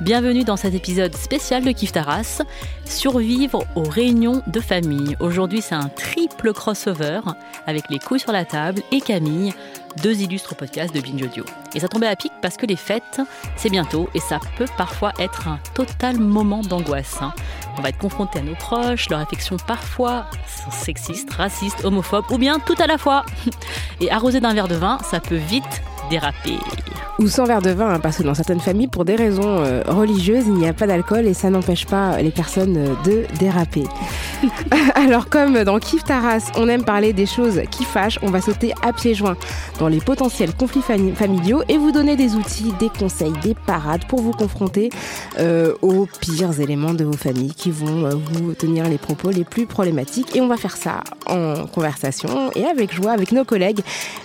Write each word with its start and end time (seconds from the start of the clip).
Bienvenue 0.00 0.44
dans 0.44 0.56
cet 0.56 0.74
épisode 0.74 1.16
spécial 1.16 1.64
de 1.64 1.72
Kif 1.72 1.90
Taras, 1.90 2.42
survivre 2.84 3.64
aux 3.74 3.82
réunions 3.82 4.42
de 4.46 4.60
famille. 4.60 5.16
Aujourd'hui, 5.18 5.60
c'est 5.60 5.74
un 5.74 5.88
triple 5.88 6.52
crossover 6.52 7.18
avec 7.66 7.90
les 7.90 7.98
couilles 7.98 8.20
sur 8.20 8.30
la 8.30 8.44
table 8.44 8.80
et 8.92 9.00
Camille, 9.00 9.52
deux 10.00 10.20
illustres 10.20 10.54
podcasts 10.54 10.94
de 10.94 11.00
Binge 11.00 11.22
Audio. 11.24 11.44
Et 11.74 11.80
ça 11.80 11.88
tombait 11.88 12.06
à 12.06 12.14
pic 12.14 12.30
parce 12.40 12.56
que 12.56 12.64
les 12.64 12.76
fêtes, 12.76 13.20
c'est 13.56 13.70
bientôt 13.70 14.08
et 14.14 14.20
ça 14.20 14.38
peut 14.56 14.68
parfois 14.76 15.12
être 15.18 15.48
un 15.48 15.58
total 15.74 16.18
moment 16.20 16.60
d'angoisse. 16.60 17.16
hein. 17.20 17.32
On 17.76 17.82
va 17.82 17.88
être 17.88 17.98
confronté 17.98 18.38
à 18.38 18.42
nos 18.42 18.54
proches, 18.54 19.10
leurs 19.10 19.20
affections 19.20 19.56
parfois 19.56 20.26
sexistes, 20.70 21.32
racistes, 21.32 21.84
homophobes 21.84 22.30
ou 22.30 22.38
bien 22.38 22.60
tout 22.60 22.76
à 22.78 22.86
la 22.86 22.98
fois. 22.98 23.24
Et 24.00 24.12
arrosé 24.12 24.38
d'un 24.38 24.54
verre 24.54 24.68
de 24.68 24.76
vin, 24.76 24.98
ça 25.02 25.18
peut 25.18 25.34
vite 25.34 25.82
déraper. 26.08 26.56
Ou 27.18 27.26
sans 27.26 27.44
verre 27.44 27.62
de 27.62 27.70
vin, 27.70 27.94
hein, 27.94 28.00
parce 28.00 28.18
que 28.18 28.22
dans 28.22 28.34
certaines 28.34 28.60
familles, 28.60 28.86
pour 28.86 29.04
des 29.04 29.16
raisons 29.16 29.42
euh, 29.60 29.82
religieuses, 29.88 30.44
il 30.46 30.54
n'y 30.54 30.68
a 30.68 30.72
pas 30.72 30.86
d'alcool 30.86 31.26
et 31.26 31.34
ça 31.34 31.50
n'empêche 31.50 31.84
pas 31.84 32.22
les 32.22 32.30
personnes 32.30 32.76
euh, 32.76 32.94
de 33.04 33.24
déraper. 33.38 33.82
Alors 34.94 35.28
comme 35.28 35.64
dans 35.64 35.80
Kif 35.80 36.04
Taras, 36.04 36.52
on 36.56 36.68
aime 36.68 36.84
parler 36.84 37.12
des 37.12 37.26
choses 37.26 37.60
qui 37.72 37.82
fâchent, 37.84 38.20
on 38.22 38.30
va 38.30 38.40
sauter 38.40 38.72
à 38.82 38.92
pieds 38.92 39.14
joints 39.14 39.36
dans 39.80 39.88
les 39.88 39.98
potentiels 39.98 40.54
conflits 40.54 40.80
fami- 40.80 41.12
familiaux 41.14 41.62
et 41.68 41.76
vous 41.76 41.90
donner 41.90 42.14
des 42.14 42.36
outils, 42.36 42.72
des 42.78 42.88
conseils, 42.88 43.32
des 43.42 43.54
parades 43.66 44.06
pour 44.06 44.20
vous 44.20 44.30
confronter 44.30 44.90
euh, 45.40 45.74
aux 45.82 46.06
pires 46.20 46.60
éléments 46.60 46.94
de 46.94 47.02
vos 47.04 47.16
familles 47.16 47.52
qui 47.54 47.72
vont 47.72 48.08
vous 48.32 48.52
tenir 48.54 48.88
les 48.88 48.98
propos 48.98 49.30
les 49.30 49.44
plus 49.44 49.66
problématiques. 49.66 50.36
Et 50.36 50.40
on 50.40 50.46
va 50.46 50.56
faire 50.56 50.76
ça 50.76 51.02
en 51.26 51.66
conversation 51.66 52.52
et 52.54 52.64
avec 52.64 52.94
joie 52.94 53.10
avec 53.10 53.32
nos 53.32 53.44
collègues 53.44 53.80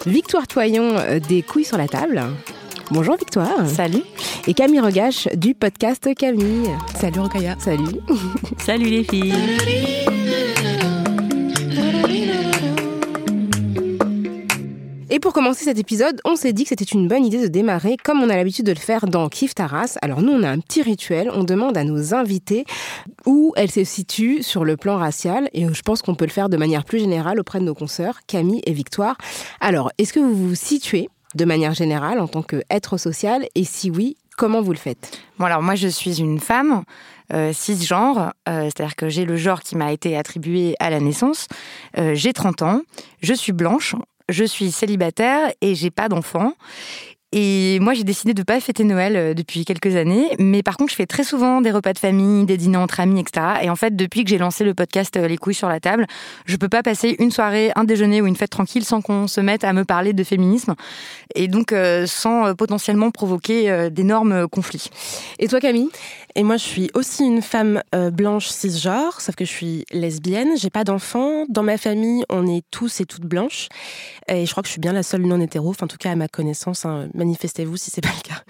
Victoire 0.06 0.46
Toyon 0.46 0.94
des 1.28 1.42
Couilles 1.42 1.66
sur 1.74 1.80
la 1.80 1.88
table. 1.88 2.22
Bonjour 2.92 3.16
Victoire. 3.18 3.68
Salut 3.68 4.04
Et 4.46 4.54
Camille 4.54 4.80
Regache 4.80 5.28
du 5.34 5.56
podcast 5.56 6.08
Camille. 6.14 6.70
Salut 7.00 7.22
Rokaya. 7.22 7.56
Salut. 7.58 8.00
Salut 8.60 8.86
les 8.86 9.04
filles 9.04 9.34
Et 15.10 15.20
pour 15.20 15.34
commencer 15.34 15.64
cet 15.64 15.80
épisode, 15.80 16.22
on 16.26 16.36
s'est 16.36 16.54
dit 16.54 16.62
que 16.62 16.70
c'était 16.70 16.84
une 16.84 17.08
bonne 17.08 17.26
idée 17.26 17.42
de 17.42 17.48
démarrer 17.48 17.98
comme 18.04 18.22
on 18.22 18.30
a 18.30 18.36
l'habitude 18.36 18.68
de 18.68 18.72
le 18.72 18.78
faire 18.78 19.08
dans 19.08 19.28
Kif 19.28 19.56
Taras. 19.56 19.98
Alors 20.04 20.22
nous, 20.22 20.32
on 20.32 20.44
a 20.44 20.50
un 20.50 20.60
petit 20.60 20.84
rituel, 20.84 21.32
on 21.34 21.44
demande 21.44 21.76
à 21.76 21.84
nos 21.84 22.14
invités 22.14 22.66
où 23.26 23.52
elles 23.56 23.72
se 23.72 23.84
situent 23.84 24.44
sur 24.44 24.64
le 24.64 24.78
plan 24.78 24.98
racial 24.98 25.50
et 25.54 25.66
je 25.74 25.82
pense 25.82 26.04
qu'on 26.04 26.14
peut 26.14 26.26
le 26.26 26.32
faire 26.32 26.50
de 26.50 26.58
manière 26.58 26.86
plus 26.86 27.00
générale 27.00 27.40
auprès 27.40 27.60
de 27.60 27.66
nos 27.66 27.74
consoeurs 27.74 28.20
Camille 28.28 28.62
et 28.68 28.74
Victoire. 28.74 29.18
Alors, 29.60 29.92
est-ce 29.98 30.14
que 30.14 30.20
vous 30.20 30.50
vous 30.50 30.56
situez 30.56 31.10
de 31.36 31.46
manière 31.46 31.74
générale 31.74 32.20
en 32.20 32.28
tant 32.28 32.44
qu'être 32.44 32.98
social 32.98 33.46
et 33.56 33.64
si 33.64 33.90
oui, 33.90 34.18
comment 34.38 34.62
vous 34.62 34.72
le 34.72 34.78
faites? 34.78 35.20
Bon 35.40 35.46
alors 35.46 35.62
moi 35.62 35.76
je 35.76 35.88
suis 35.88 36.20
une 36.20 36.40
femme 36.40 36.84
euh, 37.34 37.54
cisgenre, 37.54 38.34
euh, 38.48 38.66
c'est-à-dire 38.66 38.96
que 38.96 39.10
j'ai 39.10 39.26
le 39.26 39.38
genre 39.38 39.62
qui 39.62 39.76
m'a 39.76 39.92
été 39.92 40.18
attribué 40.18 40.76
à 40.80 40.90
la 40.90 41.00
naissance. 41.00 41.48
Euh, 41.98 42.14
j'ai 42.16 42.34
30 42.34 42.62
ans, 42.62 42.82
je 43.22 43.34
suis 43.34 43.54
blanche, 43.54 43.96
je 44.30 44.44
suis 44.44 44.72
célibataire 44.72 45.52
et 45.62 45.76
j'ai 45.76 45.92
pas 45.92 46.10
d'enfant. 46.10 46.54
Et 47.36 47.80
moi, 47.80 47.96
j'ai 47.96 48.04
décidé 48.04 48.36
de 48.36 48.42
ne 48.42 48.44
pas 48.44 48.60
fêter 48.60 48.84
Noël 48.84 49.16
euh, 49.16 49.34
depuis 49.34 49.66
quelques 49.66 49.96
années, 49.96 50.28
mais 50.38 50.62
par 50.62 50.78
contre, 50.78 50.92
je 50.92 50.96
fais 50.96 51.08
très 51.08 51.24
souvent 51.24 51.62
des 51.62 51.72
repas 51.72 51.92
de 51.92 51.98
famille, 51.98 52.46
des 52.46 52.58
dîners 52.58 52.78
entre 52.78 53.00
amis, 53.00 53.20
etc. 53.22 53.48
Et 53.64 53.72
en 53.72 53.76
fait, 53.76 53.96
depuis 53.96 54.24
que 54.24 54.30
j'ai 54.30 54.38
lancé 54.38 54.64
le 54.64 54.76
podcast 54.76 55.18
euh, 55.18 55.28
Les 55.28 55.38
couilles 55.38 55.56
sur 55.56 55.68
la 55.68 55.80
table, 55.80 56.06
je 56.46 56.56
peux 56.58 56.70
pas 56.70 56.84
passer 56.84 57.16
une 57.18 57.32
soirée, 57.32 57.72
un 57.76 57.86
déjeuner 57.86 58.22
ou 58.22 58.28
une 58.28 58.36
fête 58.36 58.52
tranquille 58.52 58.86
sans 58.86 59.02
qu'on 59.02 59.26
se 59.28 59.42
mette 59.42 59.64
à 59.64 59.74
me 59.74 59.84
parler 59.84 60.14
de 60.14 60.24
féminisme, 60.24 60.76
et 61.34 61.48
donc 61.48 61.72
euh, 61.72 62.06
sans 62.06 62.54
potentiellement 62.54 63.10
provoquer 63.10 63.90
d'énormes 63.90 64.48
conflits. 64.48 64.90
Et 65.40 65.48
toi 65.48 65.60
Camille? 65.60 65.90
Et 66.36 66.44
moi, 66.44 66.58
je 66.58 66.64
suis 66.64 66.90
aussi 66.94 67.24
une 67.24 67.42
femme 67.42 67.82
blanche 68.12 68.48
cisgenre, 68.48 69.22
sauf 69.22 69.36
que 69.36 69.46
je 69.46 69.52
suis 69.52 69.86
lesbienne. 69.92 70.58
J'ai 70.58 70.72
pas 70.72 70.84
d'enfants. 70.84 71.46
Dans 71.48 71.62
ma 71.62 71.78
famille, 71.78 72.24
on 72.30 72.48
est 72.48 72.64
tous 72.72 73.02
et 73.02 73.06
toutes 73.06 73.26
blanches. 73.26 73.70
Et 74.28 74.46
je 74.48 74.52
crois 74.52 74.64
que 74.64 74.68
je 74.68 74.72
suis 74.72 74.82
bien 74.82 74.94
la 74.94 75.04
seule 75.04 75.22
non 75.22 75.40
hétéro, 75.40 75.70
enfin, 75.70 75.86
en 75.86 75.88
tout 75.88 75.98
cas 75.98 76.12
à 76.12 76.16
ma 76.16 76.28
connaissance. 76.28 76.86
hein. 76.86 77.08
Manifestez-vous 77.24 77.78
si 77.78 77.90
c'est 77.90 78.02
pas 78.02 78.10
le 78.10 78.22
cas. 78.22 78.44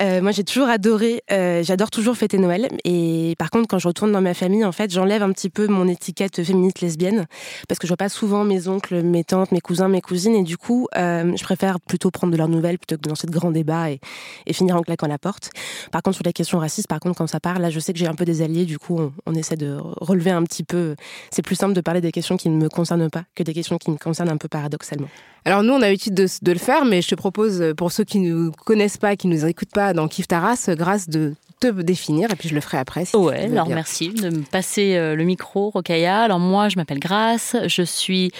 Euh, 0.00 0.20
moi, 0.20 0.32
j'ai 0.32 0.44
toujours 0.44 0.68
adoré. 0.68 1.22
euh, 1.30 1.62
J'adore 1.62 1.90
toujours 1.90 2.16
fêter 2.16 2.38
Noël. 2.38 2.68
Et 2.84 3.34
par 3.38 3.50
contre, 3.50 3.68
quand 3.68 3.78
je 3.78 3.88
retourne 3.88 4.12
dans 4.12 4.20
ma 4.20 4.34
famille, 4.34 4.64
en 4.64 4.72
fait, 4.72 4.90
j'enlève 4.90 5.22
un 5.22 5.32
petit 5.32 5.50
peu 5.50 5.66
mon 5.66 5.88
étiquette 5.88 6.42
féministe 6.42 6.80
lesbienne 6.80 7.26
parce 7.68 7.78
que 7.78 7.86
je 7.86 7.90
vois 7.90 7.96
pas 7.96 8.08
souvent 8.08 8.44
mes 8.44 8.68
oncles, 8.68 9.02
mes 9.02 9.24
tantes, 9.24 9.52
mes 9.52 9.60
cousins, 9.60 9.88
mes 9.88 10.00
cousines. 10.00 10.34
Et 10.34 10.42
du 10.42 10.56
coup, 10.56 10.88
euh, 10.96 11.32
je 11.36 11.42
préfère 11.42 11.80
plutôt 11.80 12.10
prendre 12.10 12.32
de 12.32 12.38
leurs 12.38 12.48
nouvelles 12.48 12.78
plutôt 12.78 12.96
que 12.96 13.02
de 13.02 13.08
lancer 13.08 13.26
de 13.26 13.32
grands 13.32 13.52
et, 13.54 14.52
finir 14.52 14.76
en 14.76 14.82
claquant 14.82 15.06
la 15.06 15.18
porte. 15.18 15.50
Par 15.92 16.02
contre, 16.02 16.16
sur 16.16 16.24
les 16.24 16.32
questions 16.32 16.58
racistes, 16.58 16.88
par 16.88 17.00
contre, 17.00 17.18
quand 17.18 17.26
ça 17.26 17.40
part, 17.40 17.58
là, 17.58 17.70
je 17.70 17.78
sais 17.78 17.92
que 17.92 17.98
j'ai 17.98 18.06
un 18.06 18.14
peu 18.14 18.24
des 18.24 18.42
alliés. 18.42 18.64
Du 18.64 18.78
coup, 18.78 18.98
on, 19.26 19.34
essaie 19.34 19.56
de 19.56 19.76
relever 19.80 20.30
un 20.30 20.42
petit 20.44 20.64
peu. 20.64 20.94
C'est 21.30 21.42
plus 21.42 21.56
simple 21.56 21.74
de 21.74 21.80
parler 21.80 22.00
des 22.00 22.12
questions 22.12 22.36
qui 22.36 22.48
ne 22.48 22.56
me 22.56 22.68
concernent 22.68 23.10
pas 23.10 23.24
que 23.34 23.42
des 23.42 23.52
questions 23.52 23.78
qui 23.78 23.90
me 23.90 23.96
concernent 23.96 24.30
un 24.30 24.36
peu 24.36 24.48
paradoxalement. 24.48 25.08
Alors 25.44 25.62
nous, 25.62 25.74
on 25.74 25.82
a 25.82 25.86
l'habitude 25.86 26.14
de, 26.14 26.52
le 26.52 26.58
faire, 26.58 26.86
mais 26.86 27.02
je 27.02 27.08
te 27.08 27.14
propose, 27.14 27.74
pour 27.76 27.92
ceux 27.92 28.04
qui 28.04 28.18
ne 28.18 28.32
nous 28.32 28.52
connaissent 28.64 28.96
pas, 28.96 29.14
qui 29.14 29.28
ne 29.28 29.34
nous 29.34 29.44
écoutent 29.44 29.72
pas 29.74 29.83
dans 29.92 30.08
Kif 30.08 30.26
Taras, 30.28 30.70
grâce 30.70 31.08
de 31.08 31.34
te 31.60 31.68
définir, 31.68 32.30
et 32.30 32.36
puis 32.36 32.48
je 32.48 32.54
le 32.54 32.60
ferai 32.60 32.78
après. 32.78 33.04
Si 33.04 33.16
Ouais, 33.16 33.44
alors 33.44 33.66
bien. 33.66 33.76
merci 33.76 34.08
de 34.10 34.28
me 34.30 34.42
passer 34.42 34.96
euh, 34.96 35.14
le 35.14 35.24
micro, 35.24 35.70
Rokaya. 35.70 36.22
Alors 36.22 36.38
moi, 36.38 36.68
je 36.68 36.76
m'appelle 36.76 36.98
Grace, 36.98 37.56
je 37.66 37.82
suis 37.82 38.32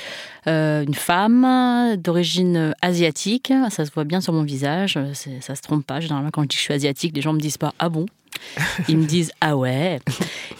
euh, 0.47 0.85
une 0.85 0.95
femme 0.95 1.97
d'origine 1.97 2.75
asiatique. 2.83 3.53
Ça 3.71 3.85
se 3.85 3.91
voit 3.93 4.05
bien 4.05 4.21
sur 4.21 4.33
mon 4.33 4.43
visage, 4.43 4.99
ça 5.41 5.55
se 5.55 5.63
trompe 5.63 5.87
pas. 5.87 6.01
Généralement, 6.01 6.31
quand 6.31 6.43
je 6.43 6.49
dis 6.49 6.57
que 6.57 6.61
je 6.61 6.65
suis 6.65 6.75
asiatique, 6.75 7.13
les 7.15 7.23
gens 7.23 7.33
me 7.33 7.41
disent 7.41 7.59
pas 7.59 7.73
ah 7.79 7.89
bon? 7.89 8.07
Ils 8.89 8.99
me 8.99 9.05
disent 9.07 9.33
ah 9.41 9.57
ouais. 9.57 9.99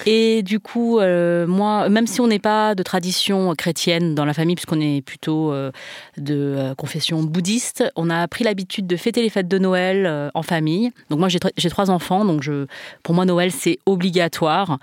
Et 0.07 0.43
du 0.43 0.61
coup, 0.61 0.99
euh, 0.99 1.47
moi, 1.47 1.89
même 1.89 2.07
si 2.07 2.21
on 2.21 2.27
n'est 2.27 2.39
pas 2.39 2.75
de 2.75 2.83
tradition 2.83 3.55
chrétienne 3.55 4.15
dans 4.15 4.25
la 4.25 4.35
famille, 4.35 4.57
puisqu'on 4.57 4.81
est 4.81 5.01
plutôt 5.01 5.53
euh, 5.53 5.71
de 6.17 6.35
euh, 6.35 6.75
confession 6.75 7.23
bouddhiste, 7.23 7.85
on 7.97 8.11
a 8.11 8.27
pris 8.29 8.45
l'habitude 8.45 8.87
de 8.87 8.97
fêter 8.97 9.23
les 9.23 9.31
fêtes 9.31 9.49
de 9.49 9.59
Noël 9.59 10.31
en 10.35 10.43
famille. 10.43 10.93
Donc 11.11 11.19
moi, 11.19 11.29
j'ai 11.29 11.39
tr- 11.39 11.53
j'ai 11.57 11.71
trois 11.71 11.91
enfants, 11.91 12.25
donc 12.25 12.43
je, 12.43 12.67
pour 13.03 13.15
moi, 13.15 13.25
Noël, 13.25 13.51
c'est 13.51 13.79
obligatoire 13.87 14.79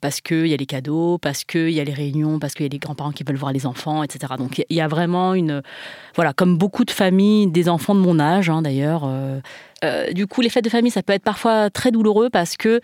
parce 0.00 0.22
qu'il 0.22 0.46
y 0.46 0.54
a 0.54 0.56
les 0.56 0.66
cadeaux, 0.66 1.18
parce 1.18 1.44
qu'il 1.44 1.70
y 1.70 1.80
a 1.80 1.84
les 1.84 1.92
réunions, 1.92 2.38
parce 2.38 2.54
qu'il 2.54 2.64
y 2.64 2.68
a 2.68 2.72
les 2.72 2.78
grands-parents 2.78 3.12
qui 3.12 3.22
veulent 3.22 3.36
voir 3.36 3.52
les 3.52 3.66
enfants, 3.66 4.02
etc. 4.02 4.32
Donc 4.38 4.64
il 4.68 4.76
y 4.76 4.80
a 4.80 4.88
vraiment 4.88 5.34
une... 5.34 5.62
Voilà, 6.14 6.32
comme 6.32 6.56
beaucoup 6.56 6.86
de 6.86 6.90
familles, 6.90 7.48
des 7.48 7.68
enfants 7.68 7.94
de 7.94 8.00
mon 8.00 8.18
âge, 8.18 8.48
hein, 8.48 8.62
d'ailleurs, 8.62 9.02
Euh, 9.84 10.12
du 10.12 10.26
coup, 10.26 10.40
les 10.40 10.48
fêtes 10.48 10.64
de 10.64 10.70
famille, 10.70 10.90
ça 10.90 11.02
peut 11.02 11.12
être 11.12 11.22
parfois 11.22 11.70
très 11.70 11.90
douloureux 11.90 12.30
parce 12.30 12.56
que 12.56 12.80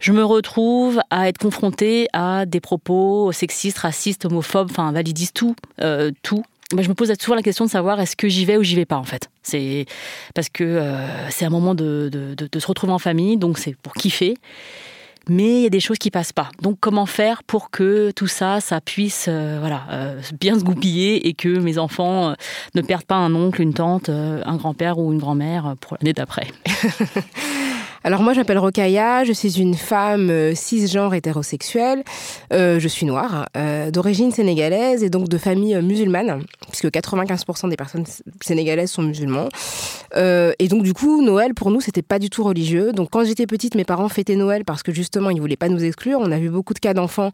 je 0.00 0.12
me 0.12 0.24
retrouve 0.24 1.00
à 1.10 1.28
être 1.28 1.38
confrontée 1.38 2.08
à 2.12 2.46
des 2.46 2.60
propos 2.60 3.32
sexistes, 3.32 3.78
racistes, 3.78 4.24
homophobes, 4.24 4.70
enfin 4.70 4.92
validistes, 4.92 5.34
tout, 5.34 5.56
euh, 5.80 6.12
tout. 6.22 6.44
Je 6.76 6.88
me 6.88 6.94
pose 6.94 7.10
toujours 7.16 7.34
la 7.34 7.42
question 7.42 7.64
de 7.64 7.70
savoir 7.70 7.98
est-ce 7.98 8.14
que 8.14 8.28
j'y 8.28 8.44
vais 8.44 8.58
ou 8.58 8.62
j'y 8.62 8.76
vais 8.76 8.84
pas 8.84 8.96
en 8.96 9.04
fait. 9.04 9.30
C'est 9.42 9.86
parce 10.34 10.50
que 10.50 10.64
euh, 10.64 11.06
c'est 11.30 11.46
un 11.46 11.50
moment 11.50 11.74
de, 11.74 12.10
de, 12.12 12.34
de, 12.34 12.58
se 12.58 12.66
retrouver 12.66 12.92
en 12.92 12.98
famille, 12.98 13.38
donc 13.38 13.58
c'est 13.58 13.74
pour 13.74 13.94
kiffer 13.94 14.36
mais 15.28 15.58
il 15.58 15.62
y 15.62 15.66
a 15.66 15.70
des 15.70 15.80
choses 15.80 15.98
qui 15.98 16.10
passent 16.10 16.32
pas. 16.32 16.48
Donc 16.62 16.78
comment 16.80 17.06
faire 17.06 17.42
pour 17.42 17.70
que 17.70 18.10
tout 18.10 18.26
ça, 18.26 18.60
ça 18.60 18.80
puisse 18.80 19.26
euh, 19.28 19.58
voilà, 19.60 19.82
euh, 19.90 20.20
bien 20.40 20.58
se 20.58 20.64
goupiller 20.64 21.28
et 21.28 21.34
que 21.34 21.48
mes 21.48 21.78
enfants 21.78 22.30
euh, 22.30 22.34
ne 22.74 22.82
perdent 22.82 23.04
pas 23.04 23.16
un 23.16 23.34
oncle, 23.34 23.60
une 23.60 23.74
tante, 23.74 24.08
un 24.08 24.56
grand-père 24.56 24.98
ou 24.98 25.12
une 25.12 25.18
grand-mère 25.18 25.74
pour 25.80 25.96
l'année 26.00 26.12
d'après? 26.12 26.48
Alors 28.08 28.22
moi, 28.22 28.32
j'appelle 28.32 28.56
Rokaya, 28.56 29.24
je 29.24 29.34
suis 29.34 29.60
une 29.60 29.74
femme 29.74 30.30
euh, 30.30 30.54
cisgenre 30.54 31.12
hétérosexuelle, 31.12 32.04
euh, 32.54 32.80
je 32.80 32.88
suis 32.88 33.04
noire, 33.04 33.50
euh, 33.54 33.90
d'origine 33.90 34.30
sénégalaise 34.30 35.04
et 35.04 35.10
donc 35.10 35.28
de 35.28 35.36
famille 35.36 35.76
musulmane, 35.82 36.42
puisque 36.68 36.86
95% 36.86 37.68
des 37.68 37.76
personnes 37.76 38.06
sénégalaises 38.40 38.92
sont 38.92 39.02
musulmans. 39.02 39.50
et 40.16 40.68
donc 40.68 40.84
du 40.84 40.94
coup, 40.94 41.22
Noël 41.22 41.52
pour 41.52 41.70
nous, 41.70 41.82
c'était 41.82 42.00
pas 42.00 42.18
du 42.18 42.30
tout 42.30 42.44
religieux. 42.44 42.92
Donc 42.92 43.10
quand 43.10 43.26
j'étais 43.26 43.46
petite, 43.46 43.74
mes 43.74 43.84
parents 43.84 44.08
fêtaient 44.08 44.36
Noël 44.36 44.64
parce 44.64 44.82
que 44.82 44.90
justement, 44.90 45.28
ils 45.28 45.38
voulaient 45.38 45.56
pas 45.56 45.68
nous 45.68 45.84
exclure. 45.84 46.18
On 46.18 46.32
a 46.32 46.38
vu 46.38 46.48
beaucoup 46.48 46.72
de 46.72 46.78
cas 46.78 46.94
d'enfants 46.94 47.30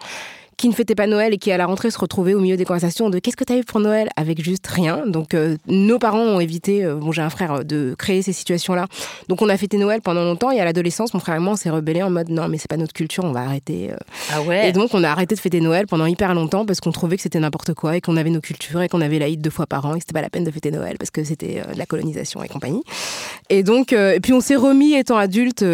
qui 0.57 0.69
ne 0.69 0.75
fêtait 0.75 0.95
pas 0.95 1.07
Noël 1.07 1.35
et 1.35 1.39
qui 1.39 1.53
à 1.53 1.57
la 1.57 1.67
rentrée 1.67 1.91
se 1.91 1.99
retrouvait 1.99 2.35
au 2.35 2.41
milieu 2.41 2.57
des 2.57 2.65
conversations 2.65 3.11
de 3.11 3.19
qu'est-ce 3.19 3.37
que 3.37 3.45
tu 3.45 3.53
as 3.53 3.59
eu 3.59 3.65
pour 3.65 3.81
Noël? 3.81 4.09
avec 4.17 4.43
juste 4.43 4.67
rien. 4.67 5.05
Donc 5.07 5.35
euh, 5.35 5.57
nos 5.67 5.99
parents 5.99 6.21
ont 6.21 6.41
évité, 6.41 6.85
euh, 6.85 6.97
bon 6.97 7.13
j'ai 7.13 7.23
un 7.23 7.31
frère, 7.31 7.53
euh, 7.53 7.63
de 7.63 7.95
créer 7.99 8.23
ces 8.23 8.33
situations-là. 8.33 8.87
Donc 9.29 9.43
on 9.43 9.49
a 9.49 9.57
fêté 9.57 9.77
Noël 9.77 10.01
pendant 10.01 10.25
longtemps 10.25 10.51
et 10.51 10.61
à 10.61 10.65
l'adolescence, 10.65 11.15
mon 11.15 11.21
frère 11.21 11.37
et 11.37 11.39
moi 11.41 11.55
on 11.55 11.57
s'est 11.57 11.71
rebellé 11.71 12.03
en 12.03 12.11
mode 12.11 12.31
non 12.31 12.49
mais 12.49 12.59
c'est 12.59 12.69
pas 12.69 12.77
notre 12.77 12.93
culture, 12.93 13.25
on 13.25 13.33
va 13.33 13.41
arrêter. 13.41 13.91
Ah 14.33 14.43
ouais. 14.43 14.69
Et 14.69 14.73
donc 14.73 14.91
on 14.95 15.05
a 15.05 15.11
arrêté 15.11 15.35
de 15.35 15.41
fêter 15.41 15.61
Noël 15.61 15.87
pendant 15.87 16.07
hyper 16.07 16.35
longtemps 16.35 16.67
parce 16.67 16.81
qu'on 16.81 16.93
trouvait 16.93 17.17
que 17.17 17.23
c'était 17.23 17.41
n'importe 17.41 17.75
quoi 17.75 17.97
et 17.97 18.01
qu'on 18.01 18.17
avait 18.17 18.31
nos 18.31 18.41
cultures 18.41 18.83
et 18.83 18.89
qu'on 18.89 19.01
avait 19.01 19.19
l'Aïd 19.19 19.41
deux 19.41 19.51
fois 19.51 19.67
par 19.67 19.85
an 19.87 19.95
et 19.95 19.99
que 19.99 20.03
c'était 20.03 20.15
pas 20.15 20.23
la 20.23 20.31
peine 20.31 20.45
de 20.45 20.51
fêter 20.51 20.71
Noël 20.71 20.97
parce 20.99 21.11
que 21.11 21.25
c'était 21.25 21.63
de 21.73 21.79
la 21.79 21.87
colonisation 21.87 22.43
et 22.43 22.49
compagnie. 22.49 22.83
Et 23.51 23.63
donc 23.63 23.93
et 23.93 24.21
puis 24.21 24.33
on 24.33 24.41
s'est 24.41 24.57
remis 24.57 24.95
étant 24.95 25.17
adulte 25.17 25.65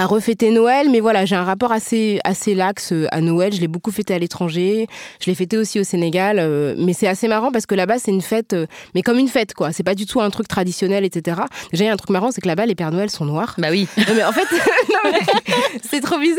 à 0.00 0.06
refêter 0.06 0.52
Noël, 0.52 0.88
mais 0.90 1.00
voilà, 1.00 1.24
j'ai 1.24 1.34
un 1.34 1.42
rapport 1.42 1.72
assez 1.72 2.20
assez 2.22 2.54
lax 2.54 2.92
euh, 2.92 3.06
à 3.10 3.20
Noël. 3.20 3.52
Je 3.52 3.60
l'ai 3.60 3.66
beaucoup 3.66 3.90
fêté 3.90 4.14
à 4.14 4.18
l'étranger, 4.20 4.86
je 5.20 5.26
l'ai 5.26 5.34
fêté 5.34 5.58
aussi 5.58 5.80
au 5.80 5.84
Sénégal, 5.84 6.38
euh, 6.38 6.76
mais 6.78 6.92
c'est 6.92 7.08
assez 7.08 7.26
marrant 7.26 7.50
parce 7.50 7.66
que 7.66 7.74
là-bas 7.74 7.98
c'est 7.98 8.12
une 8.12 8.22
fête, 8.22 8.52
euh, 8.52 8.66
mais 8.94 9.02
comme 9.02 9.18
une 9.18 9.26
fête 9.26 9.54
quoi. 9.54 9.72
C'est 9.72 9.82
pas 9.82 9.96
du 9.96 10.06
tout 10.06 10.20
un 10.20 10.30
truc 10.30 10.46
traditionnel, 10.46 11.04
etc. 11.04 11.40
Déjà 11.72 11.84
il 11.84 11.86
y 11.88 11.90
a 11.90 11.92
un 11.92 11.96
truc 11.96 12.10
marrant, 12.10 12.30
c'est 12.30 12.40
que 12.40 12.46
là-bas 12.46 12.64
les 12.66 12.76
Pères 12.76 12.92
Noël 12.92 13.10
sont 13.10 13.24
noirs. 13.24 13.56
Bah 13.58 13.68
oui. 13.72 13.88
mais 13.96 14.22
en 14.22 14.30
fait, 14.30 14.46
c'est 15.82 16.00
trop 16.00 16.18
bizarre. 16.18 16.38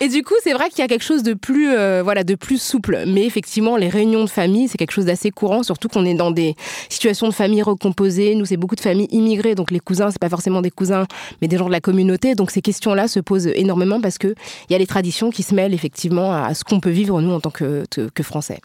Et 0.00 0.08
du 0.08 0.22
coup, 0.22 0.34
c'est 0.42 0.52
vrai 0.52 0.70
qu'il 0.70 0.78
y 0.78 0.82
a 0.82 0.88
quelque 0.88 1.04
chose 1.04 1.22
de 1.22 1.34
plus, 1.34 1.74
voilà, 2.02 2.24
de 2.24 2.34
plus 2.34 2.60
souple. 2.60 3.04
Mais 3.06 3.26
effectivement, 3.26 3.76
les 3.76 3.88
réunions 3.88 4.24
de 4.24 4.30
famille, 4.30 4.66
c'est 4.68 4.78
quelque 4.78 4.92
chose 4.92 5.04
d'assez 5.04 5.30
courant, 5.30 5.62
surtout 5.62 5.88
qu'on 5.88 6.06
est 6.06 6.14
dans 6.14 6.30
des 6.30 6.54
situations 6.88 7.28
de 7.28 7.34
famille 7.34 7.60
recomposées. 7.62 8.34
Nous, 8.34 8.46
c'est 8.46 8.56
beaucoup 8.56 8.76
de 8.76 8.80
familles 8.80 9.08
immigrées, 9.10 9.54
donc 9.54 9.70
les 9.70 9.80
cousins, 9.80 10.10
c'est 10.10 10.20
pas 10.20 10.30
forcément 10.30 10.62
des 10.62 10.70
cousins, 10.70 11.06
mais 11.42 11.48
des 11.48 11.58
gens 11.58 11.66
de 11.66 11.72
la 11.72 11.79
communauté. 11.80 12.34
Donc 12.34 12.50
ces 12.50 12.62
questions-là 12.62 13.08
se 13.08 13.20
posent 13.20 13.48
énormément 13.48 14.00
parce 14.00 14.18
qu'il 14.18 14.34
y 14.70 14.74
a 14.74 14.78
les 14.78 14.86
traditions 14.86 15.30
qui 15.30 15.42
se 15.42 15.54
mêlent 15.54 15.74
effectivement 15.74 16.32
à 16.32 16.54
ce 16.54 16.64
qu'on 16.64 16.80
peut 16.80 16.90
vivre 16.90 17.20
nous 17.20 17.32
en 17.32 17.40
tant 17.40 17.50
que, 17.50 17.84
que 17.90 18.22
Français 18.22 18.60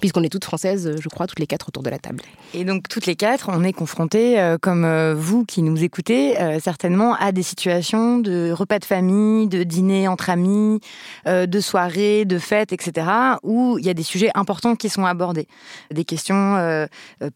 puisqu'on 0.00 0.22
est 0.22 0.28
toutes 0.28 0.44
françaises, 0.44 0.96
je 0.98 1.08
crois, 1.08 1.26
toutes 1.26 1.38
les 1.38 1.46
quatre 1.46 1.68
autour 1.68 1.82
de 1.82 1.90
la 1.90 1.98
table. 1.98 2.22
Et 2.54 2.64
donc, 2.64 2.88
toutes 2.88 3.06
les 3.06 3.14
quatre, 3.14 3.50
on 3.52 3.62
est 3.62 3.72
confrontées, 3.72 4.40
euh, 4.40 4.56
comme 4.60 4.84
euh, 4.84 5.14
vous 5.14 5.44
qui 5.44 5.62
nous 5.62 5.84
écoutez, 5.84 6.40
euh, 6.40 6.58
certainement 6.58 7.14
à 7.14 7.32
des 7.32 7.42
situations 7.42 8.18
de 8.18 8.50
repas 8.50 8.78
de 8.78 8.84
famille, 8.84 9.46
de 9.46 9.62
dîner 9.62 10.08
entre 10.08 10.30
amis, 10.30 10.80
de 11.26 11.60
soirées, 11.60 12.24
de 12.24 12.38
fêtes, 12.38 12.72
etc., 12.72 13.06
où 13.42 13.78
il 13.78 13.84
y 13.84 13.90
a 13.90 13.94
des 13.94 14.02
sujets 14.02 14.30
importants 14.34 14.74
qui 14.74 14.88
sont 14.88 15.04
abordés, 15.04 15.46
des 15.90 16.04
questions 16.04 16.86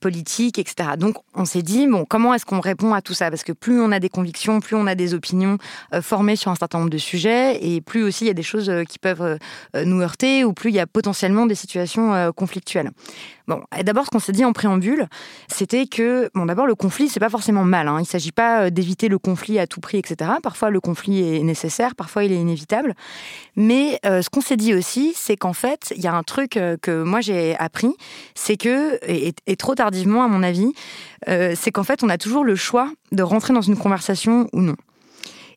politiques, 0.01 0.59
etc. 0.59 0.91
Donc, 0.97 1.17
on 1.35 1.45
s'est 1.45 1.63
dit, 1.63 1.87
bon, 1.87 2.05
comment 2.09 2.33
est-ce 2.35 2.47
qu'on 2.47 2.61
répond 2.61 2.95
à 2.95 3.03
tout 3.03 3.15
ça? 3.15 3.31
Parce 3.31 3.45
que 3.45 3.53
plus 3.53 3.81
on 3.81 3.93
a 3.93 4.01
des 4.01 4.09
convictions, 4.09 4.61
plus 4.61 4.77
on 4.77 4.87
a 4.87 4.95
des 4.95 5.13
opinions 5.15 5.59
formées 6.01 6.37
sur 6.37 6.51
un 6.51 6.55
certain 6.55 6.79
nombre 6.79 6.91
de 6.91 6.99
sujets, 6.99 7.59
et 7.65 7.81
plus 7.81 8.03
aussi 8.03 8.25
il 8.25 8.29
y 8.29 8.31
a 8.31 8.35
des 8.35 8.43
choses 8.43 8.73
qui 8.89 8.99
peuvent 8.99 9.39
nous 9.75 10.01
heurter, 10.01 10.45
ou 10.45 10.53
plus 10.53 10.71
il 10.71 10.77
y 10.77 10.81
a 10.81 10.87
potentiellement 10.87 11.47
des 11.47 11.55
situations 11.55 12.33
conflictuelles 12.33 12.54
Bon, 13.47 13.63
d'abord, 13.83 14.07
ce 14.07 14.11
qu'on 14.11 14.19
s'est 14.19 14.33
dit 14.33 14.45
en 14.45 14.55
préambule, 14.55 15.07
c'était 15.49 15.87
que, 15.87 16.31
bon, 16.35 16.47
d'abord, 16.47 16.67
le 16.67 16.75
conflit, 16.75 17.11
c'est 17.11 17.21
pas 17.21 17.29
forcément 17.29 17.65
mal. 17.65 17.89
Hein. 17.89 17.99
Il 18.01 18.07
s'agit 18.07 18.33
pas 18.33 18.63
euh, 18.63 18.71
d'éviter 18.71 19.09
le 19.09 19.19
conflit 19.19 19.59
à 19.59 19.67
tout 19.67 19.81
prix, 19.81 19.99
etc. 19.99 20.31
Parfois, 20.43 20.71
le 20.71 20.81
conflit 20.81 21.37
est 21.37 21.43
nécessaire, 21.43 21.95
parfois, 21.95 22.25
il 22.25 22.33
est 22.33 22.41
inévitable. 22.41 22.95
Mais 23.57 24.01
euh, 24.07 24.23
ce 24.23 24.31
qu'on 24.31 24.41
s'est 24.41 24.57
dit 24.57 24.75
aussi, 24.75 25.13
c'est 25.15 25.37
qu'en 25.37 25.53
fait, 25.53 25.93
il 25.95 26.03
y 26.03 26.07
a 26.07 26.15
un 26.15 26.23
truc 26.23 26.57
euh, 26.57 26.77
que 26.81 27.03
moi 27.03 27.21
j'ai 27.21 27.55
appris, 27.59 27.95
c'est 28.35 28.57
que, 28.57 28.99
et, 29.07 29.57
trop 29.57 29.75
tardivement 29.75 30.23
à 30.23 30.29
mon 30.29 30.43
avis, 30.43 30.73
c'est 31.27 31.71
qu'en 31.73 31.85
fait, 31.85 32.03
on 32.03 32.11
a 32.11 32.19
toujours 32.19 32.45
le 32.45 32.55
choix 32.55 32.91
de 33.13 33.23
rentrer 33.23 33.55
dans 33.55 33.63
une 33.63 33.79
conversation 33.79 34.47
ou 34.53 34.61
non. 34.61 34.77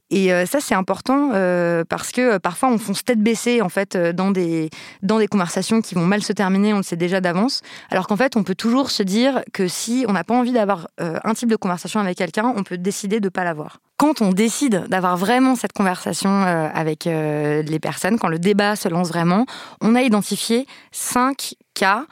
Et 0.10 0.32
euh, 0.32 0.46
ça, 0.46 0.60
c'est 0.62 0.76
important 0.76 1.32
euh, 1.34 1.84
parce 1.88 2.12
que 2.12 2.22
euh, 2.22 2.40
parfois, 2.40 2.70
on 2.70 2.78
fonce 2.78 3.04
tête 3.04 3.20
baissée 3.20 3.62
en 3.62 3.68
fait 3.68 3.98
dans 3.98 4.32
des 4.32 4.70
dans 5.04 5.20
des 5.20 5.28
conversations 5.28 5.82
qui 5.82 5.96
vont 5.96 6.06
mal 6.06 6.24
se 6.24 6.32
terminer. 6.32 6.74
On 6.74 6.78
le 6.78 6.84
sait 6.84 6.96
déjà 6.96 7.20
d'avance. 7.20 7.62
Alors 7.92 8.08
qu'en 8.08 8.16
fait, 8.16 8.38
on 8.38 8.44
peut 8.44 8.56
toujours 8.56 8.90
se 8.90 9.04
dire 9.04 9.44
que 9.54 9.68
si 9.68 10.06
on 10.08 10.14
n'a 10.14 10.24
pas 10.24 10.36
envie 10.36 10.54
d'avoir 10.54 10.88
un 11.00 11.34
type 11.34 11.50
de 11.50 11.56
conversation 11.56 12.00
avec 12.00 12.18
quelqu'un, 12.18 12.54
on 12.56 12.64
peut 12.64 12.78
décider 12.78 13.20
de 13.20 13.30
pas 13.30 13.44
l'avoir. 13.44 13.80
Quand 13.98 14.22
on 14.22 14.30
décide 14.30 14.86
d'avoir 14.88 15.18
vraiment 15.18 15.56
cette 15.56 15.74
conversation 15.74 16.44
avec 16.44 17.06
les 17.06 17.80
personnes, 17.80 18.20
quand 18.20 18.28
le 18.28 18.40
débat 18.40 18.76
se 18.76 18.88
lance 18.88 19.10
vraiment, 19.10 19.46
on 19.82 19.96
a 19.96 20.02
identifié 20.02 20.68
cinq 20.92 21.56
cas 21.74 22.06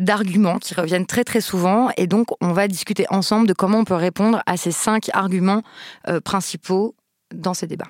d'arguments 0.00 0.58
qui 0.58 0.74
reviennent 0.74 1.06
très 1.06 1.24
très 1.24 1.40
souvent 1.40 1.88
et 1.96 2.06
donc 2.06 2.28
on 2.40 2.52
va 2.52 2.68
discuter 2.68 3.06
ensemble 3.10 3.46
de 3.46 3.52
comment 3.52 3.78
on 3.78 3.84
peut 3.84 3.94
répondre 3.94 4.42
à 4.46 4.56
ces 4.56 4.72
cinq 4.72 5.08
arguments 5.12 5.62
principaux 6.24 6.94
dans 7.34 7.54
ces 7.54 7.66
débats. 7.66 7.88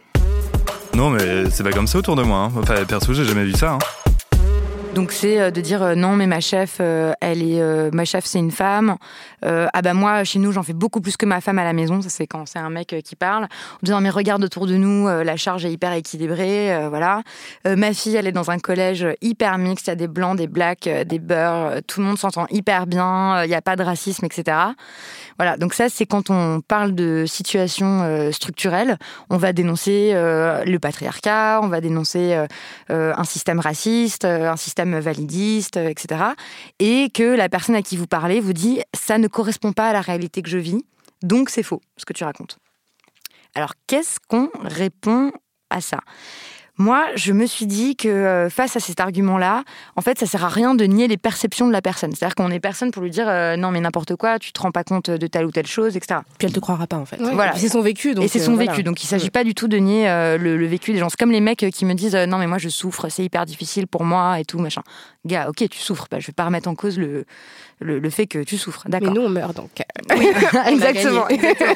Non, 0.95 1.11
mais 1.11 1.49
c'est 1.51 1.63
pas 1.63 1.71
comme 1.71 1.87
ça 1.87 1.99
autour 1.99 2.17
de 2.17 2.23
moi. 2.23 2.39
Hein. 2.39 2.53
Enfin, 2.57 2.85
perso, 2.85 3.13
j'ai 3.13 3.25
jamais 3.25 3.45
vu 3.45 3.53
ça. 3.53 3.75
Hein. 3.75 3.79
Donc 4.99 5.13
c'est 5.13 5.41
euh, 5.41 5.53
de 5.53 5.61
dire 5.61 5.81
euh, 5.81 5.95
non 5.95 6.17
mais 6.17 6.27
ma 6.27 6.41
chef 6.41 6.79
euh, 6.81 7.13
elle 7.21 7.41
est 7.41 7.63
ma 7.93 8.05
chef 8.05 8.25
c'est 8.25 8.41
une 8.41 8.51
femme. 8.51 8.97
Ah 9.43 9.83
bah 9.83 9.95
moi 9.95 10.25
chez 10.25 10.41
nous 10.41 10.51
j'en 10.51 10.65
fais 10.65 10.73
beaucoup 10.73 11.01
plus 11.01 11.17
que 11.17 11.25
ma 11.25 11.41
femme 11.41 11.61
à 11.61 11.65
la 11.65 11.73
maison. 11.73 12.03
Ça 12.03 12.09
c'est 12.09 12.27
quand 12.27 12.47
c'est 12.47 12.59
un 12.59 12.69
mec 12.69 12.97
qui 13.05 13.15
parle. 13.15 13.45
En 13.45 13.85
disant 13.85 14.01
mais 14.01 14.11
regarde 14.11 14.43
autour 14.43 14.67
de 14.67 14.75
nous 14.75 15.07
la 15.07 15.37
charge 15.37 15.65
est 15.65 15.71
hyper 15.71 15.93
équilibrée 15.93 16.89
voilà. 16.89 17.23
Ma 17.65 17.93
fille 17.93 18.17
elle 18.17 18.27
est 18.27 18.33
dans 18.33 18.51
un 18.51 18.59
collège 18.59 19.07
hyper 19.21 19.57
mixte. 19.59 19.87
Il 19.87 19.91
y 19.91 19.93
a 19.93 19.97
des 19.97 20.09
blancs 20.09 20.37
des 20.37 20.49
blacks 20.49 20.89
des 20.89 21.19
beurs 21.21 21.81
tout 21.87 22.01
le 22.01 22.07
monde 22.07 22.19
s'entend 22.19 22.47
hyper 22.51 22.89
bien 22.89 23.45
il 23.45 23.49
n'y 23.49 23.55
a 23.55 23.63
pas 23.63 23.77
de 23.77 23.85
racisme 23.85 24.25
etc 24.25 24.57
voilà, 25.39 25.57
donc 25.57 25.73
ça, 25.73 25.89
c'est 25.89 26.05
quand 26.05 26.31
on 26.31 26.61
parle 26.61 26.97
de 26.97 27.25
situation 27.25 28.33
structurelle, 28.33 28.99
on 29.31 29.37
va 29.37 29.53
dénoncer 29.53 30.11
le 30.13 30.79
patriarcat, 30.79 31.61
on 31.63 31.69
va 31.69 31.81
dénoncer 31.81 32.37
un 32.89 33.25
système 33.25 33.61
raciste, 33.61 34.25
un 34.25 34.57
système 34.57 34.88
validiste, 34.97 35.77
etc. 35.77 36.23
Et 36.79 37.11
que 37.11 37.23
la 37.23 37.49
personne 37.49 37.75
à 37.75 37.83
qui 37.83 37.97
vous 37.97 38.07
parlez 38.07 38.41
vous 38.41 38.53
dit 38.53 38.81
ça 38.95 39.19
ne 39.19 39.29
correspond 39.29 39.73
pas 39.73 39.89
à 39.89 39.93
la 39.93 40.01
réalité 40.01 40.43
que 40.43 40.51
je 40.51 40.59
vis, 40.59 40.85
donc 41.23 41.51
c'est 41.51 41.63
faux 41.63 41.81
ce 41.97 42.05
que 42.05 42.13
tu 42.13 42.25
racontes. 42.25 42.59
Alors 43.55 43.75
qu'est-ce 43.87 44.19
qu'on 44.29 44.51
répond 44.63 45.33
à 45.71 45.81
ça? 45.81 46.01
Moi, 46.79 47.07
je 47.17 47.33
me 47.33 47.45
suis 47.47 47.67
dit 47.67 47.97
que 47.97 48.09
euh, 48.09 48.49
face 48.51 48.77
à 48.77 48.81
cet 48.81 49.01
argument-là, 49.01 49.65
en 49.97 50.01
fait, 50.01 50.17
ça 50.19 50.27
sert 50.27 50.45
à 50.45 50.49
rien 50.49 50.77
de 50.77 50.85
nier 50.85 51.09
les 51.09 51.17
perceptions 51.17 51.67
de 51.67 51.73
la 51.73 51.83
personne. 51.83 52.13
C'est-à-dire 52.15 52.37
qu'on 52.37 52.53
est 52.53 52.61
personne 52.61 52.93
pour 52.93 53.03
lui 53.03 53.11
dire 53.11 53.29
euh, 53.29 53.57
non 53.57 53.73
mais 53.73 53.81
n'importe 53.81 54.15
quoi, 54.15 54.39
tu 54.39 54.53
te 54.53 54.61
rends 54.61 54.71
pas 54.71 54.85
compte 54.85 55.11
de 55.11 55.27
telle 55.27 55.45
ou 55.45 55.51
telle 55.51 55.67
chose, 55.67 55.97
etc. 55.97 56.21
Puis 56.39 56.47
elle 56.47 56.53
te 56.53 56.61
croira 56.61 56.87
pas 56.87 56.97
en 56.97 57.05
fait. 57.05 57.17
Voilà. 57.21 57.57
C'est 57.57 57.69
son 57.69 57.83
vécu. 57.83 58.15
Donc 58.15 58.25
et 58.25 58.29
c'est 58.29 58.39
son 58.39 58.55
euh, 58.55 58.59
vécu. 58.59 58.85
Donc 58.85 59.03
il 59.03 59.07
s'agit 59.09 59.31
pas 59.31 59.43
du 59.43 59.55
tout 59.55 59.67
de 59.67 59.77
nier 59.77 60.07
le, 60.39 60.67
vécu 60.67 60.93
des 60.93 61.01
gens. 61.01 61.09
C'est 61.09 61.19
comme 61.19 61.33
les 61.33 61.41
mecs 61.41 61.67
qui 61.73 61.85
me 61.85 61.95
disent 61.95 62.15
non 62.15 62.39
mais 62.39 62.47
moi 62.47 62.59
je 62.59 62.69
souffre, 62.69 63.09
c'est 63.09 63.25
hyper 63.25 63.45
difficile 63.45 63.89
pour 63.89 64.05
moi 64.05 64.39
et 64.39 64.45
tout 64.45 64.61
machin. 64.61 64.83
Gars, 65.27 65.49
ok 65.49 65.69
tu 65.69 65.81
souffres, 65.81 66.07
bah, 66.11 66.21
je 66.21 66.29
vais 66.29 66.33
pas 66.33 66.45
remettre 66.45 66.69
en 66.69 66.77
cause 66.77 66.97
le, 66.97 67.27
le, 67.81 68.11
fait 68.11 68.27
que 68.27 68.39
tu 68.43 68.57
souffres. 68.57 68.85
D'accord. 68.89 69.09
Mais 69.09 69.15
nous 69.15 69.27
on 69.27 69.29
meurt 69.29 69.57
donc. 69.57 69.71
Oui, 70.17 70.29
exactement. 70.67 71.27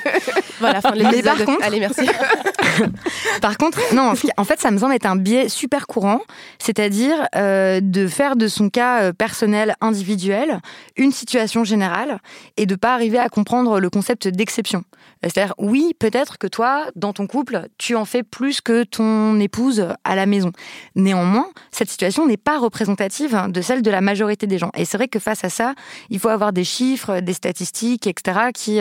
voilà. 0.61 0.81
Fin 0.81 0.93
de 0.93 1.03
mais 1.03 1.23
par 1.23 1.45
contre, 1.45 1.65
allez 1.65 1.81
merci. 1.81 2.03
par 3.41 3.59
contre, 3.59 3.79
non, 3.95 4.13
en 4.37 4.45
fait 4.45 4.61
ça 4.61 4.71
me 4.71 4.79
semble 4.79 4.95
est 4.95 5.07
un 5.07 5.17
biais 5.17 5.49
super 5.49 5.87
courant, 5.87 6.21
c'est-à-dire 6.59 7.17
euh, 7.35 7.81
de 7.83 8.07
faire 8.07 8.37
de 8.37 8.49
son 8.49 8.69
cas 8.71 9.03
euh, 9.03 9.13
personnel 9.13 9.75
individuel 9.81 10.61
une 10.97 11.13
situation 11.13 11.65
générale 11.65 12.19
et 12.57 12.67
de 12.67 12.75
pas 12.75 12.95
arriver 12.95 13.19
à 13.19 13.29
comprendre 13.29 13.81
le 13.81 13.91
concept 13.91 14.29
d'exception. 14.29 14.85
C'est-à-dire, 15.23 15.55
oui, 15.59 15.95
peut-être 15.99 16.39
que 16.39 16.49
toi, 16.49 16.87
dans 16.97 17.13
ton 17.13 17.27
couple, 17.27 17.69
tu 17.79 17.95
en 17.95 18.05
fais 18.05 18.23
plus 18.23 18.61
que 18.61 18.83
ton 18.83 19.39
épouse 19.39 19.89
à 20.05 20.17
la 20.17 20.27
maison. 20.27 20.51
Néanmoins, 20.97 21.47
cette 21.71 21.91
situation 21.91 22.27
n'est 22.27 22.37
pas 22.37 22.59
représentative 22.59 23.41
de 23.49 23.61
celle 23.61 23.83
de 23.83 23.91
la 23.91 24.01
majorité 24.01 24.47
des 24.49 24.59
gens. 24.59 24.71
Et 24.77 24.85
c'est 24.85 24.97
vrai 24.97 25.09
que 25.09 25.19
face 25.19 25.45
à 25.45 25.49
ça, 25.49 25.75
Il 26.11 26.19
faut 26.19 26.29
avoir 26.29 26.53
des 26.53 26.65
chiffres, 26.65 27.21
des 27.21 27.33
statistiques, 27.33 28.07
etc., 28.07 28.51
qui, 28.53 28.81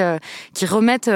qui 0.53 0.65
remettent 0.65 1.11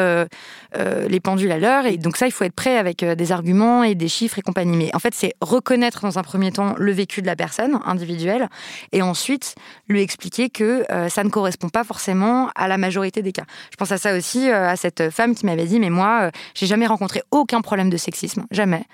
les 0.76 1.20
pendules 1.20 1.52
à 1.52 1.60
l'heure. 1.60 1.86
Et 1.86 1.98
donc 1.98 2.18
ça, 2.18 2.28
il 2.28 2.32
faut 2.32 2.44
être 2.44 2.54
avec 2.72 3.04
des 3.04 3.32
arguments 3.32 3.84
et 3.84 3.96
des 3.96 4.08
chiffres 4.08 4.40
et 4.40 4.42
compagnie. 4.42 4.78
Mais 4.78 4.96
en 4.96 5.00
fait, 5.00 5.14
c'est 5.14 5.34
reconnaître 5.42 6.02
dans 6.02 6.18
un 6.20 6.24
premier 6.24 6.52
temps 6.52 6.76
le 6.78 6.92
vécu 6.92 7.22
de 7.22 7.28
la 7.28 7.36
personne 7.36 7.80
individuelle 7.86 8.50
et 8.92 9.02
ensuite 9.02 9.56
lui 9.88 10.02
expliquer 10.02 10.50
que 10.50 10.86
ça 11.10 11.24
ne 11.24 11.30
correspond 11.30 11.70
pas 11.70 11.84
forcément 11.84 12.50
à 12.56 12.68
la 12.68 12.78
majorité 12.78 13.22
des 13.22 13.32
cas. 13.32 13.46
Je 13.72 13.78
pense 13.78 13.92
à 13.92 13.98
ça 13.98 14.16
aussi, 14.16 14.50
à 14.50 14.76
cette 14.76 15.10
femme 15.10 15.36
qui 15.36 15.46
m'avait 15.46 15.66
dit, 15.66 15.80
mais 15.80 15.90
moi, 15.90 16.32
j'ai 16.54 16.66
jamais 16.66 16.88
rencontré 16.88 17.22
aucun 17.32 17.62
problème 17.62 17.90
de 17.90 17.98
sexisme, 17.98 18.46
jamais. 18.52 18.86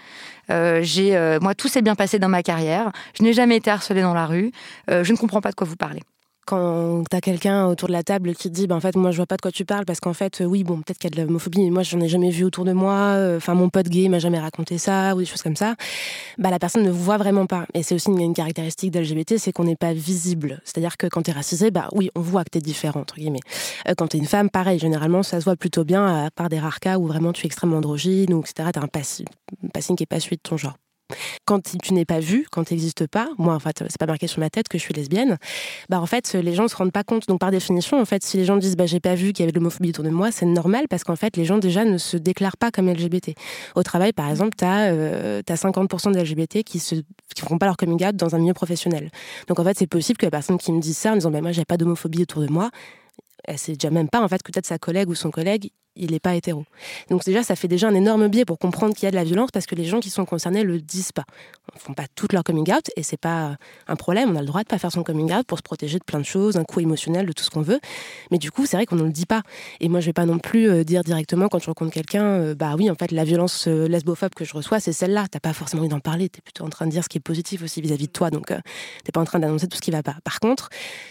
Euh, 0.50 0.84
euh, 0.98 1.40
moi, 1.42 1.56
tout 1.56 1.68
s'est 1.68 1.82
bien 1.82 1.96
passé 1.96 2.20
dans 2.20 2.30
ma 2.30 2.44
carrière. 2.44 2.92
Je 3.18 3.24
n'ai 3.24 3.34
jamais 3.34 3.58
été 3.58 3.72
harcelée 3.72 4.02
dans 4.02 4.14
la 4.14 4.26
rue. 4.26 4.52
Euh, 4.90 5.04
je 5.04 5.12
ne 5.12 5.18
comprends 5.18 5.42
pas 5.42 5.50
de 5.50 5.56
quoi 5.56 5.68
vous 5.68 5.76
parlez 5.76 6.02
quand 6.46 7.04
t'as 7.10 7.22
quelqu'un 7.22 7.68
autour 7.68 7.88
de 7.88 7.94
la 7.94 8.04
table 8.04 8.34
qui 8.36 8.50
te 8.50 8.54
dit, 8.54 8.68
bah, 8.68 8.76
en 8.76 8.80
fait, 8.80 8.96
moi, 8.96 9.12
je 9.12 9.18
vois 9.18 9.26
pas 9.26 9.38
de 9.38 9.42
quoi 9.42 9.52
tu 9.52 9.66
parles, 9.66 9.86
parce 9.86 10.00
qu'en 10.00 10.14
fait, 10.14 10.42
oui, 10.46 10.64
bon, 10.64 10.78
peut-être 10.78 10.98
qu'il 10.98 11.10
y 11.10 11.14
a 11.14 11.16
de 11.16 11.28
l'homophobie, 11.28 11.64
mais 11.64 11.70
moi, 11.70 11.84
j'en 11.84 12.00
ai 12.02 12.08
jamais 12.08 12.30
vu 12.30 12.44
autour 12.44 12.66
de 12.66 12.74
moi, 12.74 13.18
enfin, 13.38 13.54
mon 13.54 13.70
pote 13.70 13.88
gay 13.88 14.10
m'a 14.10 14.20
jamais 14.20 14.40
raconté 14.40 14.78
ça, 14.78 15.16
ou 15.16 15.20
des 15.20 15.26
choses 15.26 15.42
comme 15.42 15.56
ça, 15.56 15.76
bah, 16.38 16.50
la 16.50 16.60
personne 16.60 16.84
ne 16.84 16.92
voit 16.92 17.18
vraiment 17.18 17.46
pas. 17.46 17.66
Et 17.74 17.84
c'est 17.84 17.96
aussi 17.96 18.10
une, 18.10 18.34
caractéristique 18.34 18.92
d'LGBT, 18.92 19.38
c'est 19.38 19.52
qu'on 19.52 19.66
n'est 19.66 19.76
pas 19.76 19.94
visible. 19.94 20.62
C'est-à-dire 20.64 20.98
que 20.98 21.08
quand 21.08 21.24
t'es 21.24 21.32
racisé, 21.32 21.72
bah 21.72 21.90
oui, 21.94 22.10
on 22.16 22.22
voit 22.22 22.44
que 22.44 22.50
t'es 22.50 22.62
différent, 22.62 23.02
entre 23.02 23.16
guillemets. 23.16 23.40
quand 23.98 24.08
t'es 24.08 24.18
une 24.18 24.26
femme, 24.26 24.50
pareil, 24.50 24.80
généralement, 24.80 25.24
ça 25.24 25.40
se 25.40 25.46
voit 25.46 25.56
plutôt 25.56 25.84
bien, 25.84 26.26
à 26.26 26.32
part 26.32 26.50
des 26.50 26.60
rares 26.60 26.80
cas 26.80 26.98
où 26.98 27.08
vraiment 27.08 27.34
tu 27.34 27.46
es 27.46 27.48
extrêmement 27.48 27.78
androgyne, 27.78 28.34
ou 28.34 28.42
etc., 28.42 28.70
t'as 28.74 28.82
un 28.82 28.88
passing, 28.88 29.26
qui 29.96 30.04
est 30.04 30.06
pas 30.06 30.20
celui 30.20 30.38
de 30.38 30.42
ton 30.42 30.58
genre. 30.58 30.81
Quand 31.46 31.62
tu 31.62 31.94
n'es 31.94 32.06
pas 32.06 32.20
vu, 32.20 32.48
quand 32.52 32.64
tu 32.64 32.74
n'existes 32.74 33.08
pas, 33.08 33.30
moi 33.38 33.54
en 33.54 33.60
fait 33.60 33.84
c'est 33.90 33.98
pas 33.98 34.06
marqué 34.06 34.28
sur 34.28 34.40
ma 34.40 34.50
tête 34.50 34.68
que 34.68 34.78
je 34.78 34.84
suis 34.84 34.94
lesbienne, 34.94 35.38
bah 35.90 36.00
en 36.00 36.06
fait 36.06 36.34
les 36.34 36.54
gens 36.54 36.64
ne 36.64 36.68
se 36.68 36.76
rendent 36.76 36.92
pas 36.92 37.04
compte. 37.04 37.28
Donc 37.28 37.40
par 37.40 37.52
définition 37.52 38.00
en 38.00 38.06
fait 38.06 38.24
si 38.24 38.38
les 38.38 38.46
gens 38.46 38.58
disent 38.58 38.76
bah 38.76 38.86
j'ai 38.86 39.00
pas 39.00 39.16
vu 39.16 39.34
qu'il 39.34 39.44
y 39.44 39.44
avait 39.44 39.52
de 39.52 39.58
l'homophobie 39.58 39.90
autour 39.90 40.04
de 40.04 40.10
moi, 40.10 40.32
c'est 40.32 40.46
normal 40.46 40.86
parce 40.90 41.04
qu'en 41.04 41.16
fait 41.16 41.38
les 41.38 41.46
gens 41.46 41.58
déjà 41.58 41.86
ne 41.86 41.98
se 41.98 42.18
déclarent 42.18 42.58
pas 42.58 42.72
comme 42.72 42.90
LGBT. 42.90 43.32
Au 43.76 43.84
travail 43.84 44.14
par 44.14 44.30
exemple 44.30 44.56
tu 44.58 44.66
as, 44.66 44.92
euh, 44.92 45.42
50% 45.42 46.14
de 46.14 46.20
LGBT 46.20 46.64
qui 46.64 46.80
se 46.80 46.96
qui 47.36 47.42
feront 47.42 47.58
pas 47.58 47.66
leur 47.66 47.78
coming 47.78 48.04
out 48.06 48.16
dans 48.16 48.36
un 48.36 48.40
milieu 48.40 48.54
professionnel. 48.54 49.12
Donc 49.48 49.60
en 49.60 49.64
fait 49.64 49.78
c'est 49.78 49.88
possible 49.88 50.18
que 50.18 50.26
la 50.26 50.32
personne 50.32 50.58
qui 50.58 50.72
me 50.72 50.80
dit 50.80 50.94
ça 50.94 51.12
en 51.12 51.16
disant 51.16 51.32
bah 51.32 51.42
moi 51.42 51.52
j'ai 51.52 51.66
pas 51.66 51.78
d'homophobie 51.78 52.24
autour 52.24 52.42
de 52.42 52.52
moi, 52.52 52.70
elle 53.44 53.58
sait 53.58 53.74
déjà 53.74 53.90
même 53.90 54.10
pas 54.10 54.22
en 54.22 54.28
fait 54.28 54.42
que 54.44 54.52
peut-être 54.52 54.66
sa 54.66 54.78
collègue 54.78 55.10
ou 55.10 55.16
son 55.16 55.32
collègue 55.32 55.72
il 55.96 56.12
n'est 56.12 56.20
pas 56.20 56.36
hétéro. 56.36 56.64
Donc 57.10 57.24
déjà, 57.26 57.44
ça 57.44 57.56
fait 57.56 57.68
déjà 57.68 57.88
un 57.88 57.96
énorme 57.96 58.28
biais 58.28 58.46
pour 58.46 58.58
comprendre 58.58 58.96
qu'il 58.96 59.04
y 59.04 59.08
a 59.08 59.12
de 59.12 59.16
la 59.16 59.24
violence 59.24 59.50
parce 59.52 59.66
que 59.66 59.76
les 59.76 59.86
gens 59.86 60.00
qui 60.00 60.10
sont 60.10 60.26
concernés 60.26 60.64
le 60.64 60.80
disent 60.80 61.12
pas. 61.12 61.26
Ils 61.76 61.80
font 61.80 61.94
pas 61.94 62.06
tout 62.16 62.28
leur 62.32 62.44
coming 62.44 62.72
out 62.72 62.90
et 62.96 63.04
c'est 63.04 63.20
pas 63.20 63.58
un 63.88 63.96
problème. 63.96 64.32
On 64.32 64.36
a 64.36 64.42
le 64.42 64.46
droit 64.46 64.64
de 64.64 64.68
pas 64.68 64.78
faire 64.78 64.92
son 64.92 65.04
coming 65.04 65.34
out 65.34 65.46
pour 65.46 65.58
se 65.58 65.64
protéger 65.64 66.00
de 66.00 66.04
plein 66.04 66.20
de 66.20 66.26
choses, 66.26 66.58
un 66.58 66.64
coup 66.64 66.80
émotionnel, 66.80 67.26
de 67.26 67.34
tout 67.34 67.44
ce 67.44 67.50
qu'on 67.50 67.62
veut. 67.62 67.80
Mais 68.32 68.38
du 68.38 68.52
coup, 68.52 68.66
c'est 68.66 68.78
vrai 68.78 68.86
qu'on 68.86 68.96
ne 68.96 69.04
le 69.04 69.12
dit 69.12 69.26
pas. 69.26 69.42
Et 69.80 69.90
moi, 69.90 70.00
je 70.00 70.06
vais 70.06 70.14
pas 70.14 70.26
non 70.26 70.40
plus 70.40 70.70
euh, 70.70 70.84
dire 70.84 71.04
directement 71.04 71.50
quand 71.50 71.60
je 71.60 71.66
rencontre 71.66 71.92
quelqu'un, 71.92 72.24
euh, 72.24 72.56
bah 72.56 72.76
oui, 72.78 72.90
en 72.90 72.96
fait, 72.96 73.12
la 73.12 73.24
violence 73.24 73.68
euh, 73.68 73.88
lesbophobe 73.88 74.34
que 74.34 74.46
je 74.46 74.54
reçois, 74.54 74.80
c'est 74.80 74.94
celle-là. 74.94 75.26
T'as 75.30 75.40
pas 75.40 75.54
forcément 75.54 75.82
envie 75.82 75.90
d'en 75.90 76.00
parler. 76.00 76.30
Tu 76.30 76.40
es 76.40 76.42
plutôt 76.42 76.64
en 76.64 76.70
train 76.70 76.86
de 76.86 76.92
dire 76.92 77.04
ce 77.04 77.10
qui 77.10 77.18
est 77.18 77.22
positif 77.22 77.64
aussi 77.64 77.82
vis-à-vis 77.82 78.08
de 78.08 78.12
toi. 78.12 78.30
Donc, 78.30 78.48
tu 78.48 78.56
t'es 79.04 79.12
pas 79.12 79.22
en 79.22 79.26
train 79.26 79.40
d'annoncer 79.40 79.68
tout 79.68 79.78
ce 79.78 79.82
qui 79.82 79.92
va 79.92 80.04
pas. 80.04 80.16
Par 80.24 80.40
contre, 80.40 80.70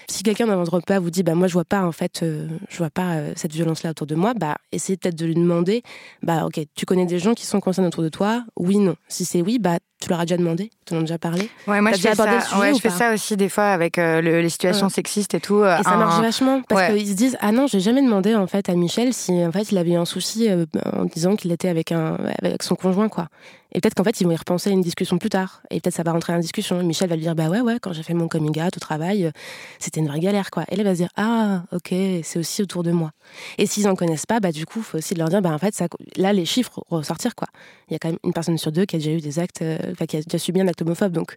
si 0.09 0.23
quelqu'un 0.23 0.47
dans 0.47 0.57
votre 0.57 0.75
repas 0.75 0.99
vous 0.99 1.11
dit, 1.11 1.23
bah 1.23 1.35
moi, 1.35 1.49
je 1.49 1.53
vois 1.53 1.65
pas 1.65 1.83
en 1.83 1.93
fait, 1.93 2.21
je 2.23 2.79
vois 2.79 2.91
pas 2.91 3.19
cette 3.37 3.53
violence-là 3.53 3.91
autour 3.91 4.07
de 4.07 4.15
moi, 4.15 4.35
bah 4.35 4.57
essayez 4.73 4.97
peut-être 4.97 5.17
de 5.17 5.27
lui 5.27 5.35
demander, 5.35 5.83
bah 6.23 6.45
ok, 6.47 6.61
tu 6.75 6.87
connais 6.87 7.07
des 7.07 7.19
gens 7.19 7.35
qui 7.35 7.47
sont 7.47 7.61
concernés 7.61 7.89
autour 7.89 8.03
de 8.05 8.09
toi? 8.09 8.45
Oui, 8.57 8.79
non. 8.79 8.97
Si 9.09 9.25
c'est 9.25 9.43
oui, 9.43 9.59
bah 9.59 9.79
tu 10.01 10.09
leur 10.09 10.21
as 10.21 10.25
déjà 10.25 10.39
demandé? 10.39 10.71
Tu 10.87 10.95
en 10.95 10.99
as 10.99 11.01
déjà 11.03 11.19
parlé? 11.19 11.51
Ouais, 11.67 11.81
moi 11.81 11.93
je 11.93 12.01
fais, 12.01 12.15
ça, 12.15 12.25
ouais, 12.59 12.75
je 12.75 12.81
fais 12.81 12.91
ça 12.91 13.13
aussi 13.13 13.37
des 13.37 13.49
fois 13.49 13.67
avec 13.67 13.99
euh, 13.99 14.21
les 14.21 14.49
situations 14.49 14.89
sexistes 14.89 15.35
et 15.35 15.41
tout. 15.41 15.63
et 15.63 15.83
ça 15.83 15.97
marche 15.97 16.21
vachement 16.21 16.63
parce 16.63 16.91
qu'ils 16.93 17.09
se 17.09 17.13
disent 17.15 17.37
Ah 17.41 17.53
non, 17.53 17.67
j'ai 17.67 17.81
jamais 17.81 18.03
demandé 18.03 18.35
en 18.35 18.47
fait 18.47 18.69
à 18.69 18.75
Michel 18.75 19.13
si 19.13 19.33
en 19.45 19.53
fait 19.53 19.71
il 19.71 19.79
avait 19.79 19.93
eu 19.93 19.97
un 19.97 20.05
souci 20.05 20.49
euh, 20.49 20.65
en 20.93 21.05
disant 21.05 21.37
qu'il 21.37 21.53
était 21.53 21.69
avec, 21.69 21.93
un, 21.93 22.17
avec 22.41 22.63
son 22.63 22.75
conjoint 22.75 23.09
quoi. 23.09 23.29
Et 23.73 23.81
peut-être 23.81 23.95
qu'en 23.95 24.05
fait, 24.05 24.21
ils 24.21 24.25
vont 24.25 24.33
y 24.33 24.37
repenser 24.37 24.71
à 24.71 24.73
une 24.73 24.81
discussion 24.81 25.19
plus 25.19 25.29
tard. 25.31 25.63
Et 25.71 25.81
peut-être 25.81 25.95
ça 25.95 26.03
va 26.03 26.13
rentrer 26.13 26.33
en 26.33 26.39
discussion. 26.39 26.83
Michel 26.83 27.09
va 27.09 27.15
lui 27.15 27.23
dire 27.23 27.35
Bah 27.35 27.49
ouais, 27.49 27.61
ouais, 27.61 27.79
quand 27.81 27.93
j'ai 27.93 28.03
fait 28.03 28.15
mon 28.15 28.29
coming 28.29 28.61
out 28.61 28.77
au 28.77 28.81
travail, 28.81 29.27
euh, 29.27 29.31
c'était 29.79 30.01
une 30.01 30.09
vraie 30.09 30.21
galère, 30.21 30.51
quoi. 30.51 30.65
Et 30.65 30.75
elle 30.75 30.83
va 30.83 30.93
se 30.93 31.01
dire 31.01 31.11
Ah, 31.17 31.63
ok, 31.73 31.95
c'est 32.23 32.39
aussi 32.39 32.63
autour 32.63 32.83
de 32.83 32.91
moi. 32.91 33.13
Et 33.59 33.67
s'ils 33.67 33.89
en 33.89 33.95
connaissent 33.95 34.27
pas, 34.27 34.41
bah 34.41 34.51
du 34.51 34.67
coup, 34.67 34.81
il 34.81 34.85
faut 34.85 34.99
aussi 34.99 35.15
leur 35.15 35.29
dire 35.29 35.41
Bah 35.41 35.51
en 35.51 35.59
fait, 35.59 35.75
ça, 35.75 35.87
là, 36.17 36.33
les 36.33 36.47
chiffres 36.47 36.83
ressortir, 36.91 37.35
quoi. 37.35 37.47
Il 37.89 37.93
y 37.93 37.97
a 37.97 37.99
quand 37.99 38.09
même 38.09 38.19
une 38.25 38.33
personne 38.33 38.59
sur 38.59 38.73
deux 38.73 38.87
qui 38.87 38.97
a 38.97 38.99
déjà 38.99 39.13
eu 39.13 39.21
des 39.21 39.39
actes, 39.39 39.63
qui 40.07 40.17
a 40.17 40.39
subi 40.39 40.61
un 40.61 40.69
acte 40.69 40.83
homophobe. 40.83 41.13
Donc, 41.13 41.35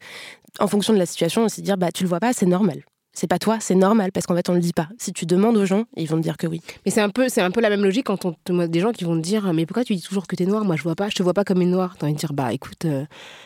en 0.60 0.68
fonction 0.68 0.94
de 0.94 1.00
la 1.00 1.06
situation, 1.06 1.46
aussi 1.46 1.62
dire 1.62 1.78
Bah 1.78 1.92
tu 1.92 2.04
le 2.04 2.10
vois 2.10 2.20
pas, 2.20 2.34
c'est 2.34 2.46
normal 2.46 2.84
c'est 3.14 3.28
pas 3.28 3.38
toi, 3.38 3.58
c'est 3.60 3.76
normal 3.76 4.12
parce 4.12 4.26
qu'en 4.26 4.36
fait 4.36 4.50
on 4.50 4.54
le 4.54 4.60
dit 4.60 4.74
pas. 4.74 4.88
Si 4.98 5.14
tu 5.14 5.26
demandes 5.26 5.56
aux 5.56 5.66
gens, 5.66 5.84
ils 5.96 6.08
vont 6.08 6.18
te 6.18 6.24
dire 6.24 6.38
que 6.38 6.48
oui. 6.48 6.62
Mais 6.86 6.92
c'est 6.92 7.02
un 7.02 7.10
peu, 7.10 7.30
c'est 7.30 7.42
un 7.42 7.52
peu 7.52 7.62
la 7.62 7.70
même 7.70 7.84
logique 7.84 8.08
quand 8.08 8.26
on 8.26 8.34
te 8.44 8.66
des 8.66 8.80
gens 8.80 8.92
qui 8.92 9.04
vont 9.04 9.16
te 9.16 9.22
dire 9.22 9.54
mais 9.54 9.66
pourquoi 9.66 9.84
tu 9.84 9.96
dis 9.96 10.02
toujours 10.02 10.26
que 10.26 10.36
tu 10.36 10.44
es 10.44 10.46
noire? 10.46 10.66
Moi 10.66 10.76
je 10.76 10.84
vois 10.84 10.96
pas, 10.96 11.10
je 11.10 11.16
te 11.16 11.24
vois 11.24 11.34
pas 11.34 11.44
comme 11.44 11.62
une 11.62 11.72
noire. 11.72 11.96
T'as 11.98 12.08
envie 12.08 12.16
de 12.16 12.20
dire 12.20 12.34
bah 12.34 12.52
écoute, 12.52 12.86
euh, 12.86 13.06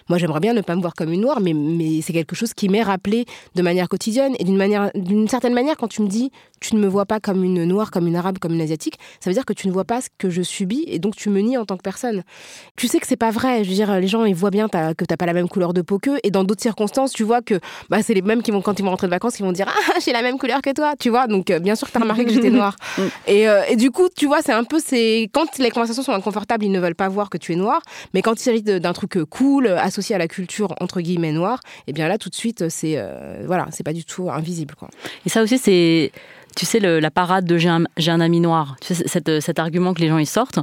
moi 0.09 0.17
j'aimerais 0.17 0.39
bien 0.39 0.53
ne 0.53 0.61
pas 0.61 0.75
me 0.75 0.81
voir 0.81 0.93
comme 0.93 1.11
une 1.11 1.21
noire, 1.21 1.41
mais 1.41 1.53
mais 1.53 2.01
c'est 2.01 2.13
quelque 2.13 2.35
chose 2.35 2.53
qui 2.53 2.69
m'est 2.69 2.83
rappelé 2.83 3.25
de 3.55 3.61
manière 3.61 3.89
quotidienne 3.89 4.35
et 4.39 4.45
d'une 4.45 4.57
manière, 4.57 4.89
d'une 4.95 5.27
certaine 5.27 5.53
manière 5.53 5.75
quand 5.75 5.87
tu 5.89 6.01
me 6.01 6.07
dis 6.07 6.31
tu 6.59 6.75
ne 6.75 6.79
me 6.79 6.87
vois 6.87 7.05
pas 7.05 7.19
comme 7.19 7.43
une 7.43 7.65
noire, 7.65 7.91
comme 7.91 8.07
une 8.07 8.15
arabe, 8.15 8.39
comme 8.39 8.53
une 8.53 8.61
asiatique, 8.61 8.97
ça 9.19 9.29
veut 9.29 9.35
dire 9.35 9.45
que 9.45 9.53
tu 9.53 9.67
ne 9.67 9.73
vois 9.73 9.85
pas 9.85 10.01
ce 10.01 10.07
que 10.17 10.29
je 10.29 10.41
subis 10.41 10.85
et 10.87 10.97
donc 10.97 11.15
tu 11.15 11.29
me 11.29 11.39
nies 11.39 11.57
en 11.57 11.65
tant 11.65 11.77
que 11.77 11.83
personne. 11.83 12.23
Tu 12.77 12.87
sais 12.87 12.99
que 12.99 13.05
c'est 13.05 13.15
pas 13.15 13.29
vrai. 13.29 13.63
Je 13.63 13.69
veux 13.69 13.75
dire, 13.75 13.99
les 13.99 14.07
gens 14.07 14.25
ils 14.25 14.33
voient 14.33 14.49
bien 14.49 14.67
que 14.67 15.05
t'as 15.05 15.17
pas 15.17 15.25
la 15.25 15.33
même 15.33 15.49
couleur 15.49 15.73
de 15.73 15.81
peau 15.81 15.99
qu'eux 15.99 16.19
et 16.23 16.31
dans 16.31 16.43
d'autres 16.43 16.61
circonstances 16.61 17.11
tu 17.11 17.23
vois 17.23 17.41
que 17.41 17.59
bah 17.89 18.01
c'est 18.01 18.13
les 18.13 18.21
mêmes 18.21 18.41
qui 18.41 18.51
vont 18.51 18.61
quand 18.61 18.79
ils 18.79 18.83
vont 18.83 18.91
rentrer 18.91 19.07
de 19.07 19.11
vacances, 19.11 19.39
ils 19.39 19.43
vont 19.43 19.51
dire 19.57 19.67
ah 19.69 19.93
j'ai 20.03 20.13
la 20.13 20.21
même 20.21 20.37
couleur 20.37 20.61
que 20.61 20.71
toi, 20.73 20.93
tu 20.97 21.09
vois. 21.09 21.27
Donc, 21.27 21.49
euh, 21.49 21.59
bien 21.59 21.75
sûr 21.75 21.87
que 21.87 21.91
tu 21.91 21.97
as 21.97 22.01
remarqué 22.01 22.25
que 22.25 22.31
j'étais 22.31 22.49
noire. 22.61 22.75
Mm. 22.97 23.01
et, 23.27 23.49
euh, 23.49 23.63
et, 23.69 23.75
du 23.75 23.91
coup, 23.91 24.07
tu 24.15 24.25
vois, 24.25 24.41
c'est 24.41 24.53
un 24.53 24.63
peu. 24.63 24.79
c'est 24.83 25.29
Quand 25.33 25.57
les 25.57 25.69
conversations 25.69 26.03
sont 26.03 26.13
inconfortables, 26.13 26.63
ils 26.63 26.71
ne 26.71 26.79
veulent 26.79 26.95
pas 26.95 27.09
voir 27.09 27.29
que 27.29 27.37
tu 27.37 27.53
es 27.53 27.55
noire. 27.55 27.81
Mais 28.13 28.21
quand 28.21 28.33
il 28.39 28.43
s'agit 28.43 28.61
d'un 28.61 28.93
truc 28.93 29.17
euh, 29.17 29.25
cool, 29.25 29.67
associé 29.67 30.15
à 30.15 30.19
la 30.19 30.27
culture, 30.27 30.73
entre 30.79 31.01
guillemets, 31.01 31.31
noire, 31.31 31.59
et 31.79 31.89
eh 31.89 31.93
bien 31.93 32.07
là, 32.07 32.17
tout 32.17 32.29
de 32.29 32.35
suite, 32.35 32.69
c'est. 32.69 32.97
voilà, 33.45 33.67
c'est 33.71 33.83
pas 33.83 33.93
du 33.93 34.05
tout 34.05 34.29
invisible. 34.29 34.75
Quoi. 34.75 34.89
Et 35.25 35.29
ça 35.29 35.41
aussi, 35.41 35.57
c'est 35.57 36.11
tu 36.57 36.65
sais, 36.65 36.79
la 36.79 37.11
parade 37.11 37.45
de 37.45 37.57
j'ai 37.57 37.69
un, 37.69 37.83
un, 38.07 38.19
ami 38.19 38.39
noir, 38.39 38.77
tu 38.81 38.95
sais, 38.95 39.05
cet, 39.39 39.59
argument 39.59 39.93
que 39.93 40.01
les 40.01 40.07
gens 40.07 40.17
y 40.17 40.25
sortent, 40.25 40.57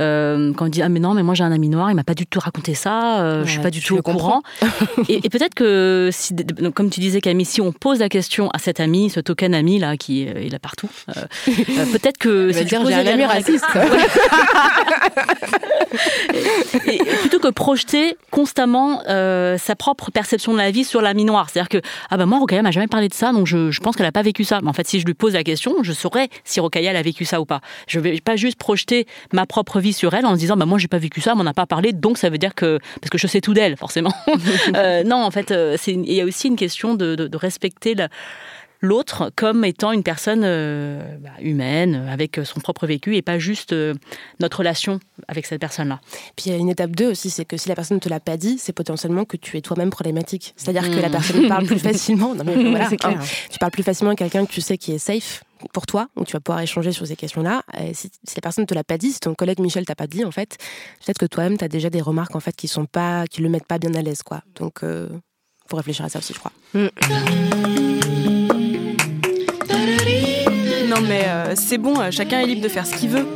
euh, 0.00 0.54
quand 0.54 0.64
on 0.64 0.68
dit 0.68 0.80
Ah, 0.80 0.88
mais 0.88 1.00
non, 1.00 1.12
mais 1.12 1.22
moi 1.22 1.34
j'ai 1.34 1.44
un 1.44 1.52
ami 1.52 1.68
noir, 1.68 1.90
il 1.90 1.94
m'a 1.94 2.02
pas 2.02 2.14
du 2.14 2.26
tout 2.26 2.40
raconté 2.40 2.72
ça, 2.72 3.20
euh, 3.20 3.44
je 3.44 3.50
suis 3.50 3.60
pas 3.60 3.70
du 3.70 3.82
tout 3.82 3.96
au 3.96 4.02
courant. 4.02 4.42
et, 5.08 5.28
peut-être 5.28 5.54
que, 5.54 6.08
si, 6.12 6.34
comme 6.74 6.88
tu 6.88 7.00
disais, 7.00 7.20
Camille, 7.20 7.44
si 7.44 7.60
on 7.60 7.72
pose 7.72 7.98
la 7.98 8.08
question 8.08 8.48
à 8.50 8.58
cet 8.58 8.80
ami, 8.80 9.10
ce 9.10 9.20
token 9.20 9.54
ami 9.54 9.78
là, 9.78 9.98
qui 9.98 10.22
est 10.22 10.50
là 10.50 10.58
partout, 10.58 10.88
euh, 11.10 11.26
peut-être 11.92 12.16
que. 12.16 12.50
c'est 12.50 12.64
dire 12.64 12.82
j'ai 12.86 12.94
un 12.94 13.06
ami 13.06 13.26
raciste. 13.26 13.66
et, 16.86 16.98
plutôt 17.20 17.38
que 17.38 17.48
projeter 17.48 18.16
constamment 18.30 19.02
sa 19.04 19.76
propre 19.76 20.10
perception 20.10 20.54
de 20.54 20.58
la 20.58 20.70
vie 20.70 20.84
sur 20.84 21.02
l'ami 21.02 21.26
noir. 21.26 21.50
C'est-à-dire 21.50 21.68
que, 21.68 21.82
ah 22.10 22.16
ben 22.16 22.24
moi, 22.24 22.38
Rokaya 22.38 22.62
m'a 22.62 22.70
jamais 22.70 22.86
parlé 22.86 23.08
de 23.08 23.14
ça, 23.14 23.32
donc 23.32 23.46
je, 23.46 23.70
je 23.70 23.80
pense 23.80 23.94
qu'elle 23.94 24.06
a 24.06 24.12
pas 24.12 24.22
vécu 24.22 24.44
ça. 24.44 24.60
Mais 24.62 24.68
en 24.68 24.72
fait, 24.72 24.86
si 24.86 25.00
je 25.00 25.04
lui 25.04 25.12
pose 25.12 25.33
la 25.34 25.44
question, 25.44 25.82
je 25.82 25.92
saurais 25.92 26.28
si 26.44 26.60
Rokaya 26.60 26.96
a 26.96 27.02
vécu 27.02 27.24
ça 27.24 27.40
ou 27.40 27.44
pas. 27.44 27.60
Je 27.86 28.00
vais 28.00 28.20
pas 28.20 28.36
juste 28.36 28.58
projeter 28.58 29.06
ma 29.32 29.46
propre 29.46 29.80
vie 29.80 29.92
sur 29.92 30.14
elle 30.14 30.26
en 30.26 30.34
se 30.34 30.40
disant 30.40 30.56
bah 30.56 30.66
moi 30.66 30.78
j'ai 30.78 30.88
pas 30.88 30.98
vécu 30.98 31.20
ça, 31.20 31.32
on 31.34 31.36
m'en 31.36 31.46
a 31.46 31.54
pas 31.54 31.66
parlé, 31.66 31.92
donc 31.92 32.18
ça 32.18 32.30
veut 32.30 32.38
dire 32.38 32.54
que 32.54 32.78
parce 33.00 33.10
que 33.10 33.18
je 33.18 33.26
sais 33.26 33.40
tout 33.40 33.54
d'elle 33.54 33.76
forcément. 33.76 34.12
Euh, 34.74 35.04
non, 35.04 35.16
en 35.16 35.30
fait, 35.30 35.50
euh, 35.50 35.76
il 35.86 36.12
y 36.12 36.20
a 36.20 36.24
aussi 36.24 36.48
une 36.48 36.56
question 36.56 36.94
de, 36.94 37.14
de, 37.14 37.36
respecter 37.36 37.94
l'autre 38.84 39.32
comme 39.36 39.64
étant 39.64 39.92
une 39.92 40.02
personne 40.02 40.42
euh, 40.44 41.16
bah, 41.18 41.30
humaine, 41.40 42.06
avec 42.08 42.40
son 42.44 42.60
propre 42.60 42.86
vécu, 42.86 43.16
et 43.16 43.22
pas 43.22 43.38
juste 43.38 43.74
notre 44.40 44.58
relation 44.58 45.00
avec 45.28 45.46
cette 45.46 45.60
personne-là. 45.60 46.00
Puis 46.36 46.46
il 46.46 46.52
y 46.52 46.54
a 46.54 46.58
une 46.58 46.68
étape 46.68 46.92
2 46.92 47.10
aussi, 47.10 47.30
c'est 47.30 47.44
que 47.44 47.56
si 47.56 47.68
la 47.68 47.74
personne 47.74 47.96
ne 47.96 48.00
te 48.00 48.08
l'a 48.08 48.20
pas 48.20 48.36
dit, 48.36 48.58
c'est 48.58 48.72
potentiellement 48.72 49.24
que 49.24 49.36
tu 49.36 49.56
es 49.56 49.60
toi-même 49.60 49.90
problématique. 49.90 50.54
C'est-à-dire 50.56 50.90
que 50.90 51.00
la 51.00 51.08
hmm. 51.08 51.12
personne 51.12 51.48
parle 51.48 51.66
plus 51.66 51.78
facilement. 51.78 52.34
Non, 52.34 52.44
mais 52.44 52.54
voilà, 52.70 52.88
clair. 52.88 53.20
Tu 53.50 53.58
parles 53.58 53.72
plus 53.72 53.82
facilement 53.82 54.12
à 54.12 54.16
quelqu'un 54.16 54.46
que 54.46 54.52
tu 54.52 54.60
sais 54.60 54.78
qui 54.78 54.92
est 54.92 54.98
safe 54.98 55.42
pour 55.72 55.86
toi, 55.86 56.08
où 56.16 56.24
tu 56.24 56.32
vas 56.32 56.40
pouvoir 56.40 56.62
échanger 56.62 56.92
sur 56.92 57.06
ces 57.06 57.16
questions-là. 57.16 57.62
Si, 57.94 58.10
si, 58.24 58.34
la 58.36 58.42
personne 58.42 58.62
ne 58.62 58.66
te 58.66 58.74
l'a 58.74 58.84
pas 58.84 58.98
dit, 58.98 59.12
si 59.12 59.20
ton 59.20 59.34
collègue 59.34 59.60
Michel 59.60 59.86
t'a 59.86 59.94
pas 59.94 60.06
dit, 60.06 60.24
en 60.24 60.30
fait, 60.30 60.58
peut-être 61.04 61.18
que 61.18 61.26
toi-même, 61.26 61.56
tu 61.56 61.64
as 61.64 61.68
déjà 61.68 61.90
des 61.90 62.02
remarques 62.02 62.36
en 62.36 62.40
fait, 62.40 62.54
qui 62.54 62.68
sont 62.68 62.86
pas, 62.86 63.26
qui 63.26 63.40
le 63.40 63.48
mettent 63.48 63.66
pas 63.66 63.78
bien 63.78 63.94
à 63.94 64.02
l'aise. 64.02 64.22
quoi. 64.22 64.42
Donc, 64.56 64.80
il 64.82 64.88
euh, 64.88 65.08
faut 65.68 65.76
réfléchir 65.76 66.04
à 66.04 66.08
ça 66.08 66.18
aussi, 66.18 66.34
je 66.34 66.38
crois. 66.38 66.52
Mm. 66.74 68.43
Mais 71.08 71.24
euh, 71.26 71.52
c'est 71.54 71.78
bon, 71.78 72.00
euh, 72.00 72.10
chacun 72.10 72.40
est 72.40 72.46
libre 72.46 72.62
de 72.62 72.68
faire 72.68 72.86
ce 72.86 72.94
qu'il 72.94 73.10
veut. 73.10 73.26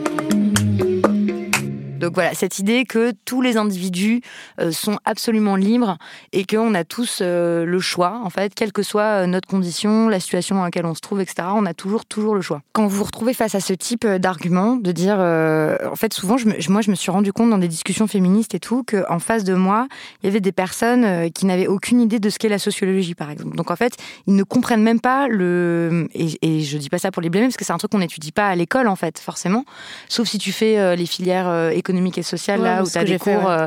Donc 1.99 2.14
voilà, 2.14 2.35
cette 2.35 2.59
idée 2.59 2.85
que 2.85 3.12
tous 3.25 3.43
les 3.43 3.57
individus 3.57 4.23
euh, 4.61 4.73
sont 4.73 4.99
absolument 5.05 5.57
libres 5.57 5.99
et 6.33 6.45
qu'on 6.45 6.75
a 6.75 6.85
tous 6.85 7.21
euh, 7.21 7.64
le 7.64 7.81
choix, 7.81 8.21
en 8.25 8.31
fait, 8.31 8.55
quelle 8.55 8.73
que 8.73 8.83
soit 8.83 9.26
notre 9.26 9.49
condition, 9.49 10.09
la 10.09 10.21
situation 10.21 10.57
dans 10.57 10.64
laquelle 10.64 10.87
on 10.87 10.95
se 10.95 11.00
trouve, 11.00 11.21
etc. 11.21 11.49
On 11.55 11.67
a 11.67 11.75
toujours, 11.75 12.05
toujours 12.05 12.35
le 12.35 12.40
choix. 12.40 12.62
Quand 12.73 12.87
vous 12.87 12.99
vous 12.99 13.05
retrouvez 13.05 13.35
face 13.35 13.55
à 13.55 13.61
ce 13.61 13.73
type 13.73 14.07
d'argument, 14.07 14.76
de 14.76 14.93
dire, 14.93 15.19
en 15.19 15.97
fait, 15.97 16.12
souvent, 16.12 16.37
moi, 16.69 16.81
je 16.81 16.90
me 16.90 16.95
suis 16.95 17.11
rendu 17.11 17.33
compte 17.33 17.50
dans 17.50 17.59
des 17.59 17.69
discussions 17.69 18.07
féministes 18.07 18.55
et 18.55 18.61
tout, 18.61 18.85
qu'en 18.85 19.19
face 19.19 19.45
de 19.45 19.55
moi, 19.55 19.88
il 20.23 20.26
y 20.26 20.28
avait 20.28 20.40
des 20.40 20.52
personnes 20.52 21.31
qui 21.33 21.47
n'avaient 21.47 21.67
aucune 21.67 22.00
idée 22.00 22.19
de 22.19 22.31
ce 22.31 22.38
qu'est 22.38 22.49
la 22.49 22.59
sociologie, 22.59 23.14
par 23.14 23.31
exemple. 23.31 23.57
Donc 23.57 23.71
en 23.71 23.76
fait, 23.76 23.97
ils 24.26 24.35
ne 24.35 24.43
comprennent 24.43 24.83
même 24.83 25.00
pas 25.00 25.28
le. 25.28 26.09
Et, 26.14 26.38
et 26.43 26.61
je 26.62 26.78
dis 26.78 26.88
pas 26.88 26.99
ça 26.99 27.11
pour 27.11 27.23
les 27.23 27.31
blâmer, 27.31 27.47
parce 27.47 27.57
que 27.57 27.64
c'est 27.64 27.73
un 27.73 27.78
truc 27.78 27.93
qu'on 27.93 27.99
n'étudie 27.99 28.33
pas 28.33 28.49
à 28.49 28.55
l'école, 28.55 28.88
en 28.88 28.97
fait, 28.97 29.19
forcément. 29.19 29.64
Sauf 30.09 30.28
si 30.28 30.38
tu 30.38 30.52
fais 30.52 30.78
euh, 30.78 30.97
les 30.97 31.07
filières 31.07 31.49
euh, 31.49 31.71
économiques 31.88 32.18
et 32.18 32.23
sociales, 32.23 32.61
là, 32.61 32.83
où 32.83 32.87
tu 32.88 32.99
as 32.99 33.04
des 33.04 33.18
cours. 33.18 33.49
Euh, 33.49 33.66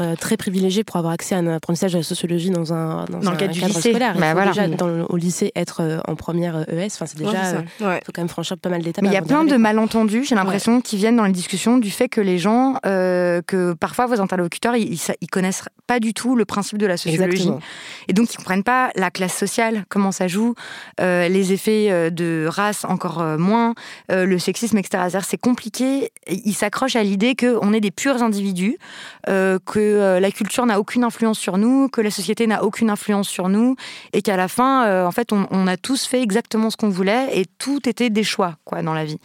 euh, 0.00 0.16
très 0.16 0.36
privilégié 0.36 0.82
pour 0.82 0.96
avoir 0.96 1.12
accès 1.12 1.34
à 1.34 1.38
un 1.38 1.46
apprentissage 1.46 1.92
de 1.92 1.98
la 1.98 2.02
sociologie 2.02 2.50
dans 2.50 2.72
un, 2.72 3.04
dans, 3.04 3.20
dans 3.20 3.28
un 3.28 3.30
le 3.32 3.36
cadre, 3.36 3.52
du 3.52 3.60
lycée. 3.60 3.90
scolaire. 3.90 4.14
Bah, 4.18 4.32
voilà. 4.32 4.50
déjà, 4.50 4.66
dans 4.68 5.04
au 5.04 5.16
lycée, 5.16 5.52
être 5.54 6.02
en 6.06 6.16
première 6.16 6.64
ES, 6.68 6.86
enfin, 6.86 7.06
c'est 7.06 7.18
déjà. 7.18 7.62
Il 7.80 8.00
faut 8.04 8.12
quand 8.12 8.22
même 8.22 8.28
franchir 8.28 8.58
pas 8.58 8.68
mal 8.68 8.82
d'étapes. 8.82 9.02
Mais 9.02 9.10
il 9.10 9.14
y 9.14 9.16
a 9.16 9.22
plein 9.22 9.44
de 9.44 9.56
malentendus, 9.56 10.24
j'ai 10.24 10.34
l'impression, 10.34 10.80
qui 10.80 10.96
viennent 10.96 11.16
dans 11.16 11.24
les 11.24 11.32
discussions 11.32 11.78
du 11.78 11.90
fait 11.90 12.08
que 12.08 12.20
les 12.20 12.38
gens, 12.38 12.74
que 12.82 13.74
parfois 13.78 14.06
vos 14.06 14.20
interlocuteurs, 14.20 14.76
ils, 14.76 14.98
ils, 15.20 15.30
connaissent 15.30 15.64
pas 15.86 16.00
du 16.00 16.12
tout 16.12 16.34
le 16.34 16.44
principe 16.44 16.78
de 16.78 16.86
la 16.86 16.96
sociologie. 16.96 17.50
Et 18.08 18.12
donc, 18.12 18.32
ils 18.34 18.36
comprennent 18.36 18.64
pas 18.64 18.90
la 18.96 19.10
classe 19.10 19.36
sociale, 19.36 19.84
comment 19.88 20.12
ça 20.12 20.28
joue, 20.28 20.54
les 20.98 21.52
effets 21.52 22.10
de 22.10 22.46
race 22.48 22.84
encore 22.84 23.22
moins, 23.38 23.74
le 24.08 24.38
sexisme, 24.38 24.78
etc. 24.78 25.04
C'est 25.22 25.40
compliqué. 25.40 26.10
Ils 26.28 26.54
s'accrochent 26.54 26.96
à 26.96 27.02
l'idée 27.02 27.34
qu'on 27.60 27.74
est 27.74 27.80
des 27.80 27.90
purs 27.90 28.22
individus, 28.22 28.78
euh, 29.28 29.58
que 29.64 29.78
euh, 29.78 30.18
la 30.18 30.30
culture 30.30 30.64
n'a 30.64 30.80
aucune 30.80 31.04
influence 31.04 31.38
sur 31.38 31.58
nous, 31.58 31.88
que 31.88 32.00
la 32.00 32.10
société 32.10 32.46
n'a 32.46 32.64
aucune 32.64 32.88
influence 32.88 33.28
sur 33.28 33.50
nous, 33.50 33.76
et 34.14 34.22
qu'à 34.22 34.36
la 34.36 34.48
fin, 34.48 34.86
euh, 34.86 35.06
en 35.06 35.12
fait, 35.12 35.32
on, 35.32 35.66
a 35.66 35.76
tous 35.76 36.06
fait 36.06 36.22
exactement 36.22 36.70
ce 36.70 36.76
qu'on 36.78 36.88
voulait, 36.88 37.38
et 37.38 37.44
tout 37.58 37.86
était 37.86 38.08
des 38.08 38.24
choix, 38.24 38.56
quoi, 38.64 38.82
dans 38.82 38.94
la 38.94 39.04
vie. 39.04 39.18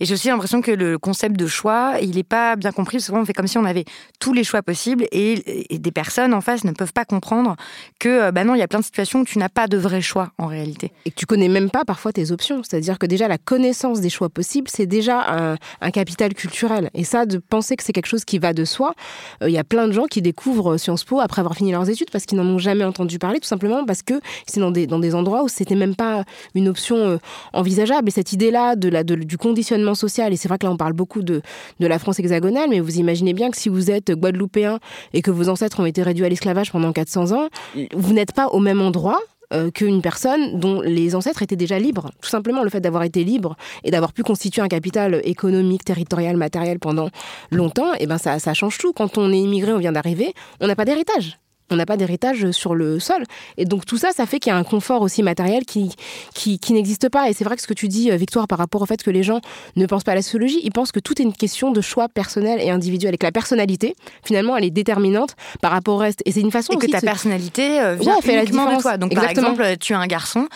Et 0.00 0.04
j'ai 0.04 0.14
aussi 0.14 0.28
l'impression 0.28 0.60
que 0.60 0.70
le 0.70 0.98
concept 0.98 1.36
de 1.36 1.46
choix, 1.46 1.94
il 2.02 2.16
n'est 2.16 2.22
pas 2.22 2.56
bien 2.56 2.72
compris, 2.72 2.98
parce 2.98 3.10
qu'on 3.10 3.24
fait 3.24 3.32
comme 3.32 3.46
si 3.46 3.56
on 3.56 3.64
avait 3.64 3.86
tous 4.20 4.34
les 4.34 4.44
choix 4.44 4.62
possibles, 4.62 5.06
et, 5.10 5.68
des 5.78 5.92
personnes 5.92 6.34
en 6.34 6.42
face 6.42 6.64
ne 6.64 6.72
peuvent 6.72 6.92
pas 6.92 7.06
comprendre 7.06 7.56
que, 7.98 8.30
bah 8.30 8.44
non, 8.44 8.54
il 8.54 8.58
y 8.58 8.62
a 8.62 8.68
plein 8.68 8.80
de 8.80 8.84
situations 8.84 9.20
où 9.20 9.24
tu 9.24 9.38
n'as 9.38 9.48
pas 9.48 9.66
de 9.66 9.78
vrai 9.78 10.02
choix, 10.02 10.32
en 10.36 10.46
réalité. 10.46 10.92
Et 11.06 11.10
que 11.10 11.16
tu 11.16 11.24
connais 11.24 11.48
même 11.48 11.70
pas 11.70 11.84
parfois 11.86 12.12
tes 12.12 12.32
options, 12.32 12.62
c'est-à-dire 12.62 12.98
que 12.98 13.06
déjà 13.06 13.28
la 13.28 13.38
connaissance 13.38 14.00
des 14.00 14.10
choix 14.10 14.28
possibles, 14.28 14.68
c'est 14.70 14.86
déjà 14.86 15.24
un, 15.26 15.56
un 15.80 15.90
capital 15.90 16.34
culturel. 16.34 16.90
Et 16.92 17.04
ça, 17.04 17.24
de 17.24 17.38
penser 17.38 17.77
c'est 17.82 17.92
quelque 17.92 18.06
chose 18.06 18.24
qui 18.24 18.38
va 18.38 18.52
de 18.52 18.64
soi, 18.64 18.94
euh, 19.42 19.48
il 19.48 19.52
y 19.52 19.58
a 19.58 19.64
plein 19.64 19.86
de 19.86 19.92
gens 19.92 20.06
qui 20.06 20.22
découvrent 20.22 20.76
Sciences 20.76 21.04
Po 21.04 21.20
après 21.20 21.40
avoir 21.40 21.54
fini 21.54 21.72
leurs 21.72 21.88
études 21.88 22.10
parce 22.10 22.26
qu'ils 22.26 22.38
n'en 22.38 22.46
ont 22.46 22.58
jamais 22.58 22.84
entendu 22.84 23.18
parler, 23.18 23.40
tout 23.40 23.48
simplement 23.48 23.84
parce 23.84 24.02
que 24.02 24.20
c'est 24.46 24.60
dans 24.60 24.70
des, 24.70 25.14
endroits 25.14 25.42
où 25.42 25.48
c'était 25.48 25.74
même 25.74 25.94
pas 25.94 26.24
une 26.54 26.68
option 26.68 26.96
euh, 26.96 27.18
envisageable. 27.52 28.08
Et 28.08 28.10
cette 28.10 28.32
idée-là 28.32 28.76
du 28.76 29.38
conditionnement 29.38 29.94
social, 29.94 30.32
et 30.32 30.36
c'est 30.36 30.48
vrai 30.48 30.58
que 30.58 30.66
là 30.66 30.72
on 30.72 30.76
parle 30.76 30.92
beaucoup 30.92 31.22
de 31.22 31.42
la 31.80 31.98
France 31.98 32.18
hexagonale, 32.18 32.68
mais 32.68 32.80
vous 32.80 32.98
imaginez 32.98 33.32
bien 33.32 33.50
que 33.50 33.56
si 33.56 33.68
vous 33.68 33.90
êtes 33.90 34.12
guadeloupéen 34.12 34.78
et 35.12 35.22
que 35.22 35.30
vos 35.30 35.48
ancêtres 35.48 35.80
ont 35.80 35.86
été 35.86 36.02
réduits 36.02 36.24
à 36.24 36.28
l'esclavage 36.28 36.72
pendant 36.72 36.92
400 36.92 37.32
ans, 37.32 37.48
vous 37.94 38.12
n'êtes 38.12 38.32
pas 38.32 38.48
au 38.48 38.60
même 38.60 38.80
endroit 38.80 39.20
euh, 39.52 39.70
qu'une 39.70 40.02
personne 40.02 40.60
dont 40.60 40.80
les 40.80 41.14
ancêtres 41.14 41.42
étaient 41.42 41.56
déjà 41.56 41.78
libres. 41.78 42.10
Tout 42.20 42.28
simplement, 42.28 42.62
le 42.62 42.70
fait 42.70 42.80
d'avoir 42.80 43.02
été 43.02 43.24
libre 43.24 43.56
et 43.84 43.90
d'avoir 43.90 44.12
pu 44.12 44.22
constituer 44.22 44.62
un 44.62 44.68
capital 44.68 45.20
économique, 45.24 45.84
territorial, 45.84 46.36
matériel 46.36 46.78
pendant 46.78 47.08
longtemps, 47.50 47.94
et 47.94 48.00
eh 48.00 48.06
ben 48.06 48.18
ça, 48.18 48.38
ça 48.38 48.54
change 48.54 48.78
tout. 48.78 48.92
Quand 48.92 49.18
on 49.18 49.32
est 49.32 49.38
immigré, 49.38 49.72
on 49.72 49.78
vient 49.78 49.92
d'arriver, 49.92 50.34
on 50.60 50.66
n'a 50.66 50.76
pas 50.76 50.84
d'héritage 50.84 51.38
on 51.70 51.76
n'a 51.76 51.86
pas 51.86 51.96
d'héritage 51.96 52.50
sur 52.50 52.74
le 52.74 52.98
sol. 53.00 53.24
Et 53.56 53.64
donc 53.64 53.86
tout 53.86 53.98
ça, 53.98 54.10
ça 54.12 54.26
fait 54.26 54.38
qu'il 54.38 54.50
y 54.50 54.54
a 54.54 54.56
un 54.56 54.64
confort 54.64 55.02
aussi 55.02 55.22
matériel 55.22 55.64
qui, 55.64 55.94
qui, 56.34 56.72
n'existe 56.72 57.08
pas. 57.08 57.28
Et 57.28 57.32
c'est 57.32 57.44
vrai 57.44 57.56
que 57.56 57.62
ce 57.62 57.66
que 57.66 57.74
tu 57.74 57.88
dis, 57.88 58.10
euh, 58.10 58.16
Victoire, 58.16 58.48
par 58.48 58.58
rapport 58.58 58.82
au 58.82 58.86
fait 58.86 59.02
que 59.02 59.10
les 59.10 59.22
gens 59.22 59.40
ne 59.76 59.86
pensent 59.86 60.04
pas 60.04 60.12
à 60.12 60.14
la 60.14 60.22
sociologie, 60.22 60.60
ils 60.62 60.72
pensent 60.72 60.92
que 60.92 61.00
tout 61.00 61.20
est 61.20 61.24
une 61.24 61.32
question 61.32 61.70
de 61.70 61.80
choix 61.80 62.08
personnel 62.08 62.60
et 62.60 62.70
individuel. 62.70 63.14
Et 63.14 63.18
que 63.18 63.26
la 63.26 63.32
personnalité, 63.32 63.94
finalement, 64.24 64.56
elle 64.56 64.64
est 64.64 64.70
déterminante 64.70 65.36
par 65.60 65.70
rapport 65.70 65.94
au 65.94 65.98
reste. 65.98 66.22
Et 66.24 66.32
c'est 66.32 66.40
une 66.40 66.50
façon 66.50 66.74
et 66.74 66.76
que 66.76 66.90
ta 66.90 67.00
personnalité 67.00 67.80
euh, 67.80 67.96
vient 67.96 68.20
fait 68.20 68.38
uniquement 68.38 68.76
de 68.76 68.80
toi. 68.80 68.96
Donc 68.96 69.14
par 69.14 69.28
exemple, 69.28 69.64
tu 69.80 69.92
es 69.92 69.96
un 69.96 70.06
garçon, 70.06 70.48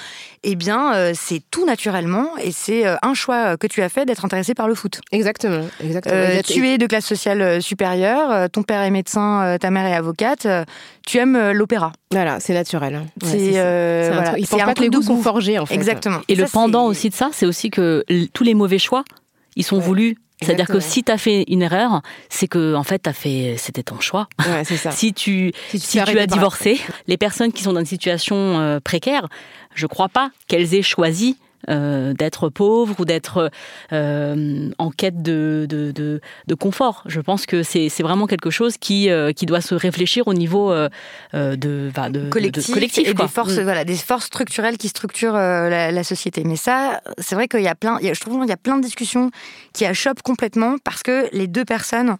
eh 0.44 0.56
bien 0.56 0.94
euh, 0.94 1.12
c'est 1.14 1.40
tout 1.50 1.64
naturellement 1.64 2.36
et 2.38 2.52
c'est 2.52 2.84
un 3.02 3.14
choix 3.14 3.56
que 3.56 3.66
tu 3.66 3.82
as 3.82 3.88
fait 3.88 4.04
d'être 4.04 4.24
intéressé 4.24 4.54
par 4.54 4.68
le 4.68 4.74
foot. 4.74 5.00
Exactement. 5.12 5.66
Exactement. 5.82 6.42
tu 6.44 6.66
es 6.66 6.78
de 6.78 6.86
classe 6.86 7.06
sociale 7.06 7.62
supérieure, 7.62 8.50
ton 8.50 8.62
père 8.62 8.82
est 8.82 8.90
médecin, 8.90 9.56
ta 9.60 9.70
mère 9.70 9.86
est 9.86 9.94
avocate 9.94 10.46
tu 11.06 11.18
aimes 11.18 11.36
euh, 11.36 11.52
l'opéra. 11.52 11.92
Voilà, 12.10 12.40
c'est 12.40 12.54
naturel. 12.54 13.02
c'est, 13.22 13.52
euh, 13.54 14.10
voilà. 14.12 14.38
Il 14.38 14.46
pas 14.46 14.74
que 14.74 14.82
les 14.82 14.88
goûts 14.88 15.02
sont 15.02 15.20
forgés 15.20 15.58
en 15.58 15.66
fait. 15.66 15.74
Exactement. 15.74 16.20
Et 16.28 16.34
le 16.34 16.44
pendant 16.46 16.86
aussi 16.86 17.08
de 17.08 17.14
ça, 17.14 17.30
c'est 17.32 17.46
aussi 17.46 17.70
que 17.70 18.04
tous 18.32 18.44
les 18.44 18.54
mauvais 18.54 18.78
choix, 18.78 19.04
ils 19.56 19.64
sont 19.64 19.78
voulus 19.78 20.16
c'est-à-dire 20.42 20.66
que 20.66 20.80
si 20.80 21.02
tu 21.02 21.12
as 21.12 21.18
fait 21.18 21.44
une 21.48 21.62
erreur, 21.62 22.02
c'est 22.28 22.48
que 22.48 22.74
en 22.74 22.82
fait, 22.82 23.06
as 23.06 23.12
fait, 23.12 23.56
c'était 23.58 23.82
ton 23.82 24.00
choix. 24.00 24.28
Ouais, 24.38 24.64
ça. 24.76 24.90
si 24.90 25.12
tu, 25.12 25.52
si 25.74 26.02
tu, 26.04 26.18
as 26.18 26.26
divorcé, 26.26 26.80
les 27.06 27.16
personnes 27.16 27.52
qui 27.52 27.62
sont 27.62 27.72
dans 27.72 27.80
une 27.80 27.86
situation 27.86 28.58
euh, 28.60 28.80
précaire, 28.80 29.28
je 29.74 29.86
crois 29.86 30.08
pas 30.08 30.30
qu'elles 30.48 30.74
aient 30.74 30.82
choisi 30.82 31.36
euh, 31.68 32.12
d'être 32.12 32.48
pauvre 32.48 32.96
ou 32.98 33.04
d'être 33.04 33.50
euh, 33.92 34.70
en 34.78 34.90
quête 34.90 35.22
de, 35.22 35.66
de, 35.68 35.92
de, 35.92 36.54
confort. 36.54 37.04
Je 37.06 37.20
pense 37.20 37.46
que 37.46 37.62
c'est 37.62 37.88
vraiment 38.00 38.26
quelque 38.26 38.50
chose 38.50 38.76
qui, 38.78 39.10
euh, 39.10 39.32
qui 39.32 39.46
doit 39.46 39.60
se 39.60 39.76
réfléchir 39.76 40.26
au 40.26 40.34
niveau 40.34 40.72
de, 40.72 41.56
de, 41.56 42.28
collectif, 42.30 42.74
collectif 42.74 43.08
et 43.08 43.14
des 43.14 43.28
forces, 43.28 43.58
mm. 43.58 43.62
voilà, 43.62 43.84
des 43.84 43.94
forces 43.94 44.26
structurelles 44.26 44.76
qui 44.76 44.88
structurent 44.88 45.34
la, 45.34 46.02
société. 46.02 46.42
Mais 46.44 46.56
ça, 46.56 47.00
c'est 47.18 47.36
vrai 47.36 47.46
qu'il 47.46 47.62
y 47.62 47.68
a 47.68 47.76
plein, 47.76 47.98
je 48.02 48.18
trouve 48.20 48.40
qu'il 48.40 48.48
y 48.48 48.52
a 48.52 48.56
plein 48.56 48.76
de 48.76 48.82
discussions 48.82 49.30
qui 49.72 49.84
achoppent 49.84 50.22
complètement 50.22 50.78
parce 50.82 51.04
que 51.04 51.28
les 51.32 51.46
deux 51.46 51.64
personnes 51.64 52.16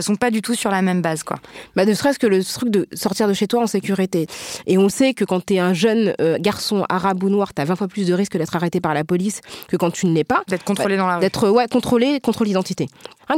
sont 0.00 0.16
pas 0.16 0.30
du 0.30 0.40
tout 0.40 0.54
sur 0.54 0.70
la 0.70 0.80
même 0.80 1.02
base. 1.02 1.24
Quoi. 1.24 1.38
Bah, 1.76 1.84
ne 1.84 1.92
serait-ce 1.92 2.18
que 2.18 2.26
le 2.26 2.42
truc 2.42 2.70
de 2.70 2.88
sortir 2.94 3.28
de 3.28 3.34
chez 3.34 3.46
toi 3.46 3.62
en 3.62 3.66
sécurité. 3.66 4.26
Et 4.66 4.78
on 4.78 4.88
sait 4.88 5.12
que 5.12 5.24
quand 5.24 5.44
tu 5.44 5.54
es 5.54 5.58
un 5.58 5.74
jeune 5.74 6.14
garçon 6.40 6.86
arabe 6.88 7.22
ou 7.22 7.28
noir, 7.28 7.52
tu 7.52 7.60
as 7.60 7.66
20 7.66 7.76
fois 7.76 7.88
plus 7.88 8.06
de 8.06 8.14
risques 8.14 8.36
d'être 8.38 8.56
arrêté 8.56 8.77
par 8.80 8.94
la 8.94 9.04
police 9.04 9.40
que 9.68 9.76
quand 9.76 9.90
tu 9.90 10.06
ne 10.06 10.12
l'es 10.12 10.24
pas. 10.24 10.42
D'être 10.48 10.64
contrôlé 10.64 10.96
dans 10.96 11.06
la 11.06 11.16
rue. 11.16 11.20
D'être 11.20 11.48
ouais, 11.48 11.66
contrôlé, 11.68 12.20
contre 12.20 12.44
l'identité. 12.44 12.88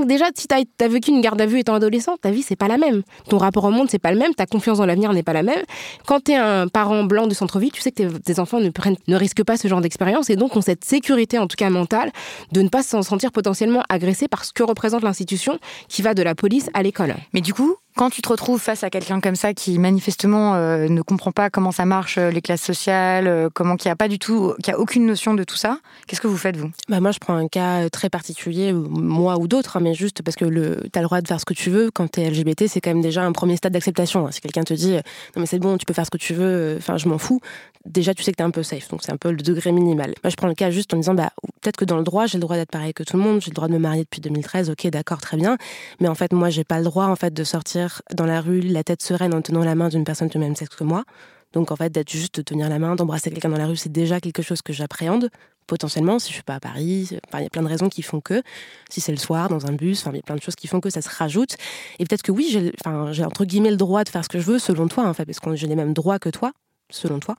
Déjà, 0.04 0.26
si 0.34 0.46
tu 0.48 0.54
as, 0.54 0.88
vécu 0.88 1.10
une 1.10 1.20
garde 1.20 1.40
à 1.40 1.46
vue 1.46 1.58
étant 1.58 1.74
adolescent, 1.74 2.16
ta 2.16 2.30
vie, 2.30 2.42
c'est 2.42 2.56
pas 2.56 2.68
la 2.68 2.78
même. 2.78 3.02
Ton 3.28 3.38
rapport 3.38 3.64
au 3.64 3.70
monde, 3.70 3.88
c'est 3.90 3.98
pas 3.98 4.12
le 4.12 4.18
même. 4.18 4.34
Ta 4.34 4.46
confiance 4.46 4.78
dans 4.78 4.86
l'avenir 4.86 5.12
n'est 5.12 5.22
pas 5.22 5.32
la 5.32 5.42
même. 5.42 5.62
Quand 6.06 6.24
tu 6.24 6.32
es 6.32 6.36
un 6.36 6.68
parent 6.68 7.04
blanc 7.04 7.26
de 7.26 7.34
centre-ville, 7.34 7.72
tu 7.72 7.80
sais 7.80 7.92
que 7.92 8.18
tes, 8.18 8.38
enfants 8.38 8.60
ne, 8.60 8.70
prennent, 8.70 8.96
ne 9.08 9.16
risquent 9.16 9.44
pas 9.44 9.56
ce 9.56 9.68
genre 9.68 9.80
d'expérience 9.80 10.30
et 10.30 10.36
donc 10.36 10.56
ont 10.56 10.60
cette 10.60 10.84
sécurité, 10.84 11.38
en 11.38 11.46
tout 11.46 11.56
cas 11.56 11.70
mentale, 11.70 12.10
de 12.52 12.62
ne 12.62 12.68
pas 12.68 12.82
se 12.82 13.00
sentir 13.02 13.32
potentiellement 13.32 13.82
agressé 13.88 14.28
par 14.28 14.44
ce 14.44 14.52
que 14.52 14.62
représente 14.62 15.02
l'institution 15.02 15.58
qui 15.88 16.02
va 16.02 16.14
de 16.14 16.22
la 16.22 16.34
police 16.34 16.70
à 16.74 16.82
l'école. 16.82 17.14
Mais 17.32 17.40
du 17.40 17.54
coup, 17.54 17.76
quand 17.96 18.10
tu 18.10 18.22
te 18.22 18.28
retrouves 18.28 18.60
face 18.60 18.84
à 18.84 18.90
quelqu'un 18.90 19.20
comme 19.20 19.34
ça 19.34 19.52
qui 19.52 19.78
manifestement 19.78 20.54
euh, 20.54 20.88
ne 20.88 21.02
comprend 21.02 21.32
pas 21.32 21.50
comment 21.50 21.72
ça 21.72 21.84
marche, 21.84 22.18
euh, 22.18 22.30
les 22.30 22.40
classes 22.40 22.62
sociales, 22.62 23.26
euh, 23.26 23.48
comment 23.52 23.76
qui 23.76 23.88
a 23.88 23.96
pas 23.96 24.08
du 24.08 24.18
tout, 24.18 24.54
qui 24.62 24.70
a 24.70 24.78
aucune 24.78 25.06
notion 25.06 25.34
de 25.34 25.44
tout 25.44 25.56
ça, 25.56 25.78
qu'est-ce 26.06 26.20
que 26.20 26.28
vous 26.28 26.36
faites 26.36 26.56
vous? 26.56 26.70
Bah 26.88 27.00
moi 27.00 27.10
je 27.10 27.18
prends 27.18 27.34
un 27.34 27.48
cas 27.48 27.88
très 27.90 28.08
particulier, 28.08 28.72
moi 28.72 29.38
ou 29.38 29.48
d'autres, 29.48 29.76
mais 29.80 29.94
juste 29.94 30.22
parce 30.22 30.36
que 30.36 30.44
tu 30.44 30.98
as 30.98 31.00
le 31.00 31.06
droit 31.06 31.20
de 31.20 31.28
faire 31.28 31.40
ce 31.40 31.44
que 31.44 31.54
tu 31.54 31.70
veux 31.70 31.90
quand 31.90 32.10
tu 32.10 32.20
es 32.20 32.30
LGBT, 32.30 32.66
c'est 32.68 32.80
quand 32.80 32.90
même 32.90 33.00
déjà 33.00 33.24
un 33.24 33.32
premier 33.32 33.56
stade 33.56 33.72
d'acceptation. 33.72 34.26
Hein. 34.26 34.32
Si 34.32 34.40
quelqu'un 34.40 34.62
te 34.62 34.74
dit 34.74 34.92
non 34.92 35.40
mais 35.40 35.46
c'est 35.46 35.58
bon, 35.58 35.76
tu 35.78 35.86
peux 35.86 35.94
faire 35.94 36.06
ce 36.06 36.10
que 36.10 36.18
tu 36.18 36.34
veux, 36.34 36.76
enfin 36.78 36.96
je 36.96 37.08
m'en 37.08 37.18
fous, 37.18 37.40
déjà 37.84 38.14
tu 38.14 38.22
sais 38.22 38.32
que 38.32 38.36
tu 38.36 38.42
es 38.42 38.46
un 38.46 38.50
peu 38.50 38.62
safe, 38.62 38.88
donc 38.88 39.02
c'est 39.02 39.12
un 39.12 39.16
peu 39.16 39.30
le 39.30 39.38
degré 39.38 39.72
minimal. 39.72 40.14
Moi 40.22 40.30
je 40.30 40.36
prends 40.36 40.48
le 40.48 40.54
cas 40.54 40.70
juste 40.70 40.92
en 40.94 40.96
disant 40.96 41.14
bah 41.14 41.30
peut-être 41.60 41.76
que 41.76 41.84
dans 41.84 41.96
le 41.96 42.04
droit 42.04 42.26
j'ai 42.26 42.38
le 42.38 42.42
droit 42.42 42.56
d'être 42.56 42.70
pareil 42.70 42.94
que 42.94 43.02
tout 43.02 43.16
le 43.16 43.22
monde, 43.22 43.40
j'ai 43.40 43.50
le 43.50 43.54
droit 43.54 43.68
de 43.68 43.72
me 43.72 43.78
marier 43.78 44.02
depuis 44.02 44.20
2013, 44.20 44.70
ok 44.70 44.86
d'accord 44.88 45.20
très 45.20 45.36
bien, 45.36 45.56
mais 46.00 46.08
en 46.08 46.14
fait 46.14 46.32
moi 46.32 46.50
j'ai 46.50 46.64
pas 46.64 46.78
le 46.78 46.84
droit 46.84 47.06
en 47.06 47.16
fait 47.16 47.32
de 47.32 47.44
sortir 47.44 48.02
dans 48.14 48.26
la 48.26 48.40
rue 48.40 48.60
la 48.60 48.84
tête 48.84 49.02
sereine 49.02 49.34
en 49.34 49.42
tenant 49.42 49.64
la 49.64 49.74
main 49.74 49.88
d'une 49.88 50.04
personne 50.04 50.28
du 50.28 50.38
même 50.38 50.56
sexe 50.56 50.76
que 50.76 50.84
moi. 50.84 51.04
Donc 51.52 51.72
en 51.72 51.76
fait 51.76 51.90
d'être 51.90 52.10
juste 52.10 52.36
de 52.36 52.42
tenir 52.42 52.68
la 52.68 52.78
main, 52.78 52.94
d'embrasser 52.94 53.30
quelqu'un 53.30 53.48
dans 53.48 53.58
la 53.58 53.66
rue, 53.66 53.76
c'est 53.76 53.90
déjà 53.90 54.20
quelque 54.20 54.42
chose 54.42 54.62
que 54.62 54.72
j'appréhende 54.72 55.30
potentiellement 55.70 56.18
si 56.18 56.30
je 56.30 56.34
suis 56.34 56.42
pas 56.42 56.56
à 56.56 56.60
Paris. 56.60 57.08
il 57.10 57.40
y 57.40 57.46
a 57.46 57.48
plein 57.48 57.62
de 57.62 57.68
raisons 57.68 57.88
qui 57.88 58.02
font 58.02 58.20
que 58.20 58.42
si 58.88 59.00
c'est 59.00 59.12
le 59.12 59.18
soir 59.18 59.48
dans 59.48 59.66
un 59.66 59.72
bus, 59.72 60.04
il 60.04 60.16
y 60.16 60.18
a 60.18 60.22
plein 60.22 60.34
de 60.34 60.42
choses 60.42 60.56
qui 60.56 60.66
font 60.66 60.80
que 60.80 60.90
ça 60.90 61.00
se 61.00 61.08
rajoute. 61.08 61.54
Et 62.00 62.04
peut-être 62.04 62.22
que 62.22 62.32
oui, 62.32 62.72
j'ai 63.12 63.24
entre 63.24 63.44
guillemets 63.44 63.70
le 63.70 63.76
droit 63.76 64.02
de 64.02 64.08
faire 64.08 64.24
ce 64.24 64.28
que 64.28 64.40
je 64.40 64.44
veux 64.44 64.58
selon 64.58 64.88
toi 64.88 65.06
en 65.06 65.14
fait 65.14 65.24
parce 65.24 65.38
que 65.38 65.54
j'ai 65.54 65.68
les 65.68 65.76
mêmes 65.76 65.94
droits 65.94 66.18
que 66.18 66.28
toi 66.28 66.52
selon 66.92 67.20
toi. 67.20 67.36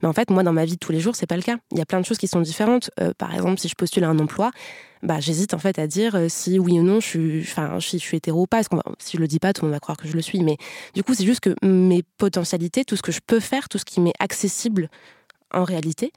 Mais 0.00 0.08
en 0.08 0.14
fait, 0.14 0.30
moi, 0.30 0.42
dans 0.42 0.54
ma 0.54 0.64
vie 0.64 0.76
de 0.76 0.78
tous 0.78 0.92
les 0.92 1.00
jours, 1.00 1.14
c'est 1.14 1.26
pas 1.26 1.36
le 1.36 1.42
cas. 1.42 1.58
Il 1.72 1.78
y 1.78 1.82
a 1.82 1.84
plein 1.84 2.00
de 2.00 2.06
choses 2.06 2.16
qui 2.16 2.26
sont 2.26 2.40
différentes. 2.40 2.90
Euh, 3.00 3.12
par 3.18 3.34
exemple, 3.34 3.60
si 3.60 3.68
je 3.68 3.74
postule 3.74 4.02
à 4.04 4.08
un 4.08 4.18
emploi, 4.18 4.50
bah, 5.02 5.20
j'hésite 5.20 5.52
en 5.52 5.58
fait 5.58 5.78
à 5.78 5.86
dire 5.86 6.14
euh, 6.14 6.28
si 6.30 6.58
oui 6.58 6.80
ou 6.80 6.82
non 6.82 7.00
je 7.00 7.06
suis, 7.06 7.40
enfin, 7.42 7.78
je 7.78 7.98
suis 7.98 8.16
hétéro 8.16 8.44
ou 8.44 8.46
pas. 8.46 8.64
Parce 8.64 8.68
que 8.68 8.76
si 8.98 9.18
je 9.18 9.20
le 9.20 9.28
dis 9.28 9.40
pas, 9.40 9.52
tout 9.52 9.60
le 9.60 9.68
monde 9.68 9.74
va 9.74 9.80
croire 9.80 9.98
que 9.98 10.08
je 10.08 10.14
le 10.14 10.22
suis. 10.22 10.42
Mais 10.42 10.56
du 10.94 11.02
coup, 11.02 11.12
c'est 11.12 11.26
juste 11.26 11.40
que 11.40 11.54
mes 11.62 12.02
potentialités, 12.16 12.86
tout 12.86 12.96
ce 12.96 13.02
que 13.02 13.12
je 13.12 13.20
peux 13.26 13.40
faire, 13.40 13.68
tout 13.68 13.76
ce 13.76 13.84
qui 13.84 14.00
m'est 14.00 14.14
accessible 14.20 14.88
en 15.54 15.64
réalité 15.64 16.12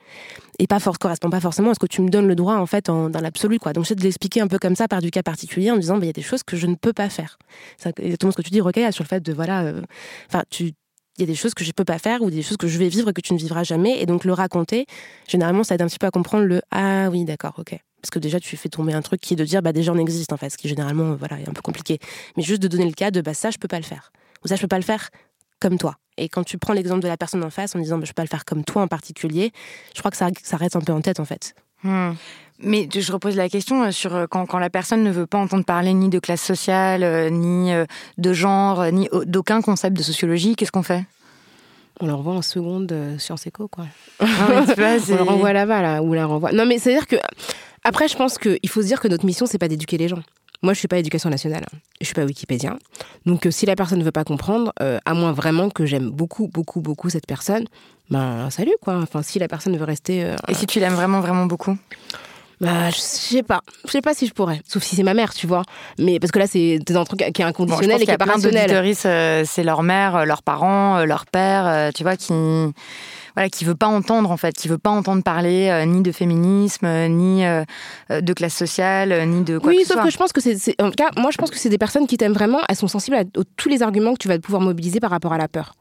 et 0.60 0.68
pas 0.68 0.80
for 0.80 0.98
correspond 1.00 1.30
pas 1.30 1.40
forcément 1.40 1.72
à 1.72 1.74
ce 1.74 1.80
que 1.80 1.88
tu 1.88 2.02
me 2.02 2.10
donnes 2.10 2.28
le 2.28 2.36
droit 2.36 2.56
en 2.56 2.66
fait 2.66 2.88
dans 2.88 3.10
l'absolu 3.10 3.60
quoi. 3.60 3.74
Donc 3.74 3.86
j'essaie 3.86 3.96
de 3.96 4.04
l'expliquer 4.04 4.42
un 4.42 4.48
peu 4.48 4.60
comme 4.60 4.76
ça 4.76 4.88
par 4.88 5.02
du 5.02 5.12
cas 5.12 5.24
particulier 5.24 5.72
en 5.72 5.78
disant 5.78 5.98
bah, 5.98 6.04
il 6.04 6.08
y 6.08 6.10
a 6.10 6.14
des 6.14 6.22
choses 6.22 6.44
que 6.44 6.58
je 6.58 6.68
ne 6.68 6.76
peux 6.76 6.94
pas 6.94 7.10
faire. 7.10 7.38
C'est 7.78 8.00
exactement 8.00 8.32
ce 8.32 8.38
que 8.38 8.42
tu 8.42 8.50
dis 8.50 8.62
Rocaille 8.62 8.92
sur 8.92 9.04
le 9.04 9.08
fait 9.08 9.22
de 9.22 9.34
voilà 9.34 9.64
euh, 9.64 9.82
enfin 10.28 10.44
tu 10.50 10.74
il 11.18 11.22
y 11.22 11.24
a 11.24 11.28
des 11.28 11.36
choses 11.36 11.56
que 11.56 11.64
je 11.64 11.72
peux 11.72 11.86
pas 11.86 11.98
faire 11.98 12.22
ou 12.22 12.30
des 12.30 12.44
choses 12.44 12.58
que 12.58 12.68
je 12.68 12.78
vais 12.78 12.90
vivre 12.90 13.10
et 13.10 13.14
que 13.14 13.22
tu 13.22 13.34
ne 13.34 13.40
vivras 13.40 13.64
jamais 13.64 14.00
et 14.00 14.06
donc 14.06 14.24
le 14.24 14.34
raconter 14.34 14.86
généralement 15.28 15.64
ça 15.64 15.74
aide 15.74 15.82
un 15.82 15.88
petit 15.88 15.98
peu 15.98 16.06
à 16.06 16.12
comprendre 16.12 16.46
le 16.46 16.62
ah 16.70 17.10
oui 17.10 17.26
d'accord 17.26 17.56
ok 17.58 17.76
parce 18.02 18.12
que 18.12 18.20
déjà 18.20 18.40
tu 18.40 18.56
fais 18.56 18.70
tomber 18.70 18.94
un 18.94 19.02
truc 19.02 19.20
qui 19.20 19.34
est 19.34 19.38
de 19.38 19.44
dire 19.44 19.64
bah 19.64 19.74
déjà 19.74 19.92
on 19.92 19.98
existe 19.98 20.32
en 20.32 20.38
fait 20.38 20.52
ce 20.52 20.58
qui 20.58 20.68
généralement 20.68 21.16
voilà 21.16 21.40
est 21.40 21.50
un 21.50 21.54
peu 21.54 21.64
compliqué 21.64 21.98
mais 22.36 22.44
juste 22.44 22.62
de 22.62 22.68
donner 22.68 22.86
le 22.86 22.92
cas 22.92 23.10
de 23.10 23.22
bah 23.22 23.34
ça 23.34 23.50
je 23.50 23.58
peux 23.58 23.68
pas 23.68 23.80
le 23.80 23.84
faire 23.84 24.12
ou 24.46 24.48
ça 24.48 24.56
je 24.56 24.62
peux 24.62 24.68
pas 24.68 24.78
le 24.78 24.84
faire 24.84 25.10
comme 25.60 25.78
toi. 25.78 25.98
Et 26.18 26.30
quand 26.30 26.44
tu 26.44 26.58
prends 26.58 26.74
l'exemple 26.74 27.02
de 27.02 27.08
la 27.08 27.18
personne 27.18 27.44
en 27.44 27.50
face 27.50 27.76
en 27.76 27.80
disant 27.80 27.98
bah, 27.98 28.06
je 28.06 28.12
peux 28.12 28.16
pas 28.16 28.24
le 28.24 28.30
faire 28.30 28.46
comme 28.46 28.64
toi 28.64 28.82
en 28.82 28.88
particulier, 28.88 29.52
je 29.94 30.00
crois 30.00 30.12
que 30.12 30.18
ça, 30.18 30.30
ça 30.44 30.58
reste 30.58 30.76
un 30.76 30.82
peu 30.82 30.94
en 30.94 31.02
tête 31.02 31.20
en 31.20 31.26
fait. 31.26 31.56
Hmm. 31.84 32.14
Mais 32.60 32.90
je 32.92 33.12
repose 33.12 33.36
la 33.36 33.50
question 33.50 33.84
euh, 33.84 33.92
sur 33.92 34.16
euh, 34.16 34.26
quand, 34.28 34.46
quand, 34.48 34.58
la 34.58 34.72
personne 34.72 35.04
ne 35.04 35.12
veut 35.12 35.28
pas 35.28 35.38
entendre 35.38 35.64
parler 35.64 35.94
ni 35.94 36.10
de 36.10 36.18
classe 36.18 36.42
sociale, 36.42 37.04
euh, 37.04 37.30
ni 37.30 37.72
de 38.18 38.34
genre, 38.34 38.92
ni 38.92 39.08
d'aucun 39.26 39.62
concept 39.62 39.96
de 39.96 40.04
sociologie, 40.04 40.56
qu'est-ce 40.56 40.72
qu'on 40.72 40.84
fait? 40.84 41.04
On 42.00 42.08
le 42.08 42.14
renvoie 42.14 42.34
en 42.34 42.42
seconde 42.42 42.96
Sciences 43.18 43.48
Éco, 43.48 43.68
quoi. 43.68 43.86
Ah 44.20 44.26
on 44.50 45.16
le 45.16 45.22
renvoie 45.24 45.54
là-bas, 45.54 45.82
là, 45.82 46.04
ou 46.04 46.14
la 46.14 46.26
renvoie. 46.26 46.52
Non, 46.52 46.66
mais 46.66 46.78
c'est-à-dire 46.78 47.08
que. 47.08 47.16
Après, 47.84 48.08
je 48.08 48.16
pense 48.18 48.38
qu'il 48.38 48.70
faut 48.70 48.82
se 48.82 48.88
dire 48.88 49.00
que 49.00 49.08
notre 49.08 49.26
mission, 49.26 49.46
c'est 49.46 49.58
pas 49.58 49.68
d'éduquer 49.68 49.98
les 49.98 50.08
gens. 50.08 50.22
Moi, 50.64 50.74
je 50.74 50.80
suis 50.80 50.88
pas 50.88 50.98
éducation 50.98 51.30
nationale, 51.30 51.66
je 52.02 52.06
suis 52.06 52.16
pas 52.16 52.26
Wikipédia. 52.26 52.78
Donc, 53.26 53.46
euh, 53.46 53.52
si 53.52 53.66
la 53.66 53.76
personne 53.76 54.00
ne 54.00 54.04
veut 54.04 54.12
pas 54.12 54.24
comprendre, 54.24 54.74
euh, 54.82 54.98
à 55.06 55.14
moins 55.14 55.32
vraiment 55.32 55.70
que 55.70 55.86
j'aime 55.86 56.10
beaucoup, 56.10 56.48
beaucoup, 56.48 56.82
beaucoup 56.82 57.10
cette 57.10 57.28
personne, 57.28 57.66
ben 58.10 58.50
salut 58.50 58.74
quoi. 58.82 58.96
Enfin, 58.98 59.22
si 59.22 59.38
la 59.38 59.48
personne 59.48 59.78
veut 59.78 59.84
rester. 59.84 60.24
Euh, 60.24 60.36
Et 60.48 60.54
si 60.56 60.66
tu 60.66 60.80
l'aimes 60.80 60.96
vraiment, 60.96 61.20
vraiment 61.22 61.46
beaucoup? 61.46 61.78
Bah, 62.60 62.90
je 62.90 62.98
sais 62.98 63.44
pas. 63.44 63.62
Je 63.86 63.92
sais 63.92 64.02
pas 64.02 64.14
si 64.14 64.28
je 64.28 64.34
pourrais. 64.34 64.62
Sauf 64.68 64.84
si 64.84 64.96
c'est 64.96 65.04
ma 65.04 65.14
mère, 65.14 65.34
tu 65.34 65.48
vois. 65.48 65.64
Mais 66.00 66.20
parce 66.20 66.32
que 66.32 66.40
là, 66.40 66.48
c'est 66.48 66.80
un 66.90 67.04
truc 67.06 67.20
qui 67.34 67.42
est 67.42 67.46
inconditionnel 67.46 68.02
et 68.02 68.06
qui 68.06 68.12
est 68.12 68.18
pas 68.18 68.26
rationnel. 68.26 68.96
c'est 68.96 69.64
leur 69.64 69.84
mère, 69.84 70.26
leurs 70.26 70.44
parents, 70.44 71.06
leur 71.06 71.26
père, 71.26 71.92
tu 71.94 72.04
vois, 72.04 72.16
qui 72.16 72.34
voilà, 73.38 73.52
qui 73.52 73.66
veut 73.66 73.76
pas 73.76 73.86
entendre 73.86 74.32
en 74.32 74.38
fait, 74.38 74.56
qui 74.56 74.68
veut 74.68 74.80
pas 74.80 74.90
entendre 74.90 75.22
parler 75.22 75.70
euh, 75.70 75.86
ni 75.86 76.02
de 76.02 76.12
féminisme, 76.12 76.88
euh, 76.88 77.08
ni 77.08 77.46
euh, 77.46 77.64
de 78.10 78.34
classe 78.34 78.56
sociale, 78.56 79.28
ni 79.28 79.44
de 79.44 79.60
quoi 79.60 79.70
oui, 79.70 79.78
que 79.78 79.82
ce 79.84 79.94
soit. 79.94 79.98
Oui, 79.98 80.00
sauf 80.00 80.06
que 80.06 80.12
je 80.12 80.18
pense 80.18 80.34
que 80.34 80.42
c'est, 80.42 80.82
en 80.82 80.90
tout 80.90 80.96
cas, 80.96 81.12
moi 81.18 81.30
je 81.30 81.38
pense 81.38 81.52
que 81.52 81.58
c'est 81.58 81.70
des 81.70 81.78
personnes 81.78 82.08
qui 82.08 82.18
t'aiment 82.18 82.34
vraiment. 82.34 82.62
Elles 82.68 82.76
sont 82.76 82.88
sensibles 82.88 83.16
à 83.16 83.26
tous 83.56 83.70
les 83.70 83.84
arguments 83.84 84.14
que 84.14 84.18
tu 84.18 84.28
vas 84.28 84.40
pouvoir 84.40 84.64
mobiliser 84.64 85.00
par 85.00 85.12
rapport 85.12 85.34
à 85.34 85.38
la 85.38 85.48
peur. 85.48 85.76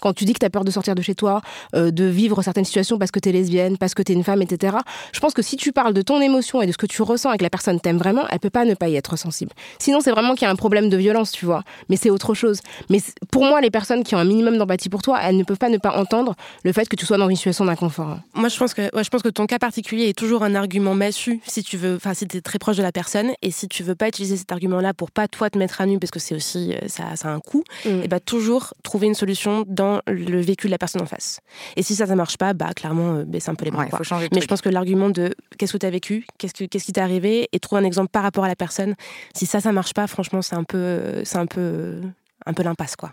Quand 0.00 0.12
tu 0.12 0.24
dis 0.24 0.32
que 0.32 0.38
tu 0.38 0.46
as 0.46 0.50
peur 0.50 0.64
de 0.64 0.70
sortir 0.70 0.94
de 0.94 1.02
chez 1.02 1.14
toi, 1.14 1.42
euh, 1.74 1.90
de 1.90 2.04
vivre 2.04 2.42
certaines 2.42 2.64
situations 2.64 2.98
parce 2.98 3.10
que 3.10 3.20
tu 3.20 3.28
es 3.28 3.32
lesbienne, 3.32 3.78
parce 3.78 3.94
que 3.94 4.02
tu 4.02 4.12
es 4.12 4.14
une 4.14 4.24
femme, 4.24 4.42
etc., 4.42 4.76
je 5.12 5.20
pense 5.20 5.34
que 5.34 5.42
si 5.42 5.56
tu 5.56 5.72
parles 5.72 5.94
de 5.94 6.02
ton 6.02 6.20
émotion 6.20 6.62
et 6.62 6.66
de 6.66 6.72
ce 6.72 6.78
que 6.78 6.86
tu 6.86 7.02
ressens 7.02 7.32
et 7.32 7.38
que 7.38 7.42
la 7.42 7.50
personne 7.50 7.80
t'aime 7.80 7.98
vraiment, 7.98 8.24
elle 8.30 8.40
peut 8.40 8.50
pas 8.50 8.64
ne 8.64 8.74
pas 8.74 8.88
y 8.88 8.96
être 8.96 9.16
sensible. 9.16 9.52
Sinon, 9.78 10.00
c'est 10.00 10.10
vraiment 10.10 10.34
qu'il 10.34 10.42
y 10.42 10.48
a 10.48 10.50
un 10.50 10.56
problème 10.56 10.88
de 10.88 10.96
violence, 10.96 11.32
tu 11.32 11.44
vois. 11.44 11.62
Mais 11.88 11.96
c'est 11.96 12.10
autre 12.10 12.34
chose. 12.34 12.60
Mais 12.88 13.00
pour 13.30 13.44
moi, 13.44 13.60
les 13.60 13.70
personnes 13.70 14.02
qui 14.04 14.14
ont 14.14 14.18
un 14.18 14.24
minimum 14.24 14.58
d'empathie 14.58 14.88
pour 14.88 15.02
toi, 15.02 15.18
elles 15.22 15.36
ne 15.36 15.44
peuvent 15.44 15.58
pas 15.58 15.68
ne 15.68 15.78
pas 15.78 15.96
entendre 15.96 16.34
le 16.64 16.72
fait 16.72 16.88
que 16.88 16.96
tu 16.96 17.06
sois 17.06 17.18
dans 17.18 17.28
une 17.28 17.36
situation 17.36 17.64
d'inconfort. 17.64 18.18
Moi, 18.34 18.48
je 18.48 18.58
pense 18.58 18.74
que, 18.74 18.82
je 18.82 19.08
pense 19.08 19.22
que 19.22 19.28
ton 19.28 19.46
cas 19.46 19.58
particulier 19.58 20.08
est 20.08 20.18
toujours 20.18 20.42
un 20.42 20.54
argument 20.54 20.94
massu 20.94 21.40
si 21.46 21.62
tu 21.62 21.76
veux, 21.76 21.96
enfin, 21.96 22.14
si 22.14 22.26
tu 22.26 22.36
es 22.36 22.40
très 22.40 22.58
proche 22.58 22.76
de 22.76 22.82
la 22.82 22.92
personne 22.92 23.32
et 23.42 23.50
si 23.50 23.68
tu 23.68 23.82
veux 23.82 23.94
pas 23.94 24.08
utiliser 24.08 24.36
cet 24.36 24.52
argument-là 24.52 24.94
pour 24.94 25.10
pas 25.10 25.28
toi 25.28 25.50
te 25.50 25.58
mettre 25.58 25.80
à 25.80 25.86
nu 25.86 25.98
parce 25.98 26.10
que 26.10 26.18
c'est 26.18 26.34
aussi, 26.34 26.74
euh, 26.74 26.88
ça, 26.88 27.16
ça 27.16 27.28
a 27.28 27.32
un 27.32 27.40
coût, 27.40 27.64
mm. 27.84 28.02
et 28.04 28.08
bah, 28.08 28.20
toujours 28.20 28.74
trouver 28.82 29.06
une 29.06 29.14
solution 29.14 29.64
dans 29.66 29.89
le 30.06 30.40
vécu 30.40 30.68
la 30.68 30.78
personne 30.78 31.02
en 31.02 31.06
face. 31.06 31.40
Et 31.76 31.82
si 31.82 31.94
ça, 31.94 32.06
ça 32.06 32.14
marche 32.14 32.36
pas, 32.36 32.54
bah 32.54 32.72
clairement, 32.74 33.14
euh, 33.14 33.24
baisse 33.24 33.48
un 33.48 33.54
peu 33.54 33.64
les 33.64 33.70
bras. 33.70 33.86
Mais 34.32 34.40
je 34.40 34.46
pense 34.46 34.60
que 34.60 34.68
l'argument 34.68 35.10
de 35.10 35.34
qu'est-ce 35.58 35.72
que 35.72 35.78
tu 35.78 35.86
as 35.86 35.90
vécu, 35.90 36.26
qu'est-ce, 36.38 36.54
que, 36.54 36.64
qu'est-ce 36.64 36.84
qui 36.84 36.92
t'est 36.92 37.00
arrivé, 37.00 37.48
et 37.52 37.60
trouver 37.60 37.82
un 37.82 37.84
exemple 37.84 38.10
par 38.10 38.22
rapport 38.22 38.44
à 38.44 38.48
la 38.48 38.56
personne, 38.56 38.94
si 39.34 39.46
ça, 39.46 39.60
ça 39.60 39.72
marche 39.72 39.94
pas, 39.94 40.06
franchement, 40.06 40.42
c'est 40.42 40.56
un 40.56 40.64
peu, 40.64 41.22
c'est 41.24 41.38
un 41.38 41.46
peu, 41.46 42.00
un 42.46 42.52
peu 42.52 42.62
l'impasse, 42.62 42.96
quoi. 42.96 43.10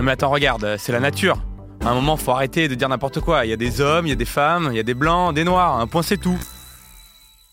mais 0.00 0.12
attends, 0.12 0.30
regarde, 0.30 0.76
c'est 0.78 0.92
la 0.92 1.00
nature. 1.00 1.42
À 1.84 1.88
un 1.88 1.94
moment, 1.94 2.16
faut 2.16 2.32
arrêter 2.32 2.68
de 2.68 2.74
dire 2.74 2.88
n'importe 2.88 3.20
quoi. 3.20 3.46
Il 3.46 3.48
y 3.48 3.54
a 3.54 3.56
des 3.56 3.80
hommes, 3.80 4.06
il 4.06 4.10
y 4.10 4.12
a 4.12 4.16
des 4.16 4.26
femmes, 4.26 4.68
il 4.70 4.76
y 4.76 4.80
a 4.80 4.82
des 4.82 4.94
blancs, 4.94 5.34
des 5.34 5.44
noirs. 5.44 5.80
Un 5.80 5.86
point, 5.86 6.02
c'est 6.02 6.18
tout. 6.18 6.38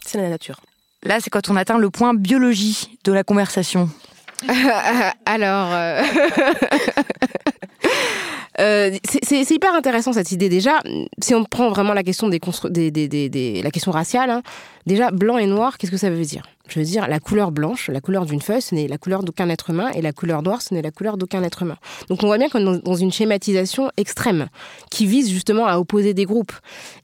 C'est 0.06 0.18
la 0.18 0.30
nature. 0.30 0.60
Là, 1.04 1.20
c'est 1.22 1.30
quand 1.30 1.50
on 1.50 1.56
atteint 1.56 1.78
le 1.78 1.90
point 1.90 2.14
biologie 2.14 2.98
de 3.06 3.14
la 3.14 3.24
conversation. 3.24 3.90
Alors, 5.26 5.70
euh, 5.72 6.04
Euh, 8.60 8.92
c'est 9.24 9.52
hyper 9.52 9.76
intéressant 9.76 10.14
cette 10.14 10.32
idée 10.32 10.50
déjà. 10.50 10.80
Si 11.22 11.36
on 11.36 11.44
prend 11.44 11.70
vraiment 11.70 11.94
la 11.94 12.04
question 12.04 12.28
des, 12.28 12.40
des, 12.70 12.92
des, 12.92 13.30
des 13.30 13.62
la 13.62 13.72
question 13.72 13.92
raciale, 13.92 14.32
hein, 14.32 14.42
déjà 14.86 15.12
blanc 15.12 15.38
et 15.38 15.46
noir, 15.46 15.78
qu'est-ce 15.78 15.92
que 15.92 15.98
ça 15.98 16.10
veut 16.10 16.26
dire? 16.26 16.44
Je 16.68 16.80
veux 16.80 16.86
dire 16.86 17.08
la 17.08 17.20
couleur 17.20 17.52
blanche, 17.52 17.90
la 17.90 18.02
couleur 18.02 18.26
d'une 18.26 18.42
feuille, 18.42 18.62
ce 18.62 18.76
n'est 18.76 18.88
la 18.88 18.98
couleur 18.98 19.24
d'aucun 19.24 19.48
être 19.50 19.70
humain, 19.70 19.90
et 19.96 20.02
la 20.02 20.12
couleur 20.12 20.42
noire, 20.42 20.62
ce 20.62 20.74
n'est 20.74 20.82
la 20.82 20.92
couleur 20.92 21.18
d'aucun 21.18 21.44
être 21.44 21.62
humain. 21.62 21.78
Donc 22.10 22.24
on 22.24 22.28
voit 22.28 22.38
bien 22.38 22.50
qu'on 22.50 22.76
est 22.76 22.84
dans 22.84 22.96
une 22.96 23.12
schématisation 23.12 23.92
extrême 23.96 24.48
qui 24.90 25.06
vise 25.06 25.30
justement 25.30 25.68
à 25.68 25.78
opposer 25.78 26.14
des 26.14 26.26
groupes. 26.26 26.54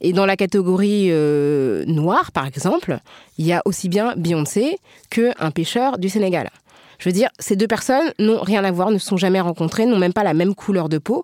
Et 0.02 0.12
dans 0.12 0.26
la 0.26 0.36
catégorie 0.36 1.10
euh, 1.12 1.86
noire, 1.86 2.32
par 2.32 2.48
exemple, 2.48 2.98
il 3.38 3.46
y 3.46 3.54
a 3.54 3.62
aussi 3.66 3.90
bien 3.90 4.16
Beyoncé 4.18 4.80
qu'un 5.10 5.52
pêcheur 5.52 5.98
du 5.98 6.10
Sénégal. 6.10 6.50
Je 7.04 7.10
veux 7.10 7.14
dire, 7.14 7.28
ces 7.38 7.58
deux 7.58 7.68
personnes 7.68 8.14
n'ont 8.18 8.40
rien 8.40 8.64
à 8.64 8.72
voir, 8.72 8.90
ne 8.90 8.98
se 8.98 9.06
sont 9.06 9.18
jamais 9.18 9.42
rencontrées, 9.42 9.86
n'ont 9.86 9.98
même 9.98 10.14
pas 10.14 10.24
la 10.24 10.34
même 10.34 10.56
couleur 10.56 10.88
de 10.88 11.00
peau. 11.00 11.22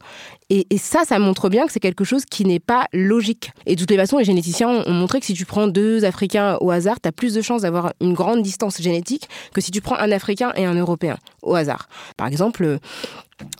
Et, 0.49 0.65
ça, 0.77 1.03
ça 1.07 1.19
montre 1.19 1.47
bien 1.47 1.65
que 1.65 1.71
c'est 1.71 1.79
quelque 1.79 2.03
chose 2.03 2.25
qui 2.25 2.43
n'est 2.43 2.59
pas 2.59 2.87
logique. 2.91 3.53
Et 3.65 3.75
de 3.75 3.79
toutes 3.79 3.91
les 3.91 3.95
façons, 3.95 4.17
les 4.17 4.25
généticiens 4.25 4.67
ont 4.67 4.91
montré 4.91 5.21
que 5.21 5.25
si 5.25 5.33
tu 5.33 5.45
prends 5.45 5.67
deux 5.67 6.03
Africains 6.03 6.57
au 6.59 6.69
hasard, 6.69 6.99
tu 6.99 7.07
as 7.07 7.13
plus 7.13 7.33
de 7.33 7.41
chances 7.41 7.61
d'avoir 7.61 7.93
une 8.01 8.13
grande 8.13 8.41
distance 8.41 8.81
génétique 8.81 9.29
que 9.53 9.61
si 9.61 9.71
tu 9.71 9.79
prends 9.79 9.95
un 9.95 10.11
Africain 10.11 10.51
et 10.57 10.65
un 10.65 10.73
Européen 10.73 11.17
au 11.43 11.55
hasard. 11.55 11.87
Par 12.17 12.27
exemple, 12.27 12.79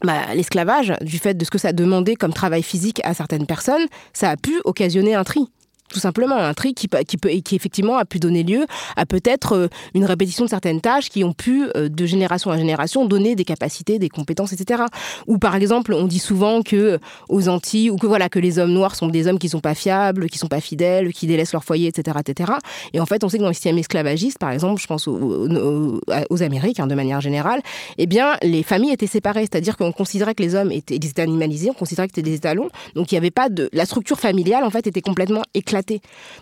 bah, 0.04 0.34
l'esclavage, 0.36 0.96
du 1.00 1.20
fait 1.20 1.36
de 1.36 1.46
ce 1.46 1.52
que 1.52 1.58
ça 1.58 1.72
demandait 1.72 2.16
comme 2.16 2.34
travail 2.34 2.64
physique 2.64 3.00
à 3.06 3.14
certaines 3.14 3.46
personnes, 3.46 3.86
ça 4.12 4.30
a 4.30 4.36
pu 4.36 4.60
occasionner 4.66 5.16
un 5.16 5.24
tri 5.24 5.48
tout 5.90 6.00
simplement 6.00 6.36
un 6.38 6.54
tri 6.54 6.74
qui, 6.74 6.88
peut, 6.88 7.00
qui 7.00 7.56
effectivement 7.56 7.98
a 7.98 8.06
pu 8.06 8.20
donner 8.20 8.44
lieu 8.44 8.66
à 8.96 9.06
peut-être 9.06 9.54
euh, 9.54 9.68
une 9.94 10.06
répétition 10.06 10.46
de 10.46 10.50
certaines 10.50 10.82
tâches 10.82 11.10
qui 11.10 11.24
ont 11.24 11.34
pu, 11.34 11.66
euh, 11.76 11.90
de 11.90 12.06
génération 12.06 12.52
à 12.52 12.58
génération, 12.58 13.06
donner 13.06 13.36
des 13.36 13.46
capacités, 13.46 14.00
des 14.00 14.10
compétences, 14.10 14.54
etc. 14.54 14.84
Ou 15.28 15.38
par 15.38 15.56
exemple, 15.56 15.94
on 15.94 16.06
dit 16.06 16.20
souvent 16.20 16.62
que 16.62 16.76
euh, 16.76 16.98
aux 17.28 17.50
Antilles, 17.50 17.90
ou 17.90 17.98
que 17.98 18.08
voilà 18.08 18.30
que 18.30 18.40
les 18.40 18.60
hommes 18.60 18.72
noirs 18.72 18.96
sont 18.96 19.08
des 19.08 19.28
hommes 19.28 19.40
qui 19.40 19.50
sont 19.50 19.60
pas 19.60 19.76
fiables, 19.76 20.30
qui 20.30 20.38
sont 20.38 20.48
pas 20.48 20.62
fidèles, 20.62 21.14
qui 21.14 21.28
délaissent 21.28 21.54
leur 21.54 21.64
foyer, 21.64 21.88
etc., 21.88 22.18
etc. 22.20 22.54
Et 22.94 23.00
en 23.00 23.06
fait, 23.06 23.24
on 23.24 23.30
sait 23.30 23.38
que 23.38 23.44
dans 23.44 23.50
le 23.50 23.54
système 23.54 23.78
esclavagiste, 23.78 24.38
par 24.38 24.52
exemple, 24.52 24.82
je 24.82 24.88
pense 24.88 25.08
aux, 25.08 26.00
Amériques 26.42 26.80
hein, 26.80 26.88
de 26.88 26.96
manière 26.96 27.20
générale, 27.20 27.62
eh 27.98 28.06
bien, 28.06 28.36
les 28.42 28.64
familles 28.64 28.92
étaient 28.92 29.08
séparées, 29.08 29.42
c'est-à-dire 29.42 29.76
qu'on 29.76 29.92
considérait 29.92 30.36
que 30.36 30.44
les 30.44 30.56
hommes 30.56 30.72
étaient, 30.72 30.96
étaient 30.96 31.22
animalisés, 31.22 31.70
on 31.70 31.74
considérait 31.74 32.08
que 32.08 32.14
c'était 32.16 32.30
des 32.30 32.36
étalons, 32.36 32.70
donc 32.96 33.12
il 33.12 33.16
n'y 33.16 33.18
avait 33.18 33.32
pas 33.32 33.50
de, 33.50 33.70
la 33.74 33.86
structure 33.86 34.20
familiale 34.20 34.64
en 34.64 34.70
fait 34.70 34.88
était 34.88 35.02
complètement 35.02 35.42
éclatée 35.54 35.79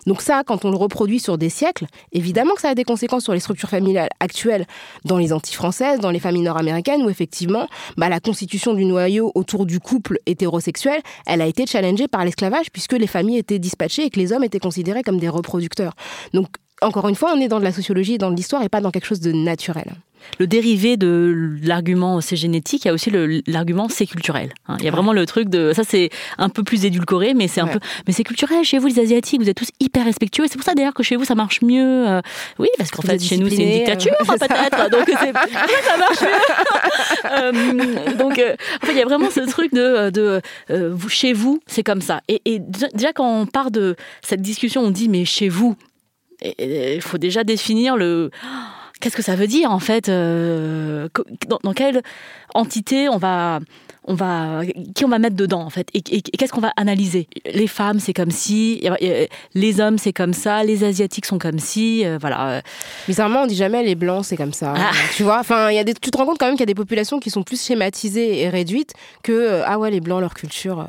donc 0.06 0.22
ça, 0.22 0.42
quand 0.46 0.64
on 0.64 0.70
le 0.70 0.76
reproduit 0.76 1.20
sur 1.20 1.38
des 1.38 1.48
siècles, 1.48 1.86
évidemment 2.12 2.54
que 2.54 2.60
ça 2.60 2.70
a 2.70 2.74
des 2.74 2.84
conséquences 2.84 3.24
sur 3.24 3.32
les 3.32 3.40
structures 3.40 3.68
familiales 3.68 4.10
actuelles 4.20 4.66
dans 5.04 5.18
les 5.18 5.32
Antilles 5.32 5.54
françaises, 5.54 6.00
dans 6.00 6.10
les 6.10 6.20
familles 6.20 6.42
nord-américaines, 6.42 7.02
où 7.02 7.10
effectivement, 7.10 7.68
bah, 7.96 8.08
la 8.08 8.20
constitution 8.20 8.74
du 8.74 8.84
noyau 8.84 9.32
autour 9.34 9.66
du 9.66 9.80
couple 9.80 10.18
hétérosexuel, 10.26 11.00
elle 11.26 11.42
a 11.42 11.46
été 11.46 11.66
challengée 11.66 12.08
par 12.08 12.24
l'esclavage, 12.24 12.70
puisque 12.72 12.92
les 12.92 13.06
familles 13.06 13.38
étaient 13.38 13.58
dispatchées 13.58 14.04
et 14.04 14.10
que 14.10 14.20
les 14.20 14.32
hommes 14.32 14.44
étaient 14.44 14.58
considérés 14.58 15.02
comme 15.02 15.18
des 15.18 15.28
reproducteurs. 15.28 15.94
Encore 16.82 17.08
une 17.08 17.14
fois, 17.14 17.32
on 17.34 17.40
est 17.40 17.48
dans 17.48 17.58
de 17.58 17.64
la 17.64 17.72
sociologie 17.72 18.14
et 18.14 18.18
dans 18.18 18.30
de 18.30 18.36
l'histoire 18.36 18.62
et 18.62 18.68
pas 18.68 18.80
dans 18.80 18.90
quelque 18.90 19.06
chose 19.06 19.20
de 19.20 19.32
naturel 19.32 19.94
le 20.38 20.46
dérivé 20.46 20.96
de 20.96 21.56
l'argument 21.62 22.20
c'est 22.20 22.36
génétique, 22.36 22.84
il 22.84 22.88
y 22.88 22.90
a 22.90 22.94
aussi 22.94 23.10
l'argument 23.46 23.88
c'est 23.88 24.06
culturel. 24.06 24.52
Hein. 24.68 24.76
Il 24.78 24.84
y 24.84 24.88
a 24.88 24.90
vraiment 24.90 25.12
le 25.12 25.24
truc 25.26 25.48
de 25.48 25.72
ça 25.72 25.82
c'est 25.84 26.10
un 26.36 26.48
peu 26.48 26.62
plus 26.62 26.84
édulcoré, 26.84 27.34
mais 27.34 27.48
c'est 27.48 27.60
un 27.60 27.66
peu 27.66 27.80
mais 28.06 28.12
c'est 28.12 28.24
culturel. 28.24 28.64
Chez 28.64 28.78
vous 28.78 28.88
les 28.88 29.00
asiatiques, 29.00 29.40
vous 29.40 29.48
êtes 29.48 29.56
tous 29.56 29.70
hyper 29.80 30.04
respectueux. 30.04 30.44
C'est 30.48 30.56
pour 30.56 30.64
ça 30.64 30.74
d'ailleurs 30.74 30.94
que 30.94 31.02
chez 31.02 31.16
vous 31.16 31.24
ça 31.24 31.34
marche 31.34 31.62
mieux. 31.62 32.08
Euh. 32.08 32.20
oui, 32.58 32.68
parce 32.76 32.90
qu'en 32.90 33.02
fait 33.02 33.18
chez 33.22 33.36
nous 33.36 33.48
c'est 33.48 33.56
une 33.56 33.78
dictature 33.78 34.12
euh, 34.20 34.24
peut-être, 34.38 34.90
donc 34.90 35.08
ça 35.08 35.32
marche 35.96 36.20
mieux. 36.20 36.28
Euh, 37.30 38.14
donc 38.14 38.32
en 38.32 38.86
fait 38.86 38.92
il 38.92 38.96
y 38.96 39.02
a 39.02 39.04
vraiment 39.04 39.30
ce 39.30 39.40
truc 39.40 39.72
de, 39.72 40.10
de 40.10 40.40
chez 41.08 41.32
vous 41.32 41.60
c'est 41.66 41.82
comme 41.82 42.00
ça. 42.00 42.20
Et, 42.28 42.40
et 42.44 42.58
déjà 42.58 43.12
quand 43.12 43.40
on 43.40 43.46
part 43.46 43.70
de 43.70 43.96
cette 44.22 44.40
discussion, 44.40 44.82
on 44.82 44.90
dit 44.90 45.08
mais 45.08 45.24
chez 45.24 45.48
vous, 45.48 45.76
il 46.42 47.02
faut 47.02 47.18
déjà 47.18 47.44
définir 47.44 47.96
le 47.96 48.30
qu'est-ce 49.00 49.16
que 49.16 49.22
ça 49.22 49.36
veut 49.36 49.46
dire 49.46 49.70
en 49.70 49.78
fait 49.78 50.08
euh, 50.08 51.08
dans, 51.62 51.72
quelle 51.72 52.02
entité 52.54 53.08
on 53.08 53.16
va 53.16 53.60
on 54.04 54.14
va 54.14 54.62
qui 54.94 55.04
on 55.04 55.08
va 55.08 55.18
mettre 55.18 55.36
dedans 55.36 55.60
en 55.60 55.70
fait 55.70 55.88
et, 55.94 56.00
qu'est-ce 56.02 56.52
qu'on 56.52 56.60
va 56.60 56.72
analyser? 56.76 57.28
Les 57.52 57.66
femmes 57.66 58.00
c'est 58.00 58.14
comme 58.14 58.30
si 58.30 58.82
les 59.54 59.80
hommes 59.80 59.98
c'est 59.98 60.12
comme 60.12 60.32
ça 60.32 60.64
les 60.64 60.84
asiatiques 60.84 61.26
sont 61.26 61.38
comme 61.38 61.58
si 61.58 62.04
euh, 62.04 62.18
voilà 62.20 62.62
bizarrement 63.06 63.42
on 63.42 63.46
dit 63.46 63.56
jamais 63.56 63.82
les 63.82 63.94
blancs 63.94 64.24
c'est 64.24 64.36
comme 64.36 64.52
ça 64.52 64.74
ah. 64.76 64.90
tu 65.16 65.22
vois 65.22 65.38
enfin 65.38 65.70
il 65.70 65.76
y 65.76 65.78
a 65.78 65.84
des 65.84 65.94
tu 65.94 66.10
te 66.10 66.16
rends 66.16 66.26
compte 66.26 66.38
quand 66.38 66.46
même 66.46 66.54
qu'il 66.54 66.62
y 66.62 66.64
a 66.64 66.66
des 66.66 66.74
populations 66.74 67.20
qui 67.20 67.30
sont 67.30 67.42
plus 67.42 67.62
schématisées 67.62 68.40
et 68.40 68.48
réduites 68.48 68.94
que 69.22 69.32
euh, 69.32 69.62
ah 69.66 69.78
ouais 69.78 69.90
les 69.90 70.00
blancs 70.00 70.20
leur 70.20 70.34
culture 70.34 70.86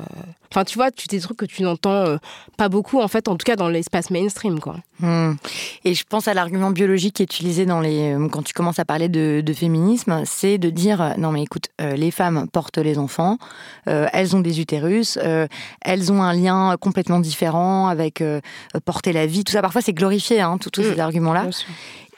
Enfin, 0.52 0.64
tu 0.64 0.76
vois, 0.76 0.90
tu 0.90 1.06
des 1.06 1.20
trucs 1.20 1.36
que 1.36 1.44
tu 1.44 1.62
n'entends 1.62 1.92
euh, 1.92 2.16
pas 2.56 2.68
beaucoup, 2.68 3.00
en 3.00 3.06
fait, 3.06 3.28
en 3.28 3.36
tout 3.36 3.44
cas 3.44 3.54
dans 3.54 3.68
l'espace 3.68 4.10
mainstream, 4.10 4.58
quoi. 4.58 4.76
Hmm. 4.98 5.34
Et 5.84 5.94
je 5.94 6.02
pense 6.02 6.26
à 6.26 6.34
l'argument 6.34 6.72
biologique 6.72 7.14
qui 7.14 7.22
est 7.22 7.24
utilisé 7.24 7.66
dans 7.66 7.80
les, 7.80 8.14
euh, 8.14 8.28
quand 8.28 8.42
tu 8.42 8.52
commences 8.52 8.80
à 8.80 8.84
parler 8.84 9.08
de, 9.08 9.52
féminisme, 9.54 10.22
c'est 10.24 10.58
de 10.58 10.70
dire 10.70 11.02
euh, 11.02 11.10
non 11.18 11.32
mais 11.32 11.42
écoute, 11.42 11.66
les 11.78 12.10
femmes 12.10 12.46
portent 12.52 12.78
les 12.78 12.98
enfants, 12.98 13.38
elles 13.86 14.36
ont 14.36 14.40
des 14.40 14.60
utérus, 14.60 15.18
elles 15.82 16.12
ont 16.12 16.22
un 16.22 16.32
lien 16.32 16.76
complètement 16.80 17.18
différent 17.18 17.88
avec 17.88 18.22
porter 18.84 19.12
la 19.12 19.26
vie, 19.26 19.44
tout 19.44 19.52
ça. 19.52 19.60
Parfois 19.60 19.82
c'est 19.82 19.92
glorifié, 19.92 20.40
hein, 20.40 20.56
tous 20.58 20.82
ces 20.82 20.96
mm. 20.96 21.00
arguments-là. 21.00 21.50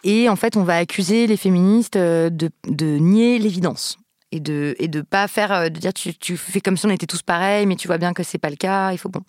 Et 0.04 0.28
en 0.28 0.36
fait, 0.36 0.56
on 0.56 0.62
va 0.62 0.76
accuser 0.76 1.26
les 1.26 1.36
féministes 1.36 1.96
de, 1.96 2.30
de 2.68 2.98
nier 2.98 3.38
l'évidence 3.38 3.98
et 4.32 4.40
de 4.40 4.74
et 4.78 4.88
de 4.88 5.00
pas 5.02 5.28
faire 5.28 5.70
de 5.70 5.78
dire 5.78 5.92
tu, 5.92 6.14
tu, 6.14 6.36
fais 6.36 6.60
comme 6.60 6.76
si 6.76 6.86
on 6.86 6.90
était 6.90 7.06
tous 7.06 7.22
pareils 7.22 7.66
mais 7.66 7.76
tu 7.76 7.86
vois 7.86 7.98
bien 7.98 8.12
que 8.12 8.22
c'est 8.22 8.38
pas 8.38 8.50
le 8.50 8.56
cas. 8.56 8.92
Il 8.92 8.98
faut 8.98 9.08
bon 9.08 9.22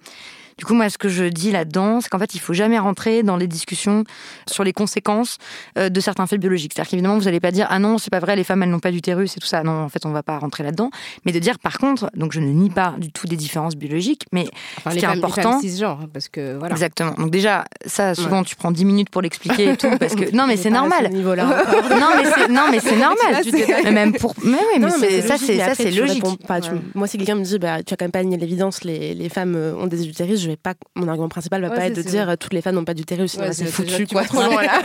du 0.63 0.67
coup, 0.67 0.75
moi, 0.75 0.89
ce 0.89 0.97
que 0.97 1.09
je 1.09 1.25
dis 1.25 1.51
là-dedans, 1.51 1.99
c'est 1.99 2.07
qu'en 2.07 2.19
fait, 2.19 2.35
il 2.35 2.39
faut 2.39 2.53
jamais 2.53 2.79
rentrer 2.79 3.21
dans 3.21 3.35
les 3.35 3.47
discussions 3.47 4.05
sur 4.49 4.63
les 4.63 4.71
conséquences 4.71 5.37
euh, 5.77 5.89
de 5.89 5.99
certains 5.99 6.25
faits 6.25 6.39
biologiques. 6.39 6.71
C'est-à-dire 6.73 6.89
qu'évidemment, 6.91 7.17
vous 7.17 7.25
n'allez 7.25 7.41
pas 7.41 7.51
dire 7.51 7.67
ah 7.69 7.79
non, 7.79 7.97
c'est 7.97 8.09
pas 8.09 8.21
vrai, 8.21 8.37
les 8.37 8.45
femmes 8.45 8.63
elles 8.63 8.69
n'ont 8.69 8.79
pas 8.79 8.91
d'utérus 8.91 9.35
et 9.35 9.41
tout 9.41 9.45
ça. 9.45 9.61
Non, 9.63 9.83
en 9.83 9.89
fait, 9.89 10.05
on 10.05 10.11
va 10.11 10.23
pas 10.23 10.37
rentrer 10.37 10.63
là-dedans. 10.63 10.89
Mais 11.25 11.33
de 11.33 11.39
dire 11.39 11.59
par 11.59 11.79
contre, 11.79 12.09
donc 12.15 12.31
je 12.31 12.39
ne 12.39 12.47
nie 12.47 12.69
pas 12.69 12.95
du 12.97 13.11
tout 13.11 13.27
des 13.27 13.35
différences 13.35 13.75
biologiques, 13.75 14.25
mais 14.31 14.45
ce 14.85 14.91
qui 14.91 14.99
est 14.99 15.05
important, 15.05 15.59
les 15.61 15.69
femmes 15.69 15.97
hein, 16.01 16.09
parce 16.13 16.29
que 16.29 16.57
voilà. 16.57 16.75
Exactement. 16.75 17.11
Donc 17.17 17.29
déjà, 17.29 17.65
ça, 17.85 18.15
souvent, 18.15 18.45
tu 18.45 18.55
prends 18.55 18.71
10 18.71 18.85
minutes 18.85 19.09
pour 19.09 19.21
l'expliquer 19.21 19.71
et 19.71 19.75
tout, 19.75 19.89
parce 19.99 20.15
que 20.15 20.31
non, 20.33 20.47
mais 20.47 20.55
c'est 20.55 20.69
normal. 20.69 21.09
non, 21.13 22.07
mais 22.15 22.23
c'est 22.37 22.47
non, 22.47 22.67
mais 22.71 22.79
c'est 22.79 22.95
normal. 23.83 23.93
même 23.93 24.13
pour, 24.13 24.33
mais 24.41 24.59
oui, 24.73 24.79
mais, 25.01 25.21
ça, 25.23 25.35
c'est 25.37 25.57
ça, 25.57 25.75
c'est 25.75 25.91
logique. 25.91 26.23
Moi, 26.95 27.07
si 27.07 27.17
quelqu'un 27.17 27.35
me 27.35 27.43
dit, 27.43 27.59
bah, 27.59 27.83
tu 27.83 27.93
as 27.93 27.97
quand 27.97 28.05
même 28.05 28.11
pas 28.11 28.23
nié 28.23 28.37
l'évidence, 28.37 28.85
les, 28.85 29.13
les 29.13 29.27
femmes 29.27 29.55
euh, 29.57 29.75
ont 29.75 29.87
des 29.87 30.07
utérus, 30.07 30.39
je 30.39 30.47
vais 30.47 30.52
pas, 30.57 30.73
mon 30.95 31.07
argument 31.07 31.29
principal 31.29 31.61
va 31.61 31.69
pas 31.69 31.87
être 31.87 31.95
de 31.95 32.01
dire 32.01 32.29
euh, 32.29 32.35
toutes 32.35 32.53
les 32.53 32.61
femmes 32.61 32.75
n'ont 32.75 32.85
pas 32.85 32.93
d'utérus. 32.93 33.37
c'est 33.51 33.65
foutu, 33.65 34.07
quoi. 34.07 34.23
Trop 34.23 34.41
loin, 34.41 34.61
là. 34.61 34.81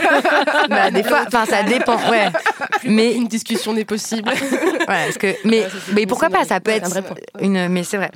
bah, 0.69 0.91
des 0.91 1.03
fois, 1.03 1.23
enfin, 1.27 1.45
ça 1.45 1.63
dépend, 1.63 1.97
ouais. 2.09 2.29
mais 2.85 3.13
une 3.13 3.27
discussion 3.27 3.73
n'est 3.73 3.85
possible. 3.85 4.29
ouais, 4.29 4.85
parce 4.85 5.17
que, 5.17 5.35
mais, 5.45 5.65
mais 5.93 6.05
pourquoi 6.05 6.29
pas? 6.29 6.45
Ça 6.45 6.59
peut 6.59 6.71
être 6.71 6.99
une, 7.39 7.67
mais 7.69 7.83
c'est 7.83 7.97
vrai. 7.97 8.11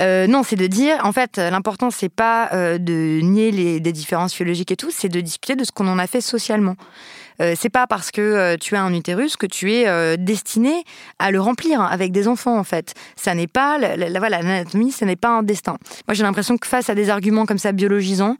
Euh, 0.00 0.26
non, 0.26 0.42
c'est 0.42 0.56
de 0.56 0.66
dire, 0.66 0.98
en 1.04 1.12
fait, 1.12 1.38
l'important 1.38 1.90
c'est 1.90 2.08
pas 2.08 2.50
euh, 2.52 2.78
de 2.78 3.20
nier 3.22 3.50
les 3.50 3.80
des 3.80 3.92
différences 3.92 4.32
physiologiques 4.32 4.72
et 4.72 4.76
tout, 4.76 4.90
c'est 4.90 5.08
de 5.08 5.20
discuter 5.20 5.56
de 5.56 5.64
ce 5.64 5.72
qu'on 5.72 5.88
en 5.88 5.98
a 5.98 6.06
fait 6.06 6.20
socialement. 6.20 6.76
Euh, 7.40 7.54
c'est 7.56 7.70
pas 7.70 7.86
parce 7.86 8.10
que 8.10 8.20
euh, 8.20 8.56
tu 8.56 8.76
as 8.76 8.82
un 8.82 8.92
utérus 8.92 9.36
que 9.36 9.46
tu 9.46 9.72
es 9.72 9.88
euh, 9.88 10.16
destiné 10.18 10.84
à 11.18 11.30
le 11.30 11.40
remplir 11.40 11.80
avec 11.80 12.12
des 12.12 12.28
enfants 12.28 12.58
en 12.58 12.64
fait. 12.64 12.94
Ça 13.16 13.34
n'est 13.34 13.46
pas 13.46 13.78
voilà 13.78 14.42
l'anatomie, 14.42 14.92
ce 14.92 15.04
n'est 15.04 15.16
pas 15.16 15.28
un 15.28 15.42
destin. 15.42 15.78
Moi 16.06 16.14
j'ai 16.14 16.22
l'impression 16.22 16.56
que 16.56 16.66
face 16.66 16.90
à 16.90 16.94
des 16.94 17.10
arguments 17.10 17.46
comme 17.46 17.58
ça 17.58 17.72
biologisants, 17.72 18.36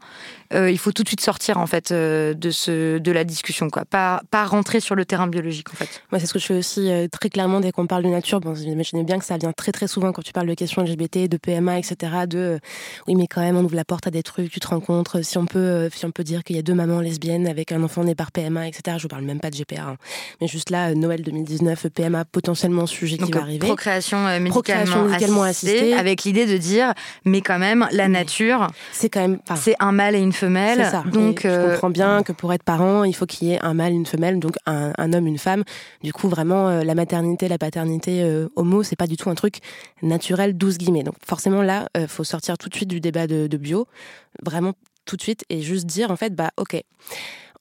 il 0.53 0.77
faut 0.77 0.91
tout 0.91 1.03
de 1.03 1.07
suite 1.07 1.21
sortir 1.21 1.57
en 1.57 1.67
fait 1.67 1.91
de 1.93 2.51
ce 2.51 2.97
de 2.97 3.11
la 3.11 3.23
discussion 3.23 3.69
quoi, 3.69 3.85
pas 3.85 4.21
pas 4.31 4.45
rentrer 4.45 4.79
sur 4.79 4.95
le 4.95 5.05
terrain 5.05 5.27
biologique 5.27 5.69
en 5.71 5.75
fait. 5.75 6.01
Moi 6.11 6.19
c'est 6.19 6.25
ce 6.25 6.33
que 6.33 6.39
je 6.39 6.45
fais 6.45 6.57
aussi 6.57 6.89
très 7.11 7.29
clairement 7.29 7.59
dès 7.59 7.71
qu'on 7.71 7.87
parle 7.87 8.03
de 8.03 8.09
nature. 8.09 8.39
Bon, 8.39 8.55
j'imaginais 8.55 9.03
bien 9.03 9.19
que 9.19 9.25
ça 9.25 9.37
vient 9.37 9.53
très 9.53 9.71
très 9.71 9.87
souvent 9.87 10.11
quand 10.11 10.21
tu 10.21 10.33
parles 10.33 10.47
de 10.47 10.53
questions 10.53 10.81
LGBT, 10.81 11.27
de 11.27 11.37
PMA, 11.37 11.79
etc. 11.79 11.97
De 12.27 12.59
oui 13.07 13.15
mais 13.15 13.27
quand 13.27 13.41
même 13.41 13.57
on 13.57 13.63
ouvre 13.63 13.75
la 13.75 13.85
porte 13.85 14.07
à 14.07 14.11
des 14.11 14.23
trucs, 14.23 14.51
tu 14.51 14.59
te 14.59 14.67
rencontres. 14.67 15.21
Si 15.23 15.37
on 15.37 15.45
peut 15.45 15.89
si 15.93 16.05
on 16.05 16.11
peut 16.11 16.23
dire 16.23 16.43
qu'il 16.43 16.55
y 16.55 16.59
a 16.59 16.63
deux 16.63 16.73
mamans 16.73 17.01
lesbiennes 17.01 17.47
avec 17.47 17.71
un 17.71 17.83
enfant 17.83 18.03
né 18.03 18.15
par 18.15 18.31
PMA, 18.31 18.67
etc. 18.67 18.97
Je 18.99 19.07
parle 19.07 19.23
même 19.23 19.39
pas 19.39 19.49
de 19.49 19.55
GPA, 19.55 19.81
hein. 19.81 19.97
mais 20.41 20.47
juste 20.47 20.69
là, 20.69 20.93
Noël 20.95 21.21
2019, 21.21 21.87
PMA 21.89 22.25
potentiellement 22.25 22.85
sujet 22.85 23.17
qui 23.17 23.31
va 23.31 23.41
arriver. 23.41 23.67
Procréation, 23.67 24.25
euh, 24.27 24.39
médicalement, 24.39 25.43
assistée, 25.43 25.93
avec 25.93 26.23
l'idée 26.23 26.45
de 26.45 26.57
dire, 26.57 26.93
mais 27.25 27.41
quand 27.41 27.59
même, 27.59 27.87
la 27.91 28.07
nature, 28.07 28.67
c'est 28.91 29.09
quand 29.09 29.21
même, 29.21 29.39
c'est 29.55 29.75
un 29.79 29.91
mâle 29.91 30.15
et 30.15 30.19
une 30.19 30.33
femelle. 30.39 30.85
Ça. 30.85 31.03
Donc, 31.11 31.41
je 31.43 31.47
euh, 31.47 31.71
comprends 31.71 31.89
bien 31.89 32.23
que 32.23 32.31
pour 32.31 32.53
être 32.53 32.63
parent, 32.63 33.03
il 33.03 33.13
faut 33.13 33.25
qu'il 33.25 33.47
y 33.47 33.53
ait 33.53 33.59
un 33.63 33.73
mâle, 33.73 33.93
une 33.93 34.05
femelle, 34.05 34.39
donc 34.39 34.55
un, 34.65 35.13
homme, 35.13 35.27
une 35.27 35.37
femme. 35.37 35.63
Du 36.03 36.13
coup, 36.13 36.29
vraiment, 36.29 36.69
euh, 36.69 36.83
la 36.83 36.95
maternité, 36.95 37.47
la 37.47 37.57
paternité 37.57 38.25
homo, 38.55 38.83
c'est 38.83 38.95
pas 38.95 39.07
du 39.07 39.17
tout 39.17 39.29
un 39.29 39.35
truc 39.35 39.59
naturel, 40.01 40.57
12 40.57 40.77
guillemets. 40.77 41.03
Donc, 41.03 41.15
forcément, 41.25 41.61
là, 41.61 41.87
il 41.95 42.07
faut 42.07 42.23
sortir 42.23 42.57
tout 42.57 42.69
de 42.69 42.75
suite 42.75 42.89
du 42.89 42.99
débat 42.99 43.27
de, 43.27 43.47
de 43.47 43.57
bio, 43.57 43.87
vraiment 44.43 44.73
tout 45.05 45.15
de 45.15 45.21
suite, 45.21 45.43
et 45.49 45.61
juste 45.61 45.85
dire, 45.85 46.11
en 46.11 46.15
fait, 46.15 46.35
bah, 46.35 46.51
ok 46.57 46.81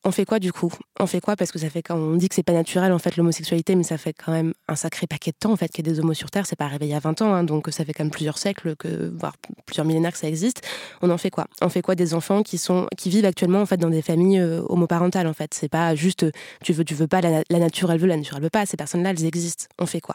on 0.04 0.12
fait 0.12 0.24
quoi 0.24 0.38
du 0.38 0.52
coup? 0.52 0.72
On 1.00 1.06
fait 1.06 1.20
quoi? 1.20 1.34
Parce 1.34 1.50
que 1.50 1.58
ça 1.58 1.68
fait 1.70 1.82
quand 1.82 1.96
on 1.96 2.14
dit 2.14 2.28
que 2.28 2.34
c'est 2.34 2.44
pas 2.44 2.52
naturel 2.52 2.92
en 2.92 2.98
fait 2.98 3.16
l'homosexualité, 3.16 3.74
mais 3.74 3.82
ça 3.82 3.98
fait 3.98 4.12
quand 4.12 4.32
même 4.32 4.54
un 4.68 4.76
sacré 4.76 5.06
paquet 5.06 5.32
de 5.32 5.37
temps 5.37 5.52
en 5.52 5.56
fait 5.56 5.68
qu'il 5.68 5.87
y 5.87 5.88
ait 5.88 5.92
des 5.92 6.00
homos 6.00 6.14
sur 6.14 6.30
Terre. 6.30 6.46
C'est 6.46 6.56
pas 6.56 6.66
arrivé 6.66 6.87
il 6.87 6.90
y 6.90 6.94
a 6.94 7.00
20 7.00 7.20
ans, 7.22 7.34
hein, 7.34 7.44
donc 7.44 7.68
ça 7.70 7.84
fait 7.84 7.92
quand 7.92 8.04
même 8.04 8.12
plusieurs 8.12 8.38
siècles, 8.38 8.76
que, 8.76 9.12
voire 9.16 9.34
plusieurs 9.66 9.84
millénaires 9.84 10.12
que 10.12 10.18
ça 10.18 10.28
existe. 10.28 10.66
On 11.02 11.11
en 11.11 11.18
fait 11.18 11.30
quoi? 11.30 11.46
On 11.61 11.68
fait 11.68 11.82
quoi 11.82 11.96
des 11.96 12.14
enfants 12.14 12.42
qui 12.42 12.58
sont 12.58 12.87
qui 12.96 13.11
vivent 13.11 13.24
actuellement 13.24 13.61
en 13.61 13.66
fait 13.66 13.76
dans 13.76 13.90
des 13.90 14.02
familles 14.02 14.38
euh, 14.38 14.62
homoparentales 14.68 15.26
en 15.26 15.34
fait? 15.34 15.52
C'est 15.52 15.68
pas 15.68 15.94
juste 15.94 16.24
tu 16.62 16.72
veux 16.72 16.84
tu 16.84 16.94
veux 16.94 17.08
pas 17.08 17.20
la, 17.20 17.42
nature 17.50 17.90
elle 17.90 17.98
veut 17.98 18.06
la 18.06 18.16
nature 18.16 18.37
elle 18.37 18.44
veut 18.44 18.50
pas. 18.50 18.66
Ces 18.66 18.76
personnes-là 18.76 19.11
elles 19.11 19.24
existent. 19.24 19.66
On 19.78 19.87
fait 19.87 20.00
quoi? 20.00 20.14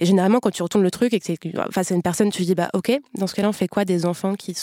Et 0.00 0.06
généralement 0.06 0.40
quand 0.40 0.50
tu 0.50 0.62
retournes 0.62 0.84
le 0.84 0.90
truc 0.90 1.14
et 1.14 1.20
que 1.20 1.26
c'est 1.26 1.38
face 1.70 1.92
à 1.92 1.94
une 1.94 2.02
personne 2.02 2.30
tu 2.30 2.42
dis 2.42 2.54
bah 2.54 2.68
ok 2.74 2.92
dans 3.14 3.26
ce 3.26 3.34
cas-là 3.34 3.48
on 3.48 3.52
fait 3.52 3.68
quoi 3.68 3.84
des 3.84 4.06
enfants 4.06 4.34
qui 4.34 4.54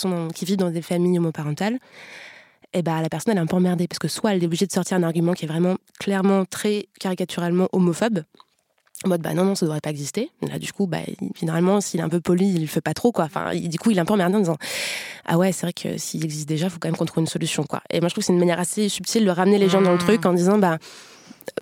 vivent 0.41 0.57
dans 0.57 0.71
des 0.71 0.81
familles 0.81 1.19
homoparentales? 1.19 1.79
Eh 2.73 2.81
bah, 2.81 3.01
la 3.01 3.09
personne 3.09 3.31
elle 3.31 3.39
est 3.39 3.41
un 3.41 3.47
peu 3.47 3.55
emmerdée 3.55 3.87
parce 3.87 3.99
que 3.99 4.07
soit 4.07 4.33
elle 4.33 4.43
est 4.43 4.45
obligée 4.45 4.67
de 4.67 4.71
sortir 4.71 4.97
un 4.97 5.03
argument 5.03 5.33
qui 5.33 5.45
est 5.45 5.47
vraiment 5.47 5.77
clairement 5.99 6.45
très 6.45 6.87
caricaturalement 6.99 7.69
homophobe 7.71 8.23
en 9.03 9.09
mode 9.09 9.21
bah 9.21 9.33
non 9.33 9.45
non 9.45 9.55
ça 9.55 9.65
devrait 9.65 9.81
pas 9.81 9.91
exister. 9.91 10.31
Là 10.41 10.57
du 10.57 10.73
coup 10.73 10.87
bah 10.87 10.99
généralement 11.39 11.81
s'il 11.81 11.99
est 11.99 12.03
un 12.03 12.09
peu 12.09 12.19
poli 12.19 12.47
il 12.47 12.61
le 12.61 12.67
fait 12.67 12.81
pas 12.81 12.93
trop 12.93 13.11
quoi. 13.11 13.25
Enfin 13.25 13.55
du 13.55 13.77
coup 13.77 13.91
il 13.91 13.97
est 13.97 14.01
un 14.01 14.05
peu 14.05 14.13
emmerdé 14.13 14.35
en 14.35 14.39
disant 14.39 14.57
ah 15.25 15.37
ouais 15.37 15.51
c'est 15.51 15.67
vrai 15.67 15.73
que 15.73 15.97
s'il 15.97 16.23
existe 16.25 16.49
déjà 16.49 16.69
faut 16.69 16.79
quand 16.79 16.87
même 16.87 16.97
qu'on 16.97 17.05
trouve 17.05 17.21
une 17.21 17.27
solution 17.27 17.63
quoi. 17.63 17.81
Et 17.89 17.99
moi 17.99 18.09
je 18.09 18.15
trouve 18.15 18.23
que 18.23 18.25
c'est 18.25 18.33
une 18.33 18.39
manière 18.39 18.59
assez 18.59 18.89
subtile 18.89 19.25
de 19.25 19.29
ramener 19.29 19.59
les 19.59 19.69
gens 19.69 19.81
dans 19.81 19.91
le 19.91 19.99
truc 19.99 20.25
en 20.25 20.33
disant 20.33 20.57
bah 20.57 20.79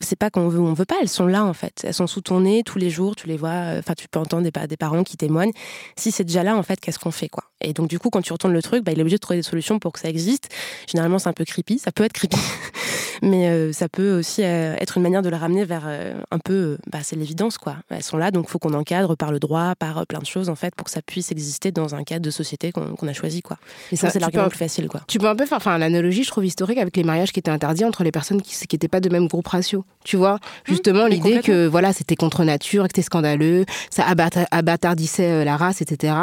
c'est 0.01 0.17
pas 0.17 0.29
qu'on 0.29 0.47
veut 0.47 0.59
on 0.59 0.73
veut 0.73 0.85
pas, 0.85 0.95
elles 1.01 1.09
sont 1.09 1.27
là 1.27 1.43
en 1.43 1.53
fait. 1.53 1.81
Elles 1.83 1.93
sont 1.93 2.07
sous 2.07 2.21
ton 2.21 2.41
nez 2.41 2.63
tous 2.63 2.77
les 2.77 2.89
jours, 2.89 3.15
tu 3.15 3.27
les 3.27 3.37
vois, 3.37 3.49
euh, 3.49 3.79
enfin 3.79 3.93
tu 3.95 4.07
peux 4.07 4.19
entendre 4.19 4.43
des, 4.43 4.67
des 4.67 4.77
parents 4.77 5.03
qui 5.03 5.17
témoignent. 5.17 5.53
Si 5.95 6.11
c'est 6.11 6.23
déjà 6.23 6.43
là 6.43 6.55
en 6.55 6.63
fait, 6.63 6.79
qu'est-ce 6.79 6.99
qu'on 6.99 7.11
fait 7.11 7.29
quoi? 7.29 7.45
Et 7.61 7.73
donc 7.73 7.87
du 7.87 7.99
coup 7.99 8.09
quand 8.09 8.21
tu 8.21 8.33
retournes 8.33 8.53
le 8.53 8.61
truc, 8.61 8.83
bah, 8.83 8.91
il 8.91 8.99
est 8.99 9.01
obligé 9.01 9.17
de 9.17 9.21
trouver 9.21 9.39
des 9.39 9.43
solutions 9.43 9.79
pour 9.79 9.93
que 9.93 9.99
ça 9.99 10.09
existe. 10.09 10.49
Généralement 10.87 11.19
c'est 11.19 11.29
un 11.29 11.33
peu 11.33 11.45
creepy, 11.45 11.79
ça 11.79 11.91
peut 11.91 12.03
être 12.03 12.13
creepy. 12.13 12.37
mais 13.21 13.47
euh, 13.47 13.73
ça 13.73 13.89
peut 13.89 14.17
aussi 14.17 14.43
euh, 14.43 14.75
être 14.80 14.97
une 14.97 15.04
manière 15.04 15.21
de 15.21 15.30
la 15.30 15.38
ramener 15.38 15.65
vers 15.65 15.88
un 16.32 16.39
peu, 16.39 16.78
bah, 16.91 16.99
c'est 17.04 17.15
l'évidence 17.15 17.58
quoi. 17.58 17.78
Elles 17.89 18.04
sont 18.04 18.17
là, 18.17 18.32
donc 18.32 18.45
il 18.47 18.51
faut 18.51 18.60
qu'on 18.60 18.73
encadre 18.73 19.15
par 19.15 19.32
le 19.32 19.39
droit, 19.39 19.75
par 19.75 20.06
plein 20.08 20.19
de 20.19 20.25
choses 20.25 20.49
en 20.49 20.56
fait, 20.56 20.73
pour 20.75 20.86
que 20.86 20.91
ça 20.91 21.01
puisse 21.01 21.32
exister 21.32 21.71
dans 21.71 21.95
un 21.95 22.04
cadre 22.04 22.25
de 22.25 22.32
société 22.32 22.71
qu'on 22.71 23.08
a 23.08 23.13
choisi 23.13 23.41
quoi. 23.41 23.58
Et 23.91 23.95
ça, 23.95 24.10
c'est 24.10 24.19
l'argument 24.19 24.49
plus 24.49 24.58
facile 24.58 24.88
quoi. 24.88 25.01
Tu 25.08 25.19
peux 25.19 25.28
un 25.28 25.36
peu 25.36 25.45
faire, 25.45 25.58
enfin 25.58 25.78
l'analogie 25.78 26.23
je 26.23 26.30
trouve 26.30 26.45
historique 26.45 26.78
avec 26.78 26.95
les 26.97 27.04
mariages 27.04 27.32
qui 27.32 27.39
étaient 27.39 27.51
interdits 27.51 27.86
entre 27.86 28.04
les 28.04 28.12
personnes 28.12 28.41
qui 28.41 28.56
n'étaient 28.71 28.88
pas 28.88 28.99
de 28.99 29.10
même 29.10 29.28
groupe 29.28 29.47
ratio. 29.47 29.86
Tu 30.04 30.17
vois, 30.17 30.39
justement, 30.65 31.08
l'idée 31.08 31.41
que 31.41 31.65
voilà, 31.65 31.91
c'était 31.91 32.15
contre 32.15 32.43
nature, 32.43 32.84
que 32.84 32.89
c'était 32.89 33.01
scandaleux, 33.01 33.65
ça 33.89 34.06
abattardissait 34.51 35.32
euh, 35.32 35.43
la 35.43 35.58
race, 35.58 35.82
etc. 35.82 36.13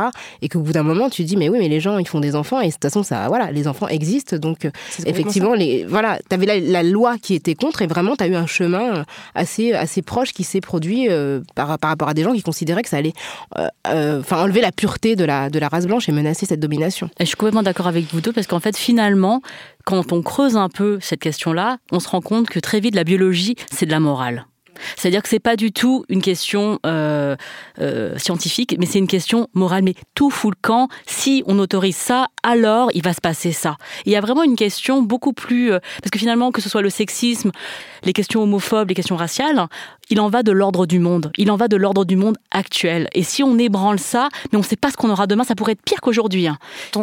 Et 0.41 0.49
qu'au 0.49 0.61
bout 0.61 0.73
d'un 0.73 0.85
moment, 0.85 1.11
tu 1.11 1.25
dis, 1.25 1.37
mais 1.37 1.49
oui, 1.49 1.59
mais 1.59 1.69
les 1.69 1.81
gens, 1.81 1.99
ils 1.99 2.07
font 2.07 2.21
des 2.21 2.37
enfants, 2.37 2.61
et 2.61 2.69
de 2.69 2.73
toute 2.73 2.83
façon, 2.83 3.03
ça, 3.03 3.27
voilà, 3.27 3.51
les 3.51 3.67
enfants 3.67 3.89
existent. 3.89 4.37
Donc, 4.37 4.65
euh, 4.65 4.71
effectivement, 5.05 5.55
les, 5.55 5.85
voilà, 5.85 6.21
tu 6.29 6.35
avais 6.35 6.61
la, 6.61 6.82
loi 6.83 7.19
qui 7.19 7.35
était 7.35 7.55
contre, 7.55 7.83
et 7.83 7.87
vraiment, 7.87 8.17
tu 8.17 8.25
as 8.25 8.27
eu 8.27 8.35
un 8.35 8.47
chemin 8.47 8.97
euh, 8.97 9.05
assez, 9.35 9.73
assez 9.73 10.03
proche 10.03 10.33
qui 10.33 10.45
s'est 10.45 10.61
produit 10.61 11.09
par, 11.55 11.79
par 11.79 11.91
rapport 11.91 12.09
à 12.09 12.15
des 12.15 12.23
gens 12.23 12.33
qui 12.33 12.43
considéraient 12.43 12.83
que 12.83 12.89
ça 12.89 12.99
allait 12.99 13.13
enfin 13.85 14.43
enlever 14.43 14.61
la 14.61 14.73
pureté 14.73 15.17
de 15.17 15.25
la, 15.25 15.51
de 15.51 15.59
la 15.59 15.69
race 15.69 15.87
blanche 15.87 16.09
et 16.09 16.13
menacer 16.13 16.47
cette 16.47 16.61
domination. 16.61 17.09
Je 17.19 17.25
suis 17.25 17.37
complètement 17.37 17.63
d'accord 17.63 17.87
avec 17.87 18.07
vous 18.13 18.21
deux, 18.21 18.33
parce 18.33 18.47
qu'en 18.47 18.61
fait, 18.61 18.77
finalement, 18.77 19.43
quand 19.85 20.13
on 20.13 20.23
creuse 20.23 20.57
un 20.57 20.69
peu 20.69 20.99
cette 21.01 21.21
question-là, 21.21 21.79
on 21.91 22.01
se 22.01 22.09
rend 22.09 22.21
compte 22.21 22.49
que 22.49 22.61
très 22.61 22.81
vite 22.81 22.95
la 22.95 23.05
biologie, 23.05 23.57
c'est 23.71 23.87
de 23.87 23.91
la 23.91 24.01
morale. 24.01 24.47
C'est-à-dire 24.97 25.23
que 25.23 25.29
c'est 25.29 25.41
pas 25.41 25.57
du 25.57 25.73
tout 25.73 26.05
une 26.09 26.23
question 26.23 26.79
euh, 26.87 27.37
euh, 27.81 28.17
scientifique, 28.19 28.77
mais 28.79 28.87
c'est 28.87 28.99
une 28.99 29.07
question 29.07 29.49
morale. 29.55 29.83
Mais 29.85 29.95
tout 30.15 30.31
fout 30.31 30.55
le 30.55 30.61
camp. 30.61 30.89
Si 31.07 31.43
on 31.47 31.59
autorise 31.59 31.97
ça, 31.97 32.27
alors 32.43 32.91
il 32.95 33.03
va 33.03 33.13
se 33.13 33.21
passer 33.21 33.53
ça. 33.53 33.77
Il 34.07 34.13
y 34.13 34.17
a 34.17 34.21
vraiment 34.21 34.43
une 34.43 34.57
question 34.57 35.03
beaucoup 35.03 35.33
plus... 35.33 35.73
Euh, 35.73 35.79
parce 36.03 36.11
que 36.11 36.19
finalement, 36.19 36.51
que 36.51 36.61
ce 36.61 36.69
soit 36.69 36.83
le 36.83 36.91
sexisme, 36.91 37.51
les 38.05 38.13
questions 38.13 38.43
homophobes, 38.43 38.89
les 38.89 38.95
questions 38.95 39.17
raciales, 39.17 39.67
il 40.11 40.21
en 40.21 40.29
va 40.29 40.43
de 40.43 40.53
l'ordre 40.53 40.87
du 40.87 40.99
monde. 40.99 41.33
Il 41.37 41.51
en 41.51 41.57
va 41.57 41.69
de 41.69 41.77
l'ordre 41.77 42.05
du 42.05 42.17
monde 42.17 42.37
actuel. 42.51 43.09
Et 43.15 43.23
si 43.23 43.43
on 43.43 43.59
ébranle 43.59 43.99
ça, 43.99 44.29
mais 44.51 44.57
on 44.57 44.61
ne 44.61 44.67
sait 44.67 44.77
pas 44.77 44.91
ce 44.91 44.97
qu'on 44.97 45.11
aura 45.11 45.27
demain, 45.27 45.45
ça 45.45 45.55
pourrait 45.55 45.73
être 45.73 45.83
pire 45.83 46.01
qu'aujourd'hui. 46.01 46.47
Hein. 46.47 46.59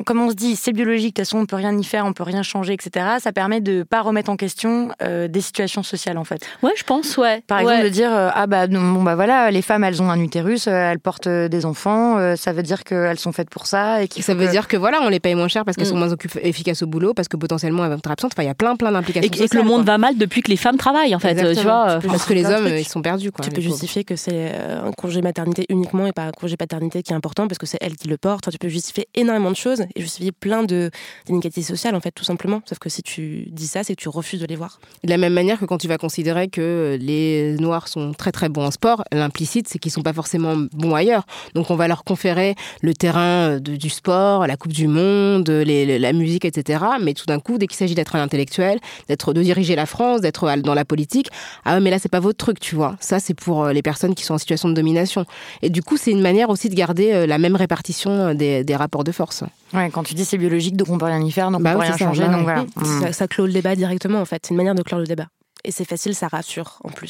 Comme 0.06 0.22
on 0.22 0.30
se 0.30 0.36
dit, 0.36 0.56
c'est 0.56 0.74
biologique, 0.74 1.16
de 1.16 1.22
toute 1.22 1.28
façon, 1.28 1.40
on 1.40 1.46
peut 1.46 1.56
rien 1.56 1.78
y 1.78 1.84
faire, 1.84 2.06
on 2.06 2.14
peut 2.14 2.24
rien 2.24 2.44
changer, 2.44 2.74
etc. 2.74 3.06
Ça 3.20 3.32
permet 3.32 3.62
de 3.62 3.84
pas 3.84 4.02
remettre 4.02 4.30
en 4.30 4.36
question 4.36 4.90
euh, 5.02 5.28
des 5.28 5.42
situations 5.42 5.84
sociales, 5.84 6.18
en 6.18 6.24
fait. 6.24 6.46
Ouais, 6.62 6.74
je 6.76 6.84
pense, 6.84 7.18
ouais. 7.18 7.42
Par 7.48 7.60
exemple, 7.60 7.84
de 7.84 7.90
dire, 7.90 8.14
euh, 8.14 8.30
ah 8.34 8.48
bah, 8.48 8.68
bon, 8.68 9.04
bah 9.04 9.16
voilà, 9.16 9.52
les 9.52 9.62
femmes, 9.62 9.84
elles 9.84 10.02
ont 10.02 10.10
un 10.10 10.20
utérus, 10.20 10.68
euh, 10.68 10.72
elles 10.72 11.00
portent 11.00 11.28
des 11.28 11.66
enfants, 11.66 12.36
ça 12.36 12.54
veut 12.54 12.64
dire 12.64 12.84
qu'elles 12.84 13.20
sont 13.20 13.32
faites 13.32 13.50
pour 13.50 13.66
ça. 13.66 14.04
Et 14.04 14.10
ça 14.22 14.34
veut 14.34 14.48
dire 14.48 14.68
que 14.68 14.78
voilà, 14.78 15.00
on 15.02 15.10
les 15.10 15.20
paye 15.20 15.36
moins 15.36 15.48
cher 15.48 15.66
parce 15.66 15.78
qu'elles 15.78 15.88
sont 15.88 15.96
mm. 15.96 16.00
moins 16.00 16.16
efficaces 16.42 16.84
au 16.84 16.88
boulot, 16.88 17.14
parce 17.14 17.28
que 17.28 17.38
potentiellement 17.38 17.86
elles 17.86 17.92
vont 17.92 17.98
être 17.98 18.12
absentes. 18.12 18.34
Enfin, 18.36 18.44
il 18.44 18.48
y 18.48 18.52
a 18.52 18.56
plein, 18.56 18.76
plein 18.76 18.92
d'implications. 18.92 19.32
Et, 19.32 19.44
et, 19.44 19.48
que 19.48 19.58
le 19.58 19.64
monde 19.64 19.86
va 19.86 19.98
mal 19.98 20.18
depuis 20.18 20.42
que 20.42 20.50
les 20.50 20.58
femmes 20.58 20.78
travaillent, 20.78 21.16
en 21.16 21.20
fait. 21.20 21.36
Tu 21.56 21.64
vois, 21.64 22.00
parce 22.08 22.26
que 22.26 22.34
les 22.34 22.46
hommes, 22.46 22.68
sont 22.90 23.02
perdus. 23.02 23.32
Quoi, 23.32 23.46
tu 23.46 23.52
peux 23.52 23.58
pauvres. 23.62 23.70
justifier 23.70 24.04
que 24.04 24.16
c'est 24.16 24.52
euh, 24.54 24.84
un 24.88 24.92
congé 24.92 25.22
maternité 25.22 25.66
uniquement 25.70 26.08
et 26.08 26.12
pas 26.12 26.24
un 26.26 26.32
congé 26.32 26.58
paternité 26.58 27.04
qui 27.04 27.12
est 27.14 27.16
important 27.16 27.48
parce 27.48 27.58
que 27.58 27.66
c'est 27.66 27.78
elle 27.82 27.96
qui 27.96 28.08
le 28.08 28.18
porte. 28.18 28.46
Enfin, 28.46 28.52
tu 28.52 28.58
peux 28.58 28.68
justifier 28.70 29.08
énormément 29.16 29.52
de 29.52 29.56
choses 29.56 29.82
et 29.96 30.02
justifier 30.02 30.32
plein 30.32 30.64
de 30.64 30.92
d'inégalités 31.26 31.62
sociales 31.62 31.96
en 31.96 32.00
fait 32.02 32.12
tout 32.12 32.24
simplement. 32.24 32.62
Sauf 32.68 32.80
que 32.80 32.90
si 32.90 33.02
tu 33.04 33.46
dis 33.52 33.68
ça, 33.68 33.84
c'est 33.84 33.96
que 33.96 34.02
tu 34.02 34.10
refuses 34.10 34.40
de 34.42 34.46
les 34.46 34.56
voir. 34.56 34.80
De 35.04 35.10
la 35.10 35.18
même 35.18 35.34
manière 35.34 35.60
que 35.60 35.66
quand 35.66 35.78
tu 35.78 35.88
vas 35.88 35.98
considérer 35.98 36.48
que 36.50 36.98
les 37.00 37.56
Noirs 37.60 37.88
sont 37.88 38.14
très 38.14 38.32
très 38.32 38.50
bons 38.50 38.66
en 38.66 38.72
sport, 38.72 39.04
l'implicite 39.12 39.68
c'est 39.68 39.80
qu'ils 39.80 39.92
sont 39.92 40.02
pas 40.04 40.14
forcément 40.14 40.56
bons 40.74 40.96
ailleurs. 40.96 41.26
Donc 41.56 41.70
on 41.72 41.76
va 41.76 41.88
leur 41.88 42.04
conférer 42.04 42.56
le 42.82 42.94
terrain 42.94 43.60
de- 43.60 43.76
du 43.76 43.90
sport, 43.90 44.48
la 44.48 44.58
Coupe 44.58 44.74
du 44.74 44.88
Monde, 44.88 45.50
les- 45.50 45.86
les- 45.86 46.00
la 46.00 46.14
musique, 46.14 46.46
etc. 46.46 46.84
Mais 47.02 47.14
tout 47.14 47.26
d'un 47.26 47.40
coup, 47.40 47.58
dès 47.58 47.68
qu'il 47.68 47.78
s'agit 47.78 47.96
d'être 47.96 48.16
un 48.16 48.22
intellectuel, 48.22 48.80
d'être 49.08 49.34
de 49.34 49.42
diriger 49.44 49.76
la 49.76 49.86
France, 49.86 50.22
d'être 50.22 50.48
à- 50.48 50.58
dans 50.58 50.74
la 50.74 50.86
politique, 50.86 51.30
ah 51.66 51.76
ouais, 51.76 51.80
mais 51.82 51.90
là 51.90 52.00
c'est 52.00 52.10
pas 52.10 52.20
votre 52.20 52.38
truc, 52.38 52.60
tu 52.60 52.76
vois. 52.76 52.79
Ça 53.00 53.20
c'est 53.20 53.34
pour 53.34 53.64
euh, 53.66 53.74
les 53.74 53.82
personnes 53.82 54.16
qui 54.16 54.24
sont 54.24 54.34
en 54.34 54.38
situation 54.38 54.70
de 54.70 54.74
domination. 54.74 55.26
Et 55.62 55.70
du 55.70 55.82
coup, 55.84 55.98
c'est 55.98 56.12
une 56.12 56.22
manière 56.22 56.50
aussi 56.50 56.70
de 56.70 56.76
garder 56.76 57.12
euh, 57.14 57.26
la 57.28 57.38
même 57.38 57.56
répartition 57.56 58.12
euh, 58.12 58.34
des, 58.34 58.64
des 58.64 58.76
rapports 58.76 59.04
de 59.04 59.12
force. 59.12 59.44
Ouais, 59.74 59.90
quand 59.92 60.04
tu 60.04 60.14
dis 60.14 60.26
c'est 60.26 60.38
biologique, 60.38 60.76
donc 60.78 60.90
on 60.90 60.98
peut 60.98 61.06
rien 61.06 61.22
y 61.22 61.32
faire, 61.32 61.52
donc 61.52 61.62
Bah 61.62 61.72
on 61.72 61.74
peut 61.74 61.80
oui, 61.82 61.86
rien 61.88 61.98
ça, 61.98 62.06
changer, 62.06 62.22
bah 62.24 62.28
donc 62.30 62.38
ouais. 62.48 62.54
voilà. 62.54 62.66
Oui, 62.78 62.88
Mm. 62.88 63.02
ça, 63.02 63.14
ça 63.14 63.28
clôt 63.28 63.46
le 63.46 63.52
débat 63.54 63.76
directement 63.76 64.20
en 64.20 64.26
fait. 64.26 64.42
C'est 64.46 64.52
une 64.52 64.58
manière 64.58 64.76
de 64.76 64.82
clore 64.84 65.00
le 65.00 65.08
débat. 65.08 65.28
Et 65.66 65.72
c'est 65.72 65.86
facile, 65.86 66.16
ça 66.16 66.28
rassure 66.30 66.80
en 66.84 66.90
plus. 66.90 67.10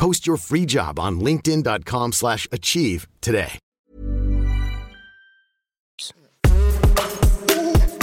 Post 0.00 0.26
your 0.26 0.38
free 0.38 0.66
job 0.66 0.98
on 0.98 1.22
linkedin.com/achieve 1.22 2.12
slash 2.12 2.48
achieve 2.50 3.06
today. 3.20 3.58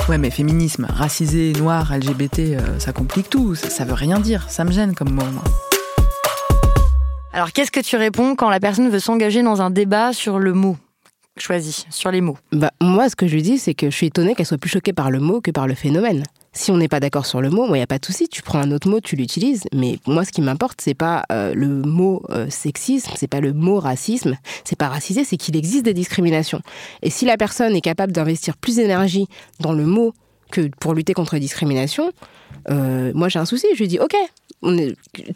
Ouais, 0.07 0.19
mais 0.19 0.29
féminisme, 0.29 0.85
racisé, 0.87 1.53
noir, 1.53 1.91
LGBT, 1.91 2.39
euh, 2.39 2.77
ça 2.77 2.93
complique 2.93 3.31
tout. 3.31 3.55
Ça, 3.55 3.71
ça 3.71 3.83
veut 3.83 3.95
rien 3.95 4.19
dire. 4.19 4.47
Ça 4.47 4.63
me 4.63 4.71
gêne 4.71 4.93
comme 4.93 5.09
mot, 5.09 5.25
moi. 5.25 5.43
Alors 7.33 7.51
qu'est-ce 7.51 7.71
que 7.71 7.79
tu 7.79 7.95
réponds 7.95 8.35
quand 8.35 8.51
la 8.51 8.59
personne 8.59 8.89
veut 8.89 8.99
s'engager 8.99 9.41
dans 9.41 9.63
un 9.63 9.71
débat 9.71 10.13
sur 10.13 10.37
le 10.37 10.53
mot 10.53 10.77
choisi, 11.39 11.87
sur 11.89 12.11
les 12.11 12.21
mots? 12.21 12.37
Bah, 12.51 12.69
moi, 12.79 13.09
ce 13.09 13.15
que 13.15 13.27
je 13.27 13.33
lui 13.33 13.41
dis, 13.41 13.57
c'est 13.57 13.73
que 13.73 13.89
je 13.89 13.95
suis 13.95 14.05
étonnée 14.05 14.35
qu'elle 14.35 14.45
soit 14.45 14.59
plus 14.59 14.69
choquée 14.69 14.93
par 14.93 15.09
le 15.09 15.19
mot 15.19 15.41
que 15.41 15.49
par 15.49 15.65
le 15.65 15.73
phénomène. 15.73 16.23
Si 16.57 16.71
on 16.71 16.77
n'est 16.77 16.87
pas 16.87 16.99
d'accord 16.99 17.27
sur 17.27 17.39
le 17.39 17.51
mot, 17.51 17.67
il 17.67 17.73
n'y 17.73 17.83
a 17.83 17.87
pas 17.87 17.99
de 17.99 18.05
souci. 18.05 18.27
Tu 18.27 18.41
prends 18.41 18.57
un 18.57 18.71
autre 18.71 18.89
mot, 18.89 18.99
tu 18.99 19.15
l'utilises. 19.15 19.65
Mais 19.75 19.99
moi, 20.07 20.25
ce 20.25 20.31
qui 20.31 20.41
m'importe, 20.41 20.81
c'est 20.81 20.95
pas 20.95 21.23
euh, 21.31 21.53
le 21.53 21.67
mot 21.67 22.23
euh, 22.31 22.49
sexisme, 22.49 23.11
c'est 23.15 23.27
pas 23.27 23.41
le 23.41 23.53
mot 23.53 23.79
racisme, 23.79 24.35
c'est 24.63 24.75
pas 24.75 24.87
racisé, 24.87 25.23
c'est 25.23 25.37
qu'il 25.37 25.55
existe 25.55 25.85
des 25.85 25.93
discriminations. 25.93 26.61
Et 27.03 27.11
si 27.11 27.25
la 27.25 27.37
personne 27.37 27.75
est 27.75 27.81
capable 27.81 28.11
d'investir 28.11 28.57
plus 28.57 28.77
d'énergie 28.77 29.27
dans 29.59 29.71
le 29.71 29.85
mot 29.85 30.15
que 30.49 30.71
pour 30.79 30.95
lutter 30.95 31.13
contre 31.13 31.35
les 31.35 31.41
discriminations, 31.41 32.11
euh, 32.71 33.11
moi, 33.13 33.29
j'ai 33.29 33.37
un 33.37 33.45
souci. 33.45 33.67
Je 33.75 33.79
lui 33.79 33.87
dis, 33.87 33.99
ok, 33.99 34.15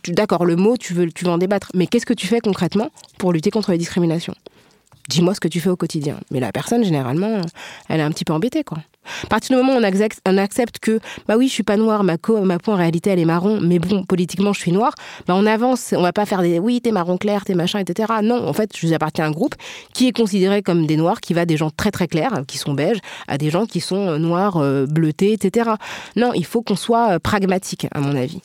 d'accord, 0.08 0.44
le 0.44 0.56
mot, 0.56 0.76
tu 0.76 0.96
veux, 0.96 1.12
tu 1.12 1.26
veux 1.26 1.32
en 1.32 1.38
débattre, 1.38 1.70
mais 1.76 1.86
qu'est-ce 1.86 2.08
que 2.08 2.16
tu 2.16 2.26
fais 2.26 2.40
concrètement 2.40 2.90
pour 3.20 3.32
lutter 3.32 3.52
contre 3.52 3.72
les 3.72 3.78
discriminations? 3.78 4.34
Dis-moi 5.12 5.36
ce 5.36 5.42
que 5.42 5.50
tu 5.50 5.60
fais 5.60 5.70
au 5.70 5.76
quotidien. 5.76 6.18
Mais 6.32 6.40
la 6.40 6.54
personne, 6.54 6.86
généralement, 6.86 7.42
elle 7.90 8.00
est 8.00 8.04
un 8.04 8.12
petit 8.12 8.24
peu 8.24 8.32
embêtée, 8.32 8.64
quoi. 8.64 8.78
À 9.24 9.28
partir 9.28 9.58
du 9.58 9.62
moment 9.62 9.76
où 9.76 9.82
on 9.82 9.84
accepte, 9.84 10.20
on 10.26 10.38
accepte 10.38 10.80
que, 10.80 11.02
bah 11.28 11.36
oui, 11.36 11.50
je 11.50 11.54
suis 11.54 11.64
pas 11.64 11.76
noire, 11.76 12.06
ma, 12.06 12.18
peau 12.18 12.38
en 12.38 12.76
réalité 12.76 13.10
elle 13.10 13.20
est 13.20 13.26
marron, 13.26 13.60
mais 13.60 13.80
bon, 13.80 14.04
politiquement 14.04 14.54
je 14.54 14.60
suis 14.60 14.72
noire, 14.72 14.94
bah 15.28 15.34
on 15.36 15.48
avance, 15.48 15.94
on 15.98 16.04
va 16.04 16.14
pas 16.14 16.28
faire 16.28 16.44
des, 16.44 16.60
oui, 16.60 16.82
t'es 16.82 16.92
marron 16.92 17.18
clair, 17.18 17.44
t'es 17.44 17.56
machin, 17.56 17.80
etc. 17.80 18.14
Non, 18.24 18.48
en 18.48 18.54
fait, 18.54 18.78
je 18.78 18.94
appartiens 18.94 19.26
à 19.26 19.28
un 19.28 19.32
groupe 19.32 19.56
qui 19.94 20.08
est 20.08 20.12
considéré 20.12 20.62
comme 20.62 20.86
des 20.86 20.98
noirs, 20.98 21.20
qui 21.20 21.34
va 21.34 21.46
des 21.46 21.58
gens 21.58 21.72
très 21.72 21.92
très 21.92 22.08
clairs, 22.08 22.44
qui 22.48 22.60
sont 22.60 22.74
beiges, 22.74 23.00
à 23.28 23.40
des 23.40 23.50
gens 23.50 23.66
qui 23.66 23.82
sont 23.82 24.08
euh, 24.08 24.18
noirs, 24.20 24.58
euh, 24.58 24.86
bleutés, 24.86 25.34
etc. 25.34 25.72
Non, 26.16 26.32
il 26.36 26.46
faut 26.46 26.62
qu'on 26.62 26.76
soit 26.76 27.14
euh, 27.14 27.20
pragmatique, 27.20 27.88
à 27.92 28.00
mon 28.02 28.16
avis. 28.16 28.40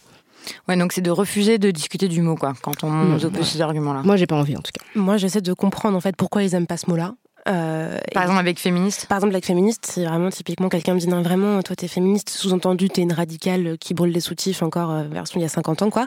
Ouais, 0.69 0.77
donc 0.77 0.93
c'est 0.93 1.01
de 1.01 1.11
refuser 1.11 1.59
de 1.59 1.71
discuter 1.71 2.09
du 2.09 2.23
mot, 2.23 2.37
quoi, 2.37 2.55
quand 2.63 2.85
on 2.85 2.91
nous 2.91 3.25
oppose 3.25 3.41
ouais. 3.41 3.45
ces 3.47 3.61
arguments-là. 3.61 4.03
Moi, 4.05 4.17
j'ai 4.17 4.27
pas 4.27 4.37
envie, 4.37 4.57
en 4.57 4.61
tout 4.63 4.73
cas. 4.73 4.85
Moi, 4.95 5.17
j'essaie 5.17 5.41
de 5.41 5.53
comprendre 5.53 5.97
en 5.97 6.01
fait 6.01 6.17
pourquoi 6.17 6.43
ils 6.43 6.55
aiment 6.55 6.67
pas 6.67 6.77
ce 6.77 6.89
mot-là. 6.91 7.15
Euh, 7.49 7.97
Par 8.13 8.23
et- 8.23 8.27
exemple, 8.27 8.41
avec 8.41 8.59
féministe 8.59 9.07
Par 9.07 9.19
exemple, 9.19 9.33
avec 9.33 9.47
féministe, 9.47 9.87
c'est 9.89 10.05
vraiment 10.05 10.31
typiquement 10.31 10.69
quelqu'un 10.69 10.95
me 10.95 10.99
dit 10.99 11.07
non, 11.07 11.23
vraiment, 11.23 11.63
toi 11.63 11.77
t'es 11.77 11.87
féministe, 11.87 12.29
sous-entendu 12.29 12.89
t'es 12.89 13.03
une 13.03 13.13
radicale 13.13 13.79
qui 13.79 13.95
brûle 13.95 14.11
les 14.11 14.19
soutifs 14.19 14.65
encore, 14.65 14.91
euh, 14.91 15.05
version 15.05 15.39
il 15.39 15.45
y 15.45 15.47
a 15.47 15.49
50 15.49 15.83
ans, 15.83 15.91
quoi. 15.91 16.07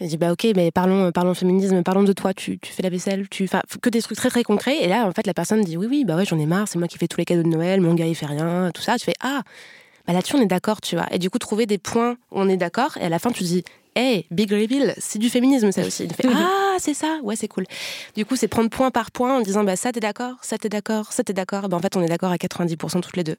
Et 0.00 0.06
je 0.06 0.08
dis 0.10 0.16
bah 0.16 0.32
ok, 0.32 0.48
mais 0.56 0.72
parlons, 0.72 1.04
euh, 1.04 1.10
parlons 1.12 1.32
féminisme, 1.34 1.84
parlons 1.84 2.02
de 2.02 2.12
toi, 2.12 2.34
tu, 2.34 2.58
tu 2.58 2.72
fais 2.72 2.82
la 2.82 2.88
vaisselle, 2.90 3.28
tu 3.28 3.44
enfin 3.44 3.62
que 3.80 3.88
des 3.88 4.02
trucs 4.02 4.16
très 4.18 4.30
très 4.30 4.42
concrets. 4.42 4.78
Et 4.82 4.88
là, 4.88 5.06
en 5.06 5.12
fait, 5.12 5.28
la 5.28 5.34
personne 5.34 5.62
dit 5.62 5.76
oui, 5.76 5.86
oui, 5.88 6.04
bah 6.04 6.16
ouais, 6.16 6.24
j'en 6.24 6.40
ai 6.40 6.46
marre, 6.46 6.66
c'est 6.66 6.80
moi 6.80 6.88
qui 6.88 6.98
fais 6.98 7.06
tous 7.06 7.18
les 7.18 7.24
cadeaux 7.24 7.44
de 7.44 7.48
Noël, 7.48 7.80
mon 7.80 7.94
gars 7.94 8.06
il 8.06 8.16
fait 8.16 8.26
rien, 8.26 8.72
tout 8.74 8.82
ça. 8.82 8.98
Tu 8.98 9.04
fais 9.04 9.14
ah, 9.20 9.42
bah 10.08 10.12
là-dessus 10.12 10.34
on 10.34 10.40
est 10.42 10.46
d'accord, 10.46 10.80
tu 10.80 10.96
vois. 10.96 11.06
Et 11.12 11.20
du 11.20 11.30
coup, 11.30 11.38
trouver 11.38 11.66
des 11.66 11.78
points 11.78 12.14
où 12.32 12.40
on 12.40 12.48
est 12.48 12.56
d'accord, 12.56 12.96
et 13.00 13.04
à 13.04 13.08
la 13.08 13.20
fin 13.20 13.30
tu 13.30 13.44
dis 13.44 13.62
Hey, 13.96 14.26
big 14.30 14.50
reveal, 14.52 14.94
c'est 14.98 15.18
du 15.18 15.28
féminisme 15.28 15.72
ça 15.72 15.84
aussi. 15.84 16.04
Il 16.04 16.14
fait 16.14 16.28
ah 16.28 16.76
c'est 16.78 16.94
ça, 16.94 17.18
ouais 17.22 17.34
c'est 17.34 17.48
cool. 17.48 17.64
Du 18.14 18.24
coup 18.24 18.36
c'est 18.36 18.46
prendre 18.46 18.70
point 18.70 18.90
par 18.90 19.10
point 19.10 19.36
en 19.36 19.40
disant 19.40 19.64
bah 19.64 19.74
ça 19.74 19.90
t'es 19.90 20.00
d'accord, 20.00 20.36
ça 20.42 20.58
t'es 20.58 20.68
d'accord, 20.68 21.12
ça 21.12 21.24
t'es 21.24 21.32
d'accord. 21.32 21.68
Bah 21.68 21.76
en 21.76 21.80
fait 21.80 21.96
on 21.96 22.02
est 22.02 22.08
d'accord 22.08 22.30
à 22.30 22.36
90% 22.36 23.00
toutes 23.00 23.16
les 23.16 23.24
deux. 23.24 23.36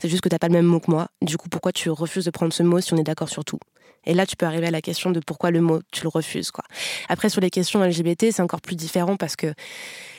C'est 0.00 0.08
juste 0.08 0.22
que 0.22 0.28
t'as 0.28 0.38
pas 0.38 0.48
le 0.48 0.52
même 0.52 0.66
mot 0.66 0.80
que 0.80 0.90
moi. 0.90 1.08
Du 1.22 1.38
coup 1.38 1.48
pourquoi 1.48 1.72
tu 1.72 1.88
refuses 1.88 2.26
de 2.26 2.30
prendre 2.30 2.52
ce 2.52 2.62
mot 2.62 2.80
si 2.80 2.92
on 2.92 2.98
est 2.98 3.02
d'accord 3.02 3.30
sur 3.30 3.44
tout? 3.44 3.58
Et 4.04 4.12
là 4.12 4.26
tu 4.26 4.36
peux 4.36 4.46
arriver 4.46 4.66
à 4.66 4.70
la 4.70 4.82
question 4.82 5.10
de 5.10 5.20
pourquoi 5.20 5.50
le 5.50 5.62
mot 5.62 5.80
tu 5.90 6.02
le 6.02 6.08
refuses 6.08 6.50
quoi. 6.50 6.64
Après 7.08 7.30
sur 7.30 7.40
les 7.40 7.50
questions 7.50 7.82
LGBT 7.82 8.32
c'est 8.32 8.42
encore 8.42 8.60
plus 8.60 8.76
différent 8.76 9.16
parce 9.16 9.34
que 9.34 9.54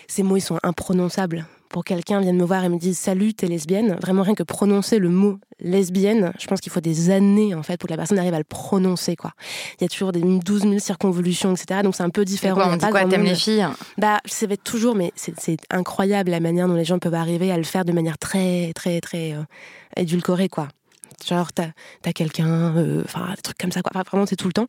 ces 0.07 0.23
mots 0.23 0.37
ils 0.37 0.41
sont 0.41 0.59
imprononçables. 0.63 1.45
Pour 1.69 1.84
quelqu'un 1.84 2.21
vienne 2.21 2.38
me 2.38 2.45
voir 2.45 2.63
et 2.63 2.69
me 2.69 2.77
dise 2.77 2.97
salut 2.97 3.34
t'es 3.34 3.47
lesbienne, 3.47 3.97
vraiment 4.01 4.23
rien 4.23 4.36
que 4.36 4.43
prononcer 4.43 4.99
le 4.99 5.10
mot 5.10 5.38
lesbienne, 5.60 6.32
je 6.39 6.47
pense 6.47 6.62
qu'il 6.62 6.71
faut 6.71 6.80
des 6.80 7.10
années 7.10 7.56
en 7.56 7.63
fait 7.63 7.77
pour 7.77 7.88
que 7.88 7.93
la 7.93 7.97
personne 7.97 8.19
arrive 8.19 8.34
à 8.34 8.38
le 8.38 8.43
prononcer 8.43 9.15
quoi. 9.15 9.32
Il 9.80 9.84
y 9.84 9.86
a 9.86 9.89
toujours 9.89 10.12
des 10.12 10.21
12 10.21 10.62
000 10.62 10.80
circonvolutions 10.80 11.51
etc. 11.53 11.82
Donc 11.84 11.95
c'est 11.95 12.03
un 12.03 12.10
peu 12.10 12.25
différent. 12.25 12.56
Quoi, 12.56 12.69
on 12.69 12.77
dit 12.77 12.86
quoi 12.86 13.06
T'aimes 13.06 13.23
les 13.23 13.36
filles? 13.36 13.67
Bah, 13.97 14.19
va 14.47 14.53
être 14.53 14.63
toujours, 14.63 14.95
mais 14.95 15.12
c'est 15.15 15.58
incroyable 15.69 16.32
la 16.32 16.39
manière 16.39 16.67
dont 16.67 16.75
les 16.75 16.86
gens 16.86 16.99
peuvent 16.99 17.13
arriver 17.13 17.51
à 17.51 17.58
le 17.58 17.63
faire 17.63 17.86
de 17.86 17.91
manière 17.91 18.17
très, 18.17 18.71
très, 18.73 19.01
très 19.01 19.34
euh, 19.34 19.43
édulcorée, 19.95 20.49
quoi. 20.49 20.69
Genre, 21.27 21.51
t'as 21.51 21.69
as, 22.06 22.13
quelqu'un, 22.13 22.75
euh, 22.77 23.03
enfin, 23.03 23.34
des 23.36 23.41
trucs 23.41 23.58
comme 23.58 23.71
ça, 23.71 23.82
quoi. 23.82 23.91
Enfin, 23.93 24.03
vraiment, 24.10 24.25
c'est 24.25 24.36
tout 24.36 24.47
le 24.47 24.53
temps. 24.53 24.67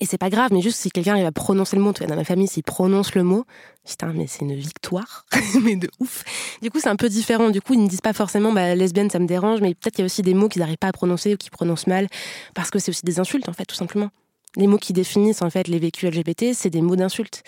Et 0.00 0.06
c'est 0.06 0.18
pas 0.18 0.30
grave, 0.30 0.50
mais 0.52 0.60
juste 0.60 0.78
si 0.78 0.90
quelqu'un 0.90 1.24
à 1.24 1.32
prononcer 1.32 1.76
le 1.76 1.82
mot, 1.82 1.92
dans 1.92 2.16
ma 2.16 2.24
famille, 2.24 2.48
s'il 2.48 2.62
prononce 2.62 3.14
le 3.14 3.22
mot, 3.22 3.44
putain, 3.84 4.12
mais 4.14 4.26
c'est 4.26 4.40
une 4.40 4.54
victoire, 4.54 5.24
mais 5.62 5.76
de 5.76 5.88
ouf. 6.00 6.24
Du 6.62 6.70
coup, 6.70 6.80
c'est 6.80 6.88
un 6.88 6.96
peu 6.96 7.08
différent. 7.08 7.50
Du 7.50 7.60
coup, 7.60 7.74
ils 7.74 7.82
ne 7.82 7.88
disent 7.88 8.00
pas 8.00 8.12
forcément, 8.12 8.52
bah, 8.52 8.74
lesbienne, 8.74 9.10
ça 9.10 9.18
me 9.18 9.26
dérange, 9.26 9.60
mais 9.60 9.74
peut-être 9.74 9.94
qu'il 9.94 10.02
y 10.02 10.04
a 10.04 10.06
aussi 10.06 10.22
des 10.22 10.34
mots 10.34 10.48
qu'ils 10.48 10.60
n'arrivent 10.60 10.76
pas 10.78 10.88
à 10.88 10.92
prononcer 10.92 11.34
ou 11.34 11.36
qu'ils 11.36 11.50
prononcent 11.50 11.86
mal, 11.86 12.08
parce 12.54 12.70
que 12.70 12.78
c'est 12.78 12.90
aussi 12.90 13.04
des 13.04 13.20
insultes, 13.20 13.48
en 13.48 13.52
fait, 13.52 13.64
tout 13.64 13.76
simplement. 13.76 14.10
Les 14.56 14.66
mots 14.66 14.78
qui 14.78 14.94
définissent 14.94 15.42
en 15.42 15.50
fait 15.50 15.68
les 15.68 15.78
vécus 15.78 16.10
LGBT, 16.10 16.54
c'est 16.54 16.70
des 16.70 16.80
mots 16.80 16.96
d'insultes. 16.96 17.42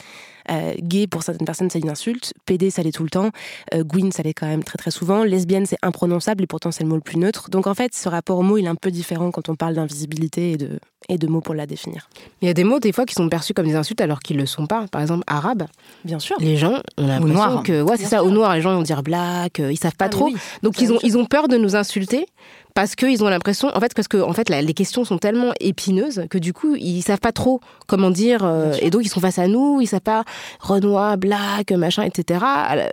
Euh, 0.51 0.75
gay 0.79 1.07
pour 1.07 1.23
certaines 1.23 1.47
personnes 1.47 1.69
c'est 1.69 1.79
une 1.79 1.91
insulte, 1.91 2.33
PD 2.47 2.71
ça 2.71 2.83
l'est 2.83 2.93
tout 2.93 3.03
le 3.03 3.11
temps, 3.11 3.31
euh, 3.75 3.85
Gwyn 3.85 4.11
ça 4.11 4.23
l'est 4.23 4.33
quand 4.33 4.47
même 4.47 4.65
très 4.65 4.79
très 4.79 4.91
souvent, 4.91 5.23
lesbienne 5.23 5.67
c'est 5.67 5.77
imprononçable 5.83 6.43
et 6.43 6.47
pourtant 6.47 6.71
c'est 6.71 6.85
le 6.85 6.89
mot 6.89 6.95
le 6.95 7.03
plus 7.03 7.19
neutre. 7.19 7.51
Donc 7.51 7.67
en 7.67 7.75
fait 7.75 7.95
ce 7.95 8.09
rapport 8.09 8.39
au 8.39 8.43
mot 8.43 8.57
il 8.57 8.65
est 8.65 8.69
un 8.69 8.75
peu 8.75 8.91
différent 8.91 9.31
quand 9.31 9.51
on 9.51 9.57
parle 9.57 9.75
d'invisibilité 9.75 10.53
et 10.53 10.57
de, 10.57 10.81
et 11.09 11.17
de 11.19 11.27
mots 11.27 11.41
pour 11.41 11.55
la 11.55 11.67
définir. 11.67 12.09
Il 12.43 12.49
y 12.49 12.51
a 12.51 12.55
des 12.55 12.65
mots, 12.65 12.81
des 12.81 12.93
fois, 12.93 13.07
qui 13.07 13.15
sont 13.15 13.29
perçus 13.29 13.55
comme 13.55 13.67
des 13.67 13.77
insultes 13.77 14.01
alors 14.01 14.21
qu'ils 14.21 14.37
ne 14.37 14.43
le 14.43 14.47
sont 14.47 14.67
pas. 14.67 14.87
Par 14.91 15.01
exemple, 15.01 15.25
arabe. 15.27 15.65
Bien 16.05 16.19
sûr. 16.19 16.37
Les 16.39 16.57
gens, 16.57 16.81
on 16.99 17.05
a 17.09 17.19
l'impression 17.19 17.63
que. 17.63 17.83
Ouais, 17.83 17.97
c'est 17.97 18.05
ça, 18.05 18.23
au 18.25 18.31
noir, 18.31 18.55
les 18.55 18.61
gens 18.61 18.75
vont 18.75 18.83
dire 18.83 19.03
black, 19.03 19.61
euh, 19.61 19.73
ils 19.73 19.79
savent 19.79 19.97
pas 19.97 20.07
Ah, 20.07 20.11
trop. 20.11 20.27
oui, 20.27 20.37
Donc 20.63 20.81
ils 20.81 20.93
ont, 20.93 20.99
ils 21.03 21.17
ont 21.17 21.25
peur 21.25 21.49
de 21.49 21.57
nous 21.57 21.77
insulter 21.77 22.27
parce 22.75 22.95
qu'ils 22.95 23.25
ont 23.25 23.29
l'impression, 23.29 23.71
en 23.75 23.81
fait, 23.81 23.93
parce 23.95 24.07
que 24.07 24.19
en 24.19 24.33
fait, 24.33 24.49
la- 24.51 24.63
les 24.63 24.75
questions 24.75 25.05
sont 25.05 25.19
tellement 25.19 25.53
épineuses 25.59 26.27
que 26.31 26.39
du 26.39 26.53
coup, 26.53 26.77
ils 26.77 27.03
savent 27.03 27.19
pas 27.19 27.33
trop 27.33 27.61
comment 27.89 28.11
dire, 28.11 28.45
euh, 28.45 28.73
et 28.81 28.91
donc 28.91 29.03
ils 29.05 29.09
sont 29.09 29.19
face 29.19 29.39
à 29.41 29.49
nous, 29.49 29.81
ils 29.81 29.87
savent 29.89 30.01
pas 30.01 30.23
Renoir, 30.61 31.17
black, 31.19 31.73
machin, 31.73 32.05
etc. 32.05 32.45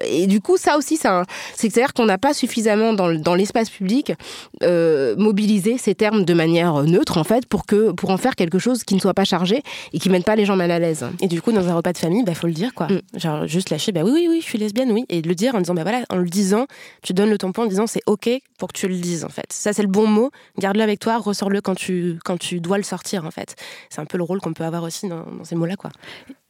Et 0.10 0.26
du 0.26 0.42
coup, 0.42 0.58
ça 0.58 0.78
aussi, 0.78 0.98
c'est-à-dire 1.56 1.94
qu'on 1.94 2.06
n'a 2.06 2.18
pas 2.18 2.34
suffisamment 2.34 2.94
dans, 2.94 3.14
dans 3.14 3.36
l'espace 3.36 3.70
public 3.70 4.14
euh, 4.64 5.16
mobilisé 5.18 5.78
ces 5.78 5.94
termes 5.94 6.26
de 6.26 6.34
manière 6.34 6.82
neutre, 6.84 7.18
en 7.18 7.24
fait, 7.24 7.46
pour 7.46 7.66
que 7.68 7.92
pour 7.92 8.05
pour 8.06 8.14
en 8.14 8.18
faire 8.18 8.36
quelque 8.36 8.60
chose 8.60 8.84
qui 8.84 8.94
ne 8.94 9.00
soit 9.00 9.16
pas 9.16 9.24
chargé 9.24 9.64
et 9.92 9.98
qui 9.98 10.12
mette 10.12 10.26
pas 10.26 10.36
les 10.36 10.46
gens 10.46 10.56
mal 10.56 10.70
à 10.70 10.78
l'aise. 10.78 11.08
Et 11.22 11.28
du 11.28 11.42
coup, 11.42 11.52
dans 11.52 11.68
un 11.68 11.74
repas 11.74 11.92
de 11.92 11.98
famille, 11.98 12.24
bah 12.24 12.36
faut 12.36 12.46
le 12.46 12.54
dire 12.54 12.76
quoi. 12.76 12.86
Mm. 12.86 13.02
Genre 13.18 13.48
juste 13.48 13.72
lâcher, 13.72 13.92
bah 13.92 14.02
oui, 14.04 14.12
oui, 14.14 14.28
oui, 14.30 14.42
je 14.42 14.46
suis 14.46 14.60
lesbienne, 14.60 14.92
oui, 14.92 15.06
et 15.10 15.24
le 15.24 15.34
dire 15.34 15.56
en 15.56 15.60
disant, 15.60 15.74
bah 15.74 15.82
voilà, 15.82 16.04
en 16.12 16.18
le 16.18 16.30
disant, 16.30 16.68
tu 17.02 17.14
donnes 17.14 17.32
le 17.32 17.40
tampon 17.40 17.64
en 17.64 17.66
disant 17.66 17.88
c'est 17.88 18.04
ok 18.06 18.30
pour 18.60 18.68
que 18.68 18.78
tu 18.78 18.88
le 18.88 18.94
dises 18.94 19.26
en 19.26 19.30
fait. 19.30 19.48
Ça 19.50 19.74
c'est 19.74 19.82
le 19.82 19.88
bon 19.88 20.06
mot. 20.06 20.30
Garde-le 20.60 20.84
avec 20.84 21.00
toi, 21.00 21.18
ressors-le 21.18 21.62
quand 21.62 21.74
tu 21.74 22.20
quand 22.24 22.38
tu 22.38 22.60
dois 22.60 22.78
le 22.78 22.84
sortir 22.84 23.26
en 23.26 23.32
fait. 23.32 23.56
C'est 23.90 24.02
un 24.02 24.06
peu 24.06 24.20
le 24.20 24.24
rôle 24.24 24.40
qu'on 24.40 24.54
peut 24.54 24.66
avoir 24.66 24.84
aussi 24.84 25.08
dans, 25.08 25.26
dans 25.26 25.44
ces 25.44 25.56
mots-là 25.56 25.76
quoi. 25.76 25.90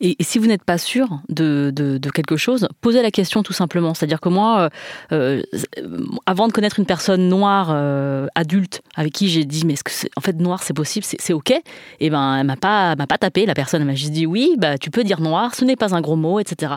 Et 0.01 0.17
si 0.19 0.39
vous 0.39 0.47
n'êtes 0.47 0.63
pas 0.65 0.77
sûr 0.77 1.07
de, 1.29 1.71
de, 1.73 1.97
de, 1.97 2.09
quelque 2.09 2.35
chose, 2.35 2.67
posez 2.81 3.01
la 3.01 3.11
question 3.11 3.43
tout 3.43 3.53
simplement. 3.53 3.93
C'est-à-dire 3.93 4.19
que 4.19 4.27
moi, 4.27 4.69
euh, 5.13 5.41
euh, 5.77 6.01
avant 6.25 6.47
de 6.49 6.51
connaître 6.51 6.79
une 6.79 6.85
personne 6.85 7.29
noire 7.29 7.69
euh, 7.71 8.27
adulte 8.35 8.81
avec 8.95 9.13
qui 9.13 9.29
j'ai 9.29 9.45
dit 9.45 9.65
mais 9.65 9.73
est-ce 9.73 9.83
que 9.85 10.07
en 10.17 10.21
fait 10.21 10.37
noir 10.37 10.63
c'est 10.63 10.73
possible, 10.73 11.05
c'est 11.05 11.33
ok, 11.33 11.44
et 11.51 11.63
eh 11.99 12.09
ben 12.09 12.37
elle 12.37 12.45
m'a 12.45 12.55
pas 12.55 12.95
m'a 12.95 13.07
pas 13.07 13.17
tapé 13.17 13.45
la 13.45 13.53
personne, 13.53 13.83
m'a 13.83 13.95
juste 13.95 14.11
dit 14.11 14.25
oui, 14.25 14.55
bah 14.57 14.77
tu 14.77 14.89
peux 14.91 15.03
dire 15.03 15.21
noir, 15.21 15.55
ce 15.55 15.65
n'est 15.65 15.75
pas 15.75 15.95
un 15.95 16.01
gros 16.01 16.15
mot, 16.15 16.39
etc. 16.39 16.73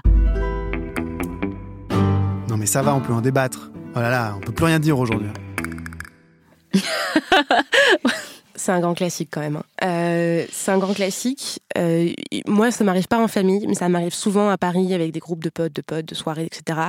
Non 2.49 2.57
mais 2.57 2.67
ça 2.67 2.83
va, 2.83 2.95
on 2.95 3.01
peut 3.01 3.13
en 3.13 3.21
débattre. 3.21 3.71
Oh 3.97 4.01
là 4.01 4.11
là, 4.11 4.35
on 4.37 4.41
peut 4.41 4.53
plus 4.53 4.67
rien 4.67 4.79
dire 4.79 4.99
aujourd'hui. 4.99 5.29
C'est 8.59 8.73
un 8.73 8.81
grand 8.81 8.95
classique 8.95 9.29
quand 9.33 9.41
même. 9.41 9.57
hein. 9.57 9.63
Euh, 9.85 10.45
c'est 10.51 10.71
un 10.73 10.79
grand 10.79 10.93
classique. 10.93 11.61
Euh, 11.79 12.11
moi, 12.47 12.71
ça 12.71 12.85
m'arrive 12.85 13.07
pas 13.07 13.19
en 13.19 13.29
famille, 13.29 13.67
mais 13.67 13.75
ça 13.75 13.89
m'arrive 13.89 14.13
souvent 14.13 14.51
à 14.51 14.59
Paris 14.59 14.93
avec 14.93 15.13
des 15.13 15.21
groupes 15.21 15.43
de 15.43 15.49
potes, 15.49 15.73
de 15.73 15.81
potes, 15.81 16.07
de 16.07 16.15
soirées, 16.15 16.45
etc. 16.47 16.81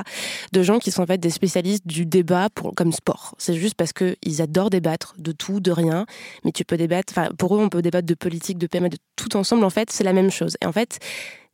De 0.52 0.62
gens 0.62 0.78
qui 0.78 0.90
sont 0.90 1.02
en 1.02 1.06
fait 1.06 1.18
des 1.18 1.30
spécialistes 1.30 1.86
du 1.86 2.04
débat 2.06 2.48
pour, 2.54 2.74
comme 2.74 2.92
sport. 2.92 3.34
C'est 3.38 3.54
juste 3.54 3.74
parce 3.76 3.92
que 3.92 4.16
ils 4.22 4.42
adorent 4.42 4.70
débattre 4.70 5.14
de 5.18 5.32
tout, 5.32 5.60
de 5.60 5.70
rien. 5.70 6.06
Mais 6.44 6.52
tu 6.52 6.64
peux 6.64 6.76
débattre. 6.76 7.12
Enfin, 7.16 7.30
pour 7.38 7.54
eux, 7.54 7.60
on 7.60 7.68
peut 7.68 7.82
débattre 7.82 8.06
de 8.06 8.14
politique, 8.14 8.58
de 8.58 8.66
PMA, 8.66 8.88
de 8.88 8.98
tout 9.16 9.36
ensemble. 9.36 9.64
En 9.64 9.70
fait, 9.70 9.90
c'est 9.90 10.04
la 10.04 10.12
même 10.12 10.30
chose. 10.30 10.56
Et 10.62 10.66
en 10.66 10.72
fait, 10.72 10.98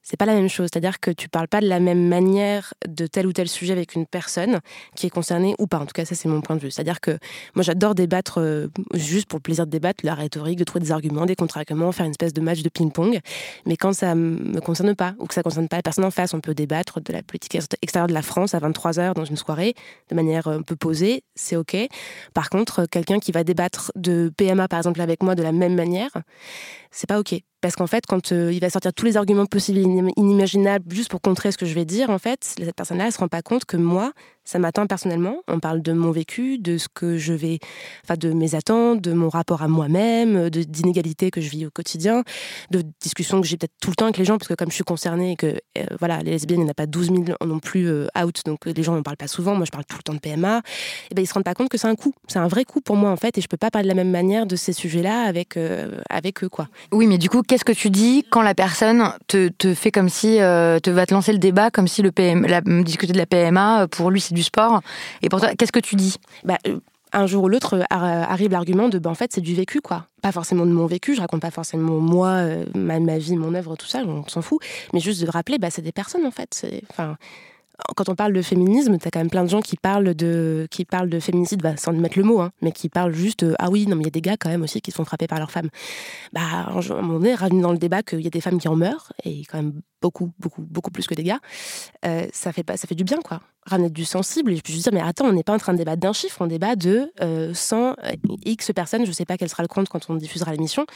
c'est 0.08 0.16
pas 0.16 0.24
la 0.24 0.34
même 0.34 0.48
chose. 0.48 0.68
C'est-à-dire 0.72 1.00
que 1.00 1.10
tu 1.10 1.28
parles 1.28 1.48
pas 1.48 1.60
de 1.60 1.66
la 1.66 1.80
même 1.80 2.06
manière 2.06 2.74
de 2.86 3.08
tel 3.08 3.26
ou 3.26 3.32
tel 3.32 3.48
sujet 3.48 3.72
avec 3.72 3.96
une 3.96 4.06
personne 4.06 4.60
qui 4.94 5.06
est 5.06 5.10
concernée 5.10 5.56
ou 5.58 5.66
pas. 5.66 5.78
En 5.78 5.86
tout 5.86 5.92
cas, 5.92 6.04
ça, 6.04 6.14
c'est 6.14 6.28
mon 6.28 6.40
point 6.42 6.54
de 6.54 6.60
vue. 6.60 6.70
C'est-à-dire 6.70 7.00
que 7.00 7.18
moi, 7.56 7.64
j'adore 7.64 7.96
débattre 7.96 8.40
euh, 8.40 8.68
juste 8.94 9.26
pour 9.26 9.38
le 9.38 9.42
plaisir 9.42 9.66
de 9.66 9.70
débattre, 9.72 10.06
la 10.06 10.14
rhétorique, 10.14 10.58
de 10.60 10.64
trouver 10.64 10.84
des 10.84 10.92
arguments, 10.92 11.26
des 11.26 11.34
contre-arguments, 11.34 11.90
faire 11.90 12.06
une 12.06 12.12
espèce 12.12 12.32
de 12.32 12.40
match 12.40 12.62
de 12.62 12.68
ping-pong. 12.68 13.18
Mais 13.66 13.76
quand 13.76 13.92
ça 13.92 14.14
me 14.14 14.60
concerne 14.60 14.94
pas 14.94 15.16
ou 15.18 15.26
que 15.26 15.34
ça 15.34 15.42
concerne 15.42 15.66
pas 15.66 15.76
la 15.76 15.82
personne 15.82 16.04
en 16.04 16.12
face, 16.12 16.34
on 16.34 16.40
peut 16.40 16.54
débattre 16.54 17.00
de 17.00 17.12
la 17.12 17.24
politique 17.24 17.56
extérieure 17.82 18.06
de 18.06 18.14
la 18.14 18.22
France 18.22 18.54
à 18.54 18.60
23h 18.60 19.14
dans 19.14 19.24
une 19.24 19.36
soirée 19.36 19.74
de 20.10 20.14
manière 20.14 20.46
un 20.46 20.62
peu 20.62 20.76
posée, 20.76 21.24
c'est 21.34 21.56
OK. 21.56 21.76
Par 22.32 22.48
contre, 22.48 22.86
quelqu'un 22.86 23.18
qui 23.18 23.32
va 23.32 23.42
débattre 23.42 23.90
de 23.96 24.32
PMA, 24.36 24.68
par 24.68 24.78
exemple, 24.78 25.00
avec 25.00 25.24
moi 25.24 25.34
de 25.34 25.42
la 25.42 25.50
même 25.50 25.74
manière, 25.74 26.12
c'est 26.90 27.08
pas 27.08 27.18
OK. 27.18 27.34
Parce 27.60 27.74
qu'en 27.74 27.86
fait, 27.86 28.06
quand 28.06 28.32
euh, 28.32 28.52
il 28.52 28.60
va 28.60 28.70
sortir 28.70 28.92
tous 28.92 29.06
les 29.06 29.16
arguments 29.16 29.46
possibles 29.46 29.78
et 29.78 30.12
inimaginables 30.16 30.92
juste 30.92 31.10
pour 31.10 31.20
contrer 31.20 31.52
ce 31.52 31.58
que 31.58 31.66
je 31.66 31.74
vais 31.74 31.84
dire, 31.84 32.10
en 32.10 32.18
fait, 32.18 32.44
cette 32.44 32.74
personne-là, 32.74 33.06
elle 33.06 33.12
se 33.12 33.18
rend 33.18 33.28
pas 33.28 33.42
compte 33.42 33.64
que 33.64 33.76
moi, 33.76 34.12
ça 34.46 34.58
m'atteint 34.58 34.86
personnellement. 34.86 35.42
On 35.48 35.60
parle 35.60 35.82
de 35.82 35.92
mon 35.92 36.10
vécu, 36.10 36.58
de 36.58 36.78
ce 36.78 36.88
que 36.88 37.18
je 37.18 37.34
vais, 37.34 37.58
enfin, 38.04 38.16
de 38.16 38.32
mes 38.32 38.54
attentes, 38.54 39.02
de 39.02 39.12
mon 39.12 39.28
rapport 39.28 39.62
à 39.62 39.68
moi-même, 39.68 40.48
de 40.48 40.62
d'inégalités 40.62 41.30
que 41.30 41.40
je 41.40 41.50
vis 41.50 41.66
au 41.66 41.70
quotidien, 41.70 42.22
de 42.70 42.82
discussions 43.00 43.40
que 43.40 43.46
j'ai 43.46 43.56
peut-être 43.56 43.74
tout 43.80 43.90
le 43.90 43.96
temps 43.96 44.06
avec 44.06 44.16
les 44.16 44.24
gens, 44.24 44.38
parce 44.38 44.48
que 44.48 44.54
comme 44.54 44.70
je 44.70 44.74
suis 44.74 44.84
concernée 44.84 45.32
et 45.32 45.36
que, 45.36 45.46
euh, 45.78 45.84
voilà, 45.98 46.18
les 46.22 46.30
lesbiennes, 46.30 46.60
il 46.60 46.64
n'y 46.64 46.68
en 46.68 46.72
a 46.72 46.74
pas 46.74 46.86
12 46.86 47.06
000 47.06 47.24
non 47.44 47.58
plus 47.58 47.88
euh, 47.88 48.06
out, 48.18 48.40
donc 48.46 48.66
les 48.66 48.82
gens 48.82 48.94
n'en 48.94 49.02
parlent 49.02 49.16
pas 49.16 49.28
souvent. 49.28 49.54
Moi, 49.54 49.66
je 49.66 49.70
parle 49.70 49.84
tout 49.84 49.96
le 49.96 50.02
temps 50.02 50.14
de 50.14 50.18
PMA. 50.18 50.62
Et 51.10 51.14
ben, 51.14 51.22
ils 51.22 51.26
se 51.26 51.34
rendent 51.34 51.44
pas 51.44 51.54
compte 51.54 51.68
que 51.68 51.78
c'est 51.78 51.88
un 51.88 51.94
coup. 51.94 52.14
C'est 52.28 52.38
un 52.38 52.48
vrai 52.48 52.64
coup 52.64 52.80
pour 52.80 52.96
moi, 52.96 53.10
en 53.10 53.16
fait, 53.16 53.36
et 53.38 53.40
je 53.40 53.48
peux 53.48 53.56
pas 53.56 53.70
parler 53.70 53.84
de 53.84 53.88
la 53.88 53.94
même 53.94 54.10
manière 54.10 54.46
de 54.46 54.56
ces 54.56 54.72
sujets-là 54.72 55.22
avec, 55.22 55.56
euh, 55.56 56.00
avec 56.08 56.44
eux, 56.44 56.48
quoi. 56.48 56.68
Oui, 56.92 57.06
mais 57.06 57.18
du 57.18 57.28
coup, 57.28 57.42
qu'est-ce 57.42 57.64
que 57.64 57.72
tu 57.72 57.90
dis 57.90 58.24
quand 58.30 58.42
la 58.42 58.54
personne 58.54 59.10
te, 59.26 59.48
te 59.48 59.74
fait 59.74 59.90
comme 59.90 60.08
si, 60.08 60.40
euh, 60.40 60.78
te 60.78 60.90
va 60.90 61.06
te 61.06 61.14
lancer 61.14 61.32
le 61.32 61.38
débat, 61.38 61.70
comme 61.70 61.88
si 61.88 62.02
le 62.02 62.12
PM, 62.12 62.46
discuter 62.84 63.12
de 63.12 63.18
la 63.18 63.26
PMA, 63.26 63.82
euh, 63.82 63.86
pour 63.86 64.10
lui, 64.10 64.20
c'est 64.20 64.34
sport. 64.42 64.80
Et 65.22 65.28
pour 65.28 65.40
toi, 65.40 65.54
qu'est-ce 65.54 65.72
que 65.72 65.80
tu 65.80 65.96
dis 65.96 66.16
bah, 66.44 66.58
euh, 66.66 66.78
un 67.12 67.26
jour 67.26 67.44
ou 67.44 67.48
l'autre 67.48 67.84
arrive 67.90 68.50
l'argument 68.50 68.88
de 68.88 68.98
bah, 68.98 69.10
en 69.10 69.14
fait 69.14 69.32
c'est 69.32 69.40
du 69.40 69.54
vécu 69.54 69.80
quoi 69.80 70.06
pas 70.22 70.32
forcément 70.32 70.66
de 70.66 70.72
mon 70.72 70.86
vécu 70.86 71.14
je 71.14 71.20
raconte 71.20 71.40
pas 71.40 71.52
forcément 71.52 72.00
moi 72.00 72.28
euh, 72.30 72.64
ma, 72.74 73.18
vie 73.18 73.36
mon 73.36 73.54
œuvre 73.54 73.76
tout 73.76 73.86
ça 73.86 74.02
on 74.04 74.26
s'en 74.26 74.42
fout 74.42 74.60
mais 74.92 75.00
juste 75.00 75.22
de 75.24 75.30
rappeler 75.30 75.58
bah, 75.58 75.70
c'est 75.70 75.82
des 75.82 75.92
personnes 75.92 76.26
en 76.26 76.30
fait 76.30 76.66
quand 77.96 78.08
on 78.08 78.14
parle 78.14 78.32
de 78.32 78.42
féminisme, 78.42 78.96
t'as 78.98 79.10
quand 79.10 79.18
même 79.18 79.30
plein 79.30 79.44
de 79.44 79.48
gens 79.48 79.60
qui 79.60 79.76
parlent 79.76 80.14
de, 80.14 80.66
qui 80.70 80.84
parlent 80.84 81.10
de 81.10 81.20
féminicide, 81.20 81.62
bah, 81.62 81.76
sans 81.76 81.92
mettre 81.92 82.18
le 82.18 82.24
mot, 82.24 82.40
hein, 82.40 82.50
mais 82.62 82.72
qui 82.72 82.88
parlent 82.88 83.14
juste, 83.14 83.42
euh, 83.42 83.54
ah 83.58 83.70
oui, 83.70 83.86
non, 83.86 83.96
mais 83.96 84.02
il 84.02 84.06
y 84.06 84.08
a 84.08 84.10
des 84.10 84.20
gars 84.20 84.36
quand 84.36 84.48
même 84.48 84.62
aussi 84.62 84.80
qui 84.80 84.90
se 84.90 84.96
font 84.96 85.04
frapper 85.04 85.26
par 85.26 85.38
leurs 85.38 85.50
femmes. 85.50 85.68
Bah, 86.32 86.40
à 86.42 86.70
un 86.70 87.02
moment 87.02 87.18
donné, 87.18 87.34
ramener 87.34 87.62
dans 87.62 87.72
le 87.72 87.78
débat 87.78 88.02
qu'il 88.02 88.20
y 88.20 88.26
a 88.26 88.30
des 88.30 88.40
femmes 88.40 88.58
qui 88.58 88.68
en 88.68 88.76
meurent, 88.76 89.12
et 89.24 89.44
quand 89.44 89.58
même 89.58 89.80
beaucoup, 90.00 90.32
beaucoup, 90.38 90.62
beaucoup 90.62 90.90
plus 90.90 91.06
que 91.06 91.14
des 91.14 91.24
gars, 91.24 91.40
euh, 92.04 92.26
ça, 92.32 92.52
fait 92.52 92.64
ça 92.76 92.86
fait 92.86 92.94
du 92.94 93.04
bien, 93.04 93.18
quoi. 93.22 93.40
Ramener 93.66 93.90
du 93.90 94.04
sensible, 94.04 94.52
et 94.52 94.56
je 94.56 94.62
peux 94.62 94.72
juste 94.72 94.84
dire, 94.84 94.92
mais 94.92 95.06
attends, 95.06 95.26
on 95.26 95.32
n'est 95.32 95.42
pas 95.42 95.54
en 95.54 95.58
train 95.58 95.72
de 95.72 95.78
débattre 95.78 96.00
d'un 96.00 96.12
chiffre, 96.12 96.40
on 96.40 96.46
débat 96.46 96.76
de 96.76 97.12
euh, 97.20 97.52
100 97.52 97.96
X 98.44 98.72
personnes, 98.74 99.04
je 99.04 99.12
sais 99.12 99.24
pas 99.24 99.36
quel 99.36 99.48
sera 99.48 99.62
le 99.62 99.68
compte 99.68 99.88
quand 99.88 100.08
on 100.08 100.14
diffusera 100.14 100.52
l'émission, 100.52 100.86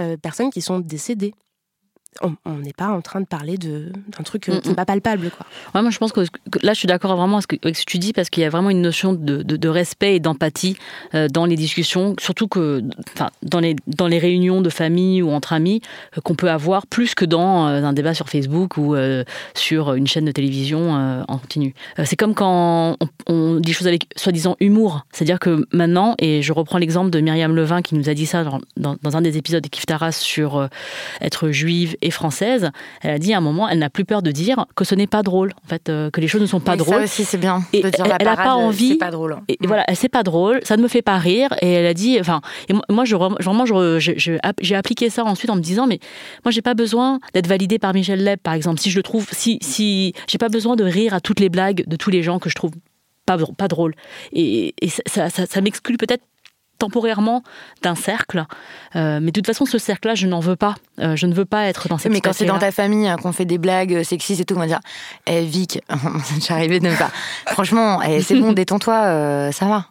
euh, 0.00 0.16
personnes 0.16 0.50
qui 0.50 0.60
sont 0.60 0.80
décédées 0.80 1.34
on 2.22 2.58
n'est 2.58 2.72
pas 2.72 2.88
en 2.88 3.00
train 3.00 3.20
de 3.20 3.26
parler 3.26 3.56
d'un 3.58 4.22
truc 4.24 4.48
euh, 4.48 4.60
qui 4.60 4.68
n'est 4.68 4.74
pas 4.74 4.84
palpable. 4.84 5.30
Quoi. 5.30 5.46
Ouais, 5.74 5.82
moi, 5.82 5.90
je 5.90 5.98
pense 5.98 6.12
que, 6.12 6.20
que 6.50 6.58
là, 6.62 6.72
je 6.72 6.78
suis 6.78 6.88
d'accord 6.88 7.16
vraiment 7.16 7.38
avec 7.38 7.76
ce, 7.76 7.82
que, 7.82 7.84
tu 7.86 7.98
dis 7.98 8.12
parce 8.12 8.30
qu'il 8.30 8.42
y 8.42 8.46
a 8.46 8.50
vraiment 8.50 8.70
une 8.70 8.82
notion 8.82 9.12
de, 9.12 9.42
de, 9.42 9.56
de 9.56 9.68
respect 9.68 10.16
et 10.16 10.20
d'empathie 10.20 10.76
euh, 11.14 11.28
dans 11.28 11.46
les 11.46 11.56
discussions, 11.56 12.14
surtout 12.20 12.48
que 12.48 12.82
dans 13.42 13.60
les, 13.60 13.76
dans 13.86 14.06
les 14.06 14.18
réunions 14.18 14.60
de 14.60 14.70
famille 14.70 15.22
ou 15.22 15.30
entre 15.30 15.52
amis 15.52 15.80
euh, 16.16 16.20
qu'on 16.20 16.34
peut 16.34 16.50
avoir 16.50 16.86
plus 16.86 17.14
que 17.14 17.24
dans 17.24 17.68
euh, 17.68 17.82
un 17.82 17.92
débat 17.92 18.14
sur 18.14 18.28
Facebook 18.28 18.76
ou 18.76 18.94
sur 19.54 19.94
une 19.94 20.06
chaîne 20.06 20.24
de 20.24 20.32
télévision 20.32 20.90
en 21.26 21.38
continu. 21.38 21.74
C'est 22.04 22.16
comme 22.16 22.34
quand 22.34 22.96
on, 23.00 23.06
on, 23.26 23.60
dit 23.60 23.72
choses 23.72 23.86
avec 23.86 24.06
soi-disant 24.16 24.56
humour. 24.60 25.06
C'est-à-dire 25.12 25.38
que 25.38 25.66
maintenant, 25.72 26.14
et 26.18 26.42
je 26.42 26.52
reprends 26.52 26.78
l'exemple 26.78 27.10
de 27.10 27.20
Myriam 27.20 27.54
Levin 27.54 27.82
qui 27.82 27.94
nous 27.94 28.08
a 28.08 28.14
dit 28.14 28.26
ça 28.26 28.44
dans, 28.44 28.60
dans, 28.76 28.96
dans 29.02 29.16
un 29.16 29.22
des 29.22 29.36
épisodes 29.36 29.62
de 29.62 29.68
Kif 29.68 29.86
Taras 29.86 30.12
sur 30.12 30.68
être 31.20 31.50
juive 31.50 31.96
et 32.02 32.05
française, 32.10 32.70
elle 33.02 33.10
a 33.12 33.18
dit 33.18 33.34
à 33.34 33.38
un 33.38 33.40
moment, 33.40 33.68
elle 33.68 33.78
n'a 33.78 33.90
plus 33.90 34.04
peur 34.04 34.22
de 34.22 34.30
dire 34.30 34.66
que 34.74 34.84
ce 34.84 34.94
n'est 34.94 35.06
pas 35.06 35.22
drôle, 35.22 35.52
en 35.64 35.68
fait, 35.68 35.88
euh, 35.88 36.10
que 36.10 36.20
les 36.20 36.28
choses 36.28 36.40
ne 36.40 36.46
sont 36.46 36.60
pas 36.60 36.72
oui, 36.72 36.78
drôles. 36.78 36.96
Ça 36.96 37.04
aussi, 37.04 37.24
c'est 37.24 37.38
bien. 37.38 37.62
Et 37.72 37.82
de 37.82 37.88
dire 37.90 38.04
elle, 38.04 38.10
la 38.10 38.16
elle 38.20 38.28
a 38.28 38.36
parade, 38.36 38.46
pas 38.46 38.54
envie. 38.54 38.90
C'est 38.90 38.96
pas 38.96 39.10
drôle. 39.10 39.36
Et, 39.48 39.58
et 39.62 39.66
voilà, 39.66 39.84
c'est 39.94 40.08
pas 40.08 40.22
drôle, 40.22 40.60
ça 40.62 40.76
ne 40.76 40.82
me 40.82 40.88
fait 40.88 41.02
pas 41.02 41.18
rire. 41.18 41.50
Et 41.62 41.72
elle 41.72 41.86
a 41.86 41.94
dit, 41.94 42.18
enfin, 42.20 42.40
et 42.68 42.74
moi, 42.88 43.04
je, 43.04 43.16
vraiment, 43.16 43.64
j'ai 43.64 44.74
appliqué 44.74 45.10
ça 45.10 45.24
ensuite 45.24 45.50
en 45.50 45.56
me 45.56 45.60
disant, 45.60 45.86
mais 45.86 45.98
moi, 46.44 46.52
j'ai 46.52 46.62
pas 46.62 46.74
besoin 46.74 47.20
d'être 47.34 47.46
validée 47.46 47.78
par 47.78 47.94
Michel 47.94 48.22
Leb, 48.22 48.38
par 48.40 48.54
exemple. 48.54 48.80
Si 48.80 48.90
je 48.90 48.96
le 48.96 49.02
trouve, 49.02 49.26
si, 49.32 49.58
si, 49.62 50.12
j'ai 50.28 50.38
pas 50.38 50.48
besoin 50.48 50.76
de 50.76 50.84
rire 50.84 51.14
à 51.14 51.20
toutes 51.20 51.40
les 51.40 51.48
blagues 51.48 51.84
de 51.86 51.96
tous 51.96 52.10
les 52.10 52.22
gens 52.22 52.38
que 52.38 52.48
je 52.48 52.54
trouve 52.54 52.72
pas, 53.26 53.36
pas 53.58 53.68
drôles. 53.68 53.94
Et, 54.32 54.74
et 54.80 54.88
ça, 54.88 55.30
ça, 55.30 55.46
ça 55.46 55.60
m'exclut 55.60 55.96
peut-être 55.96 56.22
temporairement 56.78 57.42
d'un 57.82 57.94
cercle. 57.94 58.44
Euh, 58.94 59.18
mais 59.20 59.26
de 59.26 59.40
toute 59.40 59.46
façon, 59.46 59.66
ce 59.66 59.78
cercle-là, 59.78 60.14
je 60.14 60.26
n'en 60.26 60.40
veux 60.40 60.56
pas. 60.56 60.74
Euh, 61.00 61.16
je 61.16 61.26
ne 61.26 61.34
veux 61.34 61.44
pas 61.44 61.66
être 61.66 61.88
dans 61.88 61.98
cette 61.98 62.12
Mais 62.12 62.20
quand 62.20 62.32
c'est 62.32 62.44
dans 62.44 62.58
ta 62.58 62.72
famille 62.72 63.06
hein, 63.06 63.16
qu'on 63.16 63.32
fait 63.32 63.44
des 63.44 63.58
blagues 63.58 64.02
sexistes 64.02 64.40
et 64.40 64.44
tout, 64.44 64.54
on 64.54 64.60
va 64.60 64.66
dire 64.66 64.80
Eh, 65.26 65.44
Vic, 65.44 65.80
c'est 66.40 66.52
arrivé 66.52 66.80
de 66.80 66.88
ne 66.88 66.96
pas. 66.96 67.10
Franchement, 67.46 68.02
eh, 68.02 68.22
c'est 68.22 68.38
bon, 68.38 68.52
détends-toi, 68.54 68.94
euh, 68.94 69.52
ça 69.52 69.66
va. 69.66 69.86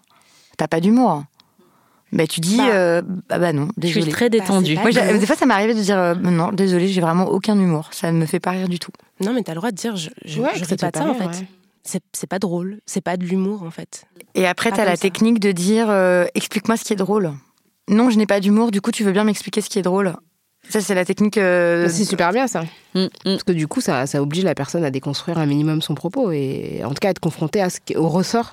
T'as 0.57 0.67
pas 0.67 0.79
d'humour. 0.79 1.23
Bah, 2.11 2.27
tu 2.27 2.39
dis, 2.39 2.57
bah, 2.57 2.69
euh, 2.69 3.01
bah, 3.27 3.39
bah, 3.39 3.51
non, 3.51 3.67
désolé. 3.75 4.01
Je 4.01 4.05
suis 4.05 4.11
très 4.11 4.29
détendue. 4.29 4.75
Bah, 4.75 4.83
Moi, 4.83 4.91
des 4.91 5.25
fois, 5.25 5.36
ça 5.36 5.45
m'arrivait 5.45 5.73
de 5.73 5.81
dire, 5.81 5.99
euh, 5.99 6.15
non, 6.15 6.51
désolé, 6.53 6.88
j'ai 6.88 7.01
vraiment 7.01 7.25
aucun 7.25 7.59
humour. 7.59 7.89
Ça 7.91 8.11
ne 8.11 8.17
me 8.17 8.25
fait 8.25 8.39
pas 8.39 8.51
rire 8.51 8.69
du 8.69 8.79
tout. 8.79 8.91
Non, 9.19 9.33
mais 9.33 9.41
t'as 9.43 9.53
le 9.53 9.57
droit 9.57 9.71
de 9.71 9.75
dire, 9.75 9.97
je, 9.97 10.09
je, 10.23 10.39
ouais, 10.39 10.51
je 10.55 10.63
fais 10.63 10.77
pas 10.77 10.91
de 10.91 10.97
ça, 10.97 11.09
en 11.09 11.13
fait. 11.13 11.25
Ouais 11.25 11.47
c'est 11.86 12.27
pas 12.27 12.39
drôle, 12.39 12.79
c'est 12.86 13.01
pas 13.01 13.17
de 13.17 13.25
l'humour 13.25 13.63
en 13.63 13.71
fait. 13.71 14.05
Et 14.33 14.47
après, 14.47 14.71
tu 14.71 14.79
as 14.79 14.86
la 14.86 14.95
ça. 14.95 15.01
technique 15.01 15.39
de 15.39 15.51
dire 15.51 15.89
euh, 15.89 16.25
explique-moi 16.33 16.77
ce 16.77 16.83
qui 16.83 16.93
est 16.93 16.97
drôle. 16.97 17.31
Non, 17.88 18.09
je 18.09 18.17
n'ai 18.17 18.25
pas 18.25 18.39
d'humour, 18.39 18.71
du 18.71 18.81
coup, 18.81 18.91
tu 18.91 19.03
veux 19.03 19.11
bien 19.11 19.23
m'expliquer 19.23 19.61
ce 19.61 19.69
qui 19.69 19.77
est 19.77 19.83
drôle. 19.83 20.15
Ça, 20.69 20.81
c'est 20.81 20.95
la 20.95 21.05
technique. 21.05 21.38
Euh... 21.38 21.88
C'est 21.89 22.05
super 22.05 22.31
bien 22.31 22.47
ça. 22.47 22.63
Mm, 22.95 23.03
mm. 23.03 23.09
Parce 23.23 23.43
que 23.43 23.51
du 23.51 23.67
coup, 23.67 23.81
ça, 23.81 24.07
ça, 24.07 24.21
oblige 24.21 24.43
la 24.43 24.55
personne 24.55 24.83
à 24.83 24.89
déconstruire 24.89 25.38
un 25.38 25.45
minimum 25.45 25.81
son 25.81 25.93
propos 25.93 26.31
et 26.31 26.81
en 26.83 26.89
tout 26.89 26.99
cas 26.99 27.09
à 27.09 27.11
être 27.11 27.19
confrontée 27.19 27.61
à 27.61 27.69
ce, 27.69 27.79
au 27.95 28.09
ressort 28.09 28.51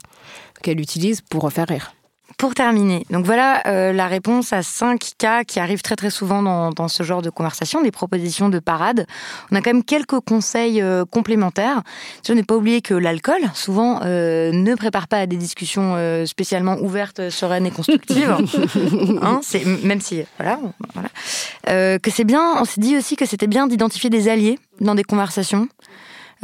qu'elle 0.62 0.80
utilise 0.80 1.22
pour 1.22 1.50
faire 1.50 1.68
rire. 1.68 1.94
Pour 2.38 2.54
terminer, 2.54 3.06
donc 3.10 3.24
voilà 3.24 3.66
euh, 3.66 3.92
la 3.92 4.06
réponse 4.06 4.52
à 4.52 4.62
5 4.62 5.12
cas 5.18 5.44
qui 5.44 5.60
arrivent 5.60 5.82
très 5.82 5.96
très 5.96 6.10
souvent 6.10 6.42
dans, 6.42 6.70
dans, 6.70 6.88
ce 6.88 7.02
genre 7.02 7.22
de 7.22 7.30
conversation, 7.30 7.82
des 7.82 7.90
propositions 7.90 8.48
de 8.48 8.58
parade. 8.58 9.06
On 9.50 9.56
a 9.56 9.60
quand 9.60 9.72
même 9.72 9.84
quelques 9.84 10.20
conseils 10.20 10.80
euh, 10.80 11.04
complémentaires. 11.04 11.82
Je 12.26 12.32
n'ai 12.32 12.42
pas 12.42 12.56
oublié 12.56 12.80
que 12.82 12.94
l'alcool, 12.94 13.42
souvent, 13.54 14.00
euh, 14.04 14.50
ne 14.52 14.74
prépare 14.74 15.08
pas 15.08 15.18
à 15.18 15.26
des 15.26 15.36
discussions 15.36 15.96
spécialement 16.26 16.78
ouvertes, 16.80 17.30
sereines 17.30 17.66
et 17.66 17.70
constructives. 17.70 18.30
hein, 19.22 19.40
c'est, 19.42 19.64
même 19.64 20.00
si, 20.00 20.22
voilà, 20.38 20.58
voilà. 20.94 21.98
Que 21.98 22.10
c'est 22.10 22.24
bien, 22.24 22.54
on 22.60 22.64
s'est 22.64 22.80
dit 22.80 22.96
aussi 22.96 23.16
que 23.16 23.26
c'était 23.26 23.46
bien 23.46 23.66
d'identifier 23.66 24.10
des 24.10 24.28
alliés 24.28 24.58
dans 24.80 24.94
des 24.94 25.04
conversations. 25.04 25.68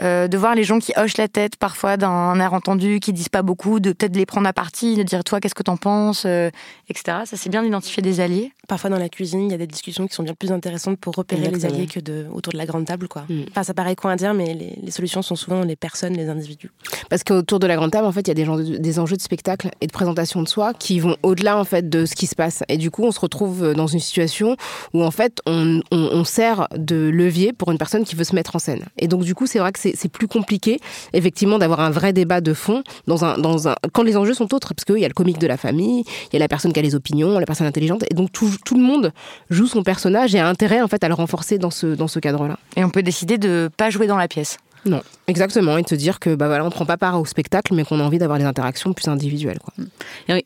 Euh, 0.01 0.29
de 0.29 0.39
voir 0.39 0.55
les 0.55 0.65
gens 0.65 0.79
qui 0.79 0.93
hochent 0.97 1.17
la 1.17 1.29
tête 1.29 1.57
parfois 1.57 1.97
d'un 1.97 2.39
air 2.39 2.53
entendu, 2.55 3.01
qui 3.01 3.13
disent 3.13 3.29
pas 3.29 3.43
beaucoup, 3.43 3.81
de 3.81 3.93
peut-être 3.93 4.17
les 4.17 4.27
prendre 4.27 4.47
à 4.47 4.53
partie, 4.53 4.97
de 4.97 5.03
dire 5.03 5.25
toi 5.25 5.41
qu'est-ce 5.41 5.55
que 5.55 5.63
t'en 5.63 5.77
penses, 5.77 6.25
euh, 6.25 6.51
etc. 6.89 7.19
Ça 7.25 7.37
c'est 7.37 7.49
bien 7.49 7.63
d'identifier 7.63 8.03
des 8.03 8.21
alliés. 8.21 8.53
Parfois 8.69 8.91
dans 8.91 8.99
la 8.99 9.09
cuisine, 9.09 9.47
il 9.47 9.51
y 9.51 9.55
a 9.55 9.59
des 9.59 9.67
discussions 9.67 10.07
qui 10.07 10.15
sont 10.15 10.23
bien 10.23 10.35
plus 10.35 10.53
intéressantes 10.53 10.99
pour 10.99 11.15
repérer 11.17 11.51
les 11.51 11.65
alliés 11.67 11.87
que 11.87 11.99
de, 11.99 12.27
autour 12.33 12.53
de 12.53 12.59
la 12.59 12.67
grande 12.67 12.85
table. 12.85 13.09
Quoi. 13.09 13.25
Mm. 13.29 13.43
Enfin, 13.51 13.63
ça 13.65 13.75
paraît 13.75 13.97
con 13.97 14.09
à 14.09 14.15
dire, 14.17 14.35
mais 14.35 14.55
les, 14.55 14.79
les 14.81 14.91
solutions 14.93 15.23
sont 15.23 15.35
souvent 15.35 15.63
les 15.63 15.75
personnes, 15.75 16.15
les 16.15 16.29
individus. 16.29 16.71
Parce 17.11 17.25
qu'autour 17.25 17.59
de 17.59 17.67
la 17.67 17.75
grande 17.77 17.91
table, 17.91 18.07
en 18.07 18.13
fait, 18.13 18.21
il 18.21 18.29
y 18.29 18.31
a 18.31 18.35
des, 18.35 18.45
gens- 18.45 18.59
des 18.59 18.99
enjeux 19.01 19.17
de 19.17 19.23
spectacle 19.23 19.71
et 19.81 19.87
de 19.89 19.93
présentation 19.93 20.43
de 20.43 20.49
soi 20.49 20.75
qui 20.75 21.01
vont 21.01 21.17
au-delà 21.23 21.59
en 21.59 21.65
fait 21.65 21.89
de 21.89 22.05
ce 22.07 22.15
qui 22.15 22.27
se 22.27 22.35
passe. 22.37 22.63
Et 22.69 22.77
du 22.77 22.91
coup, 22.91 23.05
on 23.05 23.11
se 23.11 23.19
retrouve 23.21 23.73
dans 23.75 23.87
une 23.89 24.01
situation 24.01 24.57
où 24.95 25.03
en 25.03 25.11
fait, 25.11 25.41
on, 25.47 25.81
on- 25.91 26.09
on 26.13 26.25
sert 26.25 26.69
de 26.77 27.09
levier 27.09 27.53
pour 27.53 27.73
une 27.73 27.79
personne 27.79 28.05
qui 28.05 28.15
veut 28.15 28.25
se 28.25 28.35
mettre 28.35 28.55
en 28.55 28.59
scène. 28.59 28.85
Et 28.99 29.09
donc, 29.09 29.25
du 29.25 29.35
coup, 29.35 29.47
c'est 29.47 29.59
vrai 29.59 29.73
que 29.73 29.79
c'est 29.79 29.95
c'est 29.97 30.09
plus 30.11 30.29
compliqué, 30.29 30.79
effectivement, 31.15 31.59
d'avoir 31.59 31.81
un 31.81 31.91
vrai 31.91 32.13
débat 32.13 32.41
de 32.41 32.53
fond 32.55 32.83
dans 33.07 33.25
un, 33.25 33.39
dans 33.39 33.69
un, 33.69 33.75
quand 33.93 34.03
les 34.03 34.17
enjeux 34.17 34.35
sont 34.35 34.53
autres, 34.55 34.75
parce 34.75 34.85
qu'il 34.85 34.99
y 34.99 35.05
a 35.05 35.09
le 35.09 35.15
comique 35.15 35.39
de 35.39 35.47
la 35.47 35.57
famille, 35.57 36.05
il 36.31 36.35
y 36.35 36.37
a 36.37 36.39
la 36.39 36.49
personne 36.49 36.73
qui 36.73 36.79
a 36.79 36.83
les 36.83 36.95
opinions, 36.95 37.39
la 37.39 37.47
personne 37.47 37.67
intelligente, 37.67 38.05
et 38.11 38.15
donc 38.15 38.31
tout, 38.33 38.51
tout 38.65 38.77
le 38.77 38.83
monde 38.83 39.13
joue 39.51 39.67
son 39.67 39.83
personnage 39.83 40.35
et 40.35 40.39
a 40.39 40.49
intérêt 40.49 40.81
en 40.81 40.89
fait 40.89 41.03
à 41.05 41.09
le 41.09 41.15
renforcer 41.15 41.59
dans 41.59 41.71
ce, 41.71 42.19
cadre-là. 42.19 42.59
Et 42.77 42.85
on 42.85 42.91
peut 42.91 43.03
décider 43.03 43.39
de 43.39 43.71
pas 43.77 43.91
jouer 43.91 44.07
dans 44.07 44.17
la 44.17 44.29
pièce. 44.29 44.59
Non, 44.85 45.03
exactement, 45.27 45.77
et 45.77 45.83
de 45.83 45.89
se 45.89 45.95
dire 45.95 46.21
que 46.21 46.35
bah 46.35 46.47
voilà, 46.47 46.65
on 46.65 46.71
prend 46.71 46.87
pas 46.87 46.97
part 46.97 47.21
au 47.21 47.25
spectacle, 47.25 47.75
mais 47.75 47.85
qu'on 47.85 48.01
a 48.01 48.03
envie 48.03 48.19
d'avoir 48.19 48.39
des 48.39 48.45
interactions 48.45 48.93
plus 48.93 49.09
individuelles. 49.09 49.59
Quoi. 49.59 49.85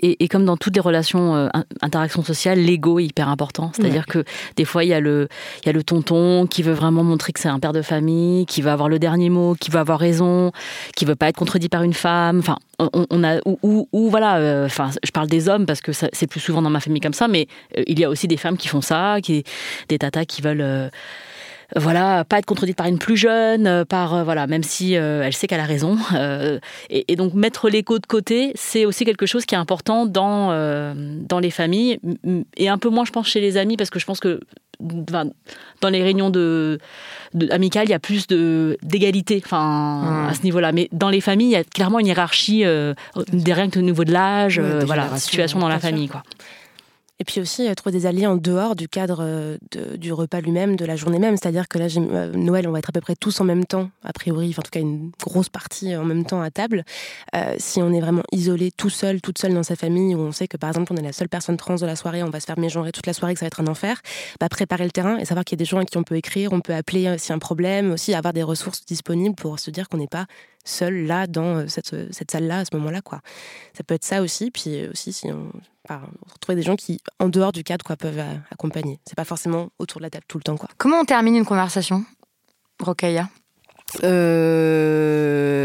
Et, 0.01 0.29
comme 0.29 0.45
dans 0.45 0.57
toutes 0.57 0.75
les 0.75 0.81
relations, 0.81 1.35
euh, 1.37 1.49
in- 1.55 1.65
interactions 1.83 2.23
sociales, 2.25 2.59
l'ego 2.59 2.99
est 2.99 3.05
hyper 3.05 3.29
important. 3.29 3.71
C'est-à-dire 3.75 4.07
que 4.07 4.25
des 4.57 4.65
fois, 4.65 4.85
il 4.85 4.89
y, 4.89 4.95
a 4.95 5.01
le, 5.01 5.29
y 5.67 5.69
a 5.69 5.73
le 5.73 5.83
tonton 5.83 6.47
qui 6.47 6.63
veut 6.63 6.73
vraiment 6.73 7.05
montrer 7.05 7.33
que 7.33 7.41
c'est 7.41 7.49
un 7.49 7.59
père 7.61 7.73
de 7.73 7.83
famille, 7.83 8.47
qui 8.47 8.63
veut 8.63 8.71
avoir 8.71 8.89
le 8.89 8.99
dernier 8.99 9.29
mot, 9.31 9.55
qui 9.55 9.71
veut 9.71 9.79
avoir 9.81 9.99
raison, 9.99 10.51
qui 10.97 11.05
veut 11.05 11.17
pas 11.17 11.29
être 11.29 11.37
contredit 11.37 11.69
par 11.69 11.83
une 11.83 11.95
femme. 11.95 12.39
Enfin, 12.39 12.57
on, 12.79 13.07
on 13.11 13.25
a 13.25 13.37
ou, 13.47 13.59
ou- 13.63 13.89
ou 13.93 14.11
voilà. 14.11 14.37
euh, 14.39 14.67
Enfin, 14.67 14.91
je 15.05 15.11
parle 15.11 15.29
des 15.29 15.49
hommes 15.49 15.67
parce 15.67 15.81
que 15.81 15.93
c'est 15.93 16.27
plus 16.27 16.41
souvent 16.41 16.63
dans 16.63 16.71
ma 16.71 16.81
famille 16.81 17.01
comme 17.01 17.13
ça, 17.15 17.29
mais 17.29 17.47
euh, 17.77 17.83
il 17.87 17.99
y 18.01 18.05
a 18.05 18.09
aussi 18.11 18.27
des 18.29 18.37
femmes 18.39 18.57
qui 18.57 18.69
font 18.69 18.81
ça, 18.81 19.19
qui 19.23 19.45
des 19.89 19.99
tatas 19.99 20.25
qui 20.25 20.41
veulent. 20.43 20.91
Voilà, 21.77 22.25
pas 22.25 22.39
être 22.39 22.47
contredite 22.47 22.77
par 22.77 22.87
une 22.87 22.99
plus 22.99 23.17
jeune, 23.17 23.67
euh, 23.67 23.85
par 23.85 24.15
euh, 24.15 24.25
voilà, 24.25 24.47
même 24.47 24.63
si 24.63 24.97
euh, 24.97 25.23
elle 25.25 25.33
sait 25.33 25.47
qu'elle 25.47 25.61
a 25.61 25.65
raison. 25.65 25.97
euh, 26.15 26.59
et, 26.91 27.05
et 27.13 27.17
donc 27.17 27.35
mettre 27.35 27.69
l'écho 27.71 27.99
de 27.99 28.07
côté, 28.07 28.53
c'est 28.55 28.85
aussi 28.85 29.05
quelque 29.05 29.27
chose 29.27 29.45
qui 29.47 29.55
est 29.55 29.59
important 29.59 30.07
dans 30.07 30.51
euh, 30.51 30.93
dans 31.29 31.39
les 31.39 31.51
familles 31.51 31.99
et 32.57 32.69
un 32.69 32.79
peu 32.79 32.89
moins, 32.91 33.05
je 33.05 33.13
pense, 33.13 33.27
chez 33.29 33.41
les 33.41 33.57
amis 33.57 33.77
parce 33.77 33.91
que 33.91 33.99
je 33.99 34.05
pense 34.07 34.21
que 34.21 34.41
enfin, 35.09 35.27
dans 35.81 35.89
les 35.89 36.03
réunions 36.03 36.31
de, 36.31 36.79
de- 37.35 37.51
amicales, 37.53 37.87
il 37.87 37.91
y 37.91 37.95
a 37.95 37.99
plus 38.01 38.27
de 38.27 38.77
d'égalité, 38.83 39.41
enfin 39.45 40.27
à 40.29 40.35
ce 40.35 40.43
niveau-là. 40.43 40.73
Mais 40.73 40.89
dans 40.93 41.09
les 41.11 41.21
familles, 41.21 41.49
il 41.49 41.53
y 41.53 41.57
a 41.57 41.65
clairement 41.65 41.99
une 42.01 42.07
hiérarchie 42.07 42.65
des 43.33 43.53
rien 43.53 43.71
que 43.71 43.79
au 43.79 43.83
niveau 43.83 44.05
de 44.05 44.13
l'âge, 44.13 44.59
Ouais, 44.59 44.85
voilà, 44.85 45.17
situation 45.17 45.59
dans 45.59 45.69
la 45.69 45.79
famille, 45.79 46.09
quoi. 46.09 46.23
Et 47.19 47.25
puis 47.25 47.41
aussi 47.41 47.69
euh, 47.69 47.75
trouver 47.75 47.97
des 47.97 48.07
alliés 48.07 48.27
en 48.27 48.37
dehors 48.37 48.75
du 48.75 48.89
cadre 48.89 49.19
euh, 49.21 49.57
du 49.97 50.13
repas 50.13 50.41
lui-même, 50.41 50.77
de 50.77 50.85
la 50.85 50.97
journée 50.97 51.19
même. 51.19 51.37
C'est-à-dire 51.37 51.69
que 51.69 51.79
là, 51.79 51.87
euh, 51.97 52.33
Noël, 52.33 52.67
on 52.67 52.73
va 52.73 52.81
être 52.81 52.89
à 52.89 52.93
peu 52.93 53.01
près 53.01 53.15
tous 53.15 53.41
en 53.41 53.45
même 53.45 53.65
temps, 53.65 53.91
a 54.03 54.13
priori, 54.13 54.55
en 54.59 54.63
tout 54.63 54.71
cas 54.71 54.81
une 54.81 55.13
grosse 55.23 55.49
partie 55.49 55.95
en 55.95 56.05
même 56.05 56.25
temps 56.25 56.43
à 56.43 56.51
table. 56.51 56.85
Si 57.59 57.81
on 57.81 57.93
est 57.93 58.01
vraiment 58.01 58.23
isolé, 58.33 58.71
tout 58.71 58.91
seul, 58.91 59.21
toute 59.21 59.39
seule 59.39 59.55
dans 59.55 59.63
sa 59.63 59.77
famille, 59.77 60.15
où 60.15 60.19
on 60.19 60.33
sait 60.33 60.49
que 60.49 60.57
par 60.57 60.71
exemple 60.71 60.93
on 60.93 60.97
est 60.97 61.03
la 61.03 61.13
seule 61.13 61.29
personne 61.29 61.57
trans 61.57 61.77
de 61.77 61.87
la 61.87 61.97
soirée, 61.97 62.23
on 62.23 62.31
va 62.31 62.41
se 62.41 62.47
faire 62.47 62.59
mégenrer 62.59 62.93
toute 62.93 63.07
la 63.07 63.13
soirée, 63.13 63.35
que 63.35 63.41
ça 63.41 63.45
va 63.45 63.49
être 63.49 63.61
un 63.61 63.67
enfer, 63.67 64.01
bah, 64.41 64.49
préparer 64.49 64.85
le 64.85 64.91
terrain 64.91 65.17
et 65.19 65.25
savoir 65.25 65.45
qu'il 65.45 65.57
y 65.57 65.61
a 65.61 65.63
des 65.63 65.69
gens 65.69 65.79
à 65.79 65.85
qui 65.85 65.97
on 65.99 66.03
peut 66.03 66.17
écrire, 66.17 66.53
on 66.53 66.61
peut 66.61 66.75
appeler 66.75 67.17
s'il 67.19 67.31
y 67.31 67.33
a 67.33 67.37
un 67.37 67.39
problème, 67.39 67.93
aussi 67.93 68.15
avoir 68.15 68.33
des 68.33 68.43
ressources 68.43 68.85
disponibles 68.85 69.35
pour 69.35 69.59
se 69.59 69.71
dire 69.71 69.89
qu'on 69.89 69.99
n'est 69.99 70.09
pas 70.09 70.27
seul 70.65 71.07
là 71.07 71.27
dans 71.27 71.57
euh, 71.57 71.67
cette, 71.69 72.13
cette 72.13 72.31
salle-là 72.31 72.59
à 72.59 72.65
ce 72.65 72.75
moment-là. 72.77 73.03
quoi. 73.03 73.21
Ça 73.77 73.83
peut 73.85 73.95
être 73.95 74.05
ça 74.05 74.23
aussi, 74.23 74.51
puis 74.51 74.81
euh, 74.81 74.91
aussi 74.91 75.13
si 75.13 75.27
on, 75.31 75.51
enfin, 75.89 76.03
retrouver 76.33 76.57
des 76.57 76.63
gens 76.63 76.77
qui, 76.77 77.01
en 77.19 77.29
dehors 77.29 77.53
du 77.53 77.65
cadre, 77.65 77.85
quoi, 77.85 77.97
peuvent 77.97 78.19
euh, 78.19 78.35
accompagner. 78.51 79.01
C'est 79.07 79.17
pas 79.17 79.25
forcément 79.25 79.71
autour 79.79 80.01
de 80.01 80.05
la 80.05 80.11
table 80.11 80.25
tout 80.29 80.39
le 80.39 80.45
temps, 80.45 80.57
quoi. 80.57 80.69
Comment 80.79 81.01
on 81.01 81.05
termine 81.05 81.37
une 81.37 81.45
conversation, 81.45 82.05
Rokaya? 82.81 83.29
Euh, 84.05 85.63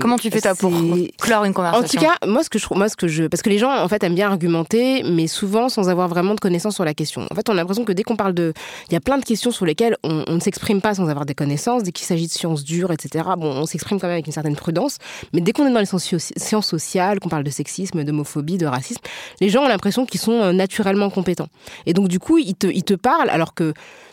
Comment 0.00 0.16
tu 0.16 0.30
fais 0.30 0.40
toi 0.40 0.54
pour 0.54 0.72
clore 1.18 1.44
une 1.44 1.50
En 1.50 1.54
conversation 1.54 2.00
tout 2.00 2.06
cas, 2.06 2.26
moi 2.26 2.42
ce 2.42 2.50
que 2.50 2.58
je 2.58 2.64
trouve, 2.64 2.78
moi 2.78 2.88
ce 2.88 2.96
que 2.96 3.08
je, 3.08 3.24
parce 3.24 3.42
que 3.42 3.50
les 3.50 3.58
gens 3.58 3.70
en 3.72 3.88
fait 3.88 4.02
aiment 4.02 4.14
bien 4.14 4.30
argumenter, 4.30 5.02
mais 5.04 5.26
souvent 5.26 5.68
sans 5.68 5.88
avoir 5.88 6.08
vraiment 6.08 6.34
de 6.34 6.40
connaissances 6.40 6.74
sur 6.74 6.84
la 6.84 6.94
question. 6.94 7.26
En 7.30 7.34
fait, 7.34 7.48
on 7.48 7.52
a 7.52 7.56
l'impression 7.56 7.84
que 7.84 7.92
dès 7.92 8.02
qu'on 8.02 8.16
parle 8.16 8.34
de, 8.34 8.52
il 8.88 8.92
y 8.92 8.96
a 8.96 9.00
plein 9.00 9.18
de 9.18 9.24
questions 9.24 9.50
sur 9.50 9.66
lesquelles 9.66 9.96
on, 10.02 10.24
on 10.26 10.34
ne 10.34 10.40
s'exprime 10.40 10.80
pas 10.80 10.94
sans 10.94 11.08
avoir 11.08 11.26
des 11.26 11.34
connaissances. 11.34 11.82
Dès 11.82 11.92
qu'il 11.92 12.06
s'agit 12.06 12.26
de 12.26 12.32
sciences 12.32 12.64
dures, 12.64 12.92
etc. 12.92 13.24
Bon, 13.38 13.50
on 13.50 13.66
s'exprime 13.66 13.98
quand 14.00 14.06
même 14.06 14.14
avec 14.14 14.26
une 14.26 14.32
certaine 14.32 14.56
prudence. 14.56 14.98
Mais 15.32 15.40
dès 15.40 15.52
qu'on 15.52 15.66
est 15.66 15.72
dans 15.72 15.80
les 15.80 15.86
sciences 15.86 16.14
sciences 16.36 16.66
sociales, 16.66 17.20
qu'on 17.20 17.28
parle 17.28 17.44
de 17.44 17.50
sexisme, 17.50 18.04
d'homophobie, 18.04 18.58
de 18.58 18.66
racisme, 18.66 19.00
les 19.40 19.48
gens 19.48 19.64
ont 19.64 19.68
l'impression 19.68 20.06
qu'ils 20.06 20.20
sont 20.20 20.32
euh, 20.32 20.52
naturellement 20.52 21.10
compétents. 21.10 21.48
Et 21.86 21.94
donc 21.94 22.08
du 22.08 22.18
coup, 22.18 22.38
ils 22.38 22.54
te, 22.54 22.66
ils 22.66 22.84
te 22.84 22.94
parlent 22.94 23.30
alors 23.30 23.54
que 23.54 23.72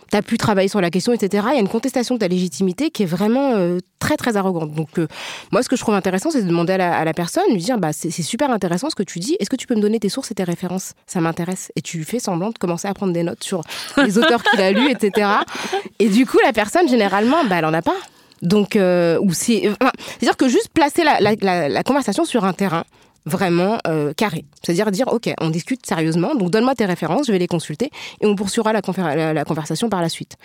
t'as 0.09 0.21
pu 0.21 0.37
travailler 0.37 0.67
sur 0.67 0.81
la 0.81 0.89
question, 0.89 1.13
etc. 1.13 1.43
Il 1.51 1.53
y 1.55 1.57
a 1.57 1.61
une 1.61 1.67
contestation 1.67 2.15
de 2.15 2.19
ta 2.19 2.27
légitimité 2.27 2.89
qui 2.89 3.03
est 3.03 3.07
vraiment 3.07 3.53
euh, 3.55 3.79
très 3.99 4.17
très 4.17 4.37
arrogante. 4.37 4.71
Donc 4.73 4.97
euh, 4.99 5.07
moi, 5.51 5.63
ce 5.63 5.69
que 5.69 5.75
je 5.75 5.81
trouve 5.81 5.95
intéressant, 5.95 6.29
c'est 6.31 6.41
de 6.41 6.47
demander 6.47 6.73
à 6.73 6.77
la, 6.77 6.97
à 6.97 7.05
la 7.05 7.13
personne, 7.13 7.43
lui 7.51 7.57
dire, 7.61 7.77
bah 7.77 7.93
c'est 7.93 8.09
super 8.11 8.49
intéressant 8.51 8.89
ce 8.89 8.95
que 8.95 9.03
tu 9.03 9.19
dis. 9.19 9.35
Est-ce 9.39 9.49
que 9.49 9.55
tu 9.55 9.67
peux 9.67 9.75
me 9.75 9.81
donner 9.81 9.99
tes 9.99 10.09
sources 10.09 10.31
et 10.31 10.35
tes 10.35 10.43
références? 10.43 10.93
Ça 11.05 11.19
m'intéresse. 11.21 11.71
Et 11.75 11.81
tu 11.81 12.03
fais 12.03 12.19
semblant 12.19 12.49
de 12.49 12.57
commencer 12.57 12.87
à 12.87 12.93
prendre 12.93 13.13
des 13.13 13.23
notes 13.23 13.43
sur 13.43 13.61
les 13.97 14.17
auteurs 14.19 14.43
qu'il 14.43 14.61
a 14.61 14.71
lus, 14.71 14.89
etc. 14.91 15.27
Et 15.99 16.09
du 16.09 16.25
coup, 16.25 16.37
la 16.45 16.53
personne 16.53 16.87
généralement, 16.87 17.43
bah 17.45 17.57
elle 17.59 17.65
en 17.65 17.73
a 17.73 17.81
pas. 17.81 17.95
Donc, 18.43 18.75
euh, 18.75 19.17
ou 19.21 19.33
c'est, 19.33 19.67
enfin, 19.81 19.91
c'est-à-dire 20.19 20.37
que 20.37 20.47
juste 20.47 20.69
placer 20.73 21.03
la, 21.03 21.19
la- 21.19 21.33
la- 21.41 21.69
la 21.69 21.83
conversation 21.83 22.23
sur 22.23 22.45
un 22.45 22.53
terrain 22.53 22.83
vraiment 23.27 23.77
euh, 23.87 24.13
carré. 24.13 24.45
C'est-à-dire 24.63 24.89
dire, 24.91 25.07
ok, 25.09 25.31
on 25.39 25.49
discute 25.49 25.85
sérieusement, 25.85 26.33
donc 26.35 26.49
donne-moi 26.49 26.75
tes 26.75 26.85
références, 26.85 27.27
je 27.27 27.31
vais 27.31 27.39
les 27.39 27.47
consulter, 27.47 27.91
et 28.21 28.25
on 28.25 28.35
poursuivra 28.35 28.73
la, 28.73 28.81
conversation 28.81 29.89
par 29.89 30.01
la 30.01 30.09
suite. 30.09 30.37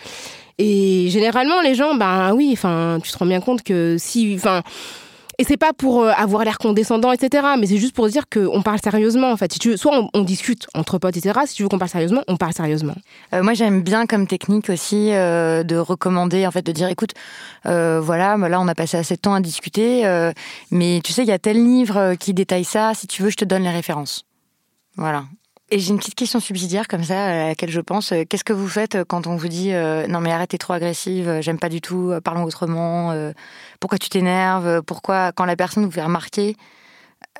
Et 0.59 1.07
généralement, 1.09 1.61
les 1.61 1.75
gens, 1.75 1.95
ben 1.95 2.33
oui, 2.33 2.55
tu 2.55 3.11
te 3.11 3.17
rends 3.17 3.25
bien 3.25 3.41
compte 3.41 3.63
que 3.63 3.95
si, 3.97 4.33
enfin, 4.35 4.61
et 5.43 5.45
c'est 5.45 5.57
pas 5.57 5.73
pour 5.73 6.03
euh, 6.03 6.11
avoir 6.15 6.45
l'air 6.45 6.57
condescendant, 6.57 7.11
etc. 7.11 7.45
Mais 7.59 7.67
c'est 7.67 7.75
juste 7.75 7.93
pour 7.93 8.07
dire 8.07 8.29
qu'on 8.29 8.61
parle 8.61 8.79
sérieusement, 8.81 9.29
en 9.29 9.35
fait. 9.35 9.51
Soit 9.75 10.09
on, 10.13 10.21
discute 10.21 10.67
entre 10.73 10.99
potes, 10.99 11.17
etc. 11.17 11.37
Si 11.45 11.55
tu 11.55 11.63
veux 11.63 11.67
qu'on 11.67 11.79
parle 11.79 11.89
sérieusement, 11.89 12.21
on 12.29 12.37
parle 12.37 12.53
sérieusement. 12.53 12.95
Euh, 13.33 13.43
moi, 13.43 13.53
j'aime 13.53 13.81
bien 13.81 14.05
comme 14.05 14.25
technique 14.25 14.69
aussi 14.69 15.11
euh, 15.11 15.63
de 15.63 15.75
recommander, 15.75 16.47
en 16.47 16.51
fait, 16.51 16.61
de 16.65 16.71
dire, 16.71 16.87
écoute, 16.87 17.11
voilà, 17.65 18.37
bah 18.37 18.47
là, 18.47 18.61
on 18.61 18.69
a 18.69 18.75
passé 18.75 18.95
assez 18.95 19.15
de 19.15 19.19
temps 19.19 19.33
à 19.33 19.41
discuter, 19.41 20.03
mais 20.71 21.01
tu 21.03 21.11
sais, 21.11 21.23
il 21.23 21.27
y 21.27 21.33
a 21.33 21.39
tel 21.39 21.61
livre 21.61 22.15
qui 22.15 22.33
détaille 22.33 22.63
ça. 22.63 22.93
Si 22.93 23.07
tu 23.07 23.21
veux, 23.21 23.29
je 23.29 23.35
te 23.35 23.43
donne 23.43 23.63
les 23.63 23.69
références. 23.69 24.25
Voilà. 24.95 25.25
Et 25.71 25.79
j'ai 25.79 25.89
une 25.89 25.97
petite 25.97 26.15
question 26.15 26.39
subsidiaire 26.39 26.87
comme 26.87 27.03
ça 27.03 27.25
à 27.25 27.47
laquelle 27.47 27.71
je 27.71 27.81
pense. 27.81 28.11
Euh, 28.11 28.23
Qu'est-ce 28.29 28.43
que 28.43 28.53
vous 28.53 28.67
faites 28.67 29.03
quand 29.05 29.27
on 29.27 29.35
vous 29.37 29.47
dit 29.47 29.73
euh, 29.73 30.05
non 30.07 30.19
mais 30.19 30.31
arrête, 30.31 30.49
t'es 30.51 30.57
trop 30.57 30.73
agressive, 30.73 31.27
euh, 31.27 31.41
j'aime 31.41 31.57
pas 31.57 31.69
du 31.69 31.81
tout, 31.81 32.11
euh, 32.11 32.21
parlons 32.21 32.43
autrement. 32.43 33.11
euh, 33.11 33.31
pourquoi 33.79 33.97
tu 33.97 34.09
t'énerves 34.09 34.67
euh, 34.67 34.81
Pourquoi 34.81 35.31
quand 35.31 35.45
la 35.45 35.55
personne 35.55 35.83
vous 35.85 35.91
fait 35.91 36.03
remarquer 36.03 36.55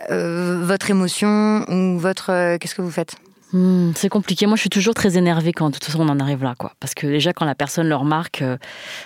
euh, 0.10 0.62
votre 0.64 0.90
émotion 0.90 1.66
ou 1.70 2.00
votre 2.00 2.32
euh, 2.32 2.58
qu'est-ce 2.58 2.76
que 2.76 2.82
vous 2.82 2.92
faites? 2.92 3.16
Hmm, 3.54 3.92
c'est 3.96 4.10
compliqué. 4.10 4.48
Moi, 4.48 4.56
je 4.56 4.62
suis 4.62 4.70
toujours 4.72 4.96
très 4.96 5.16
énervée 5.16 5.54
quand 5.54 5.68
de 5.70 5.74
toute 5.76 5.84
façon 5.84 6.00
on 6.00 6.10
en 6.10 6.20
arrive 6.20 6.42
là, 6.44 6.56
quoi. 6.58 6.74
Parce 6.80 6.96
que 6.96 7.06
déjà, 7.06 7.34
quand 7.34 7.46
la 7.46 7.54
personne 7.54 7.88
le 7.88 7.96
remarque, 7.96 8.42
euh, 8.42 8.58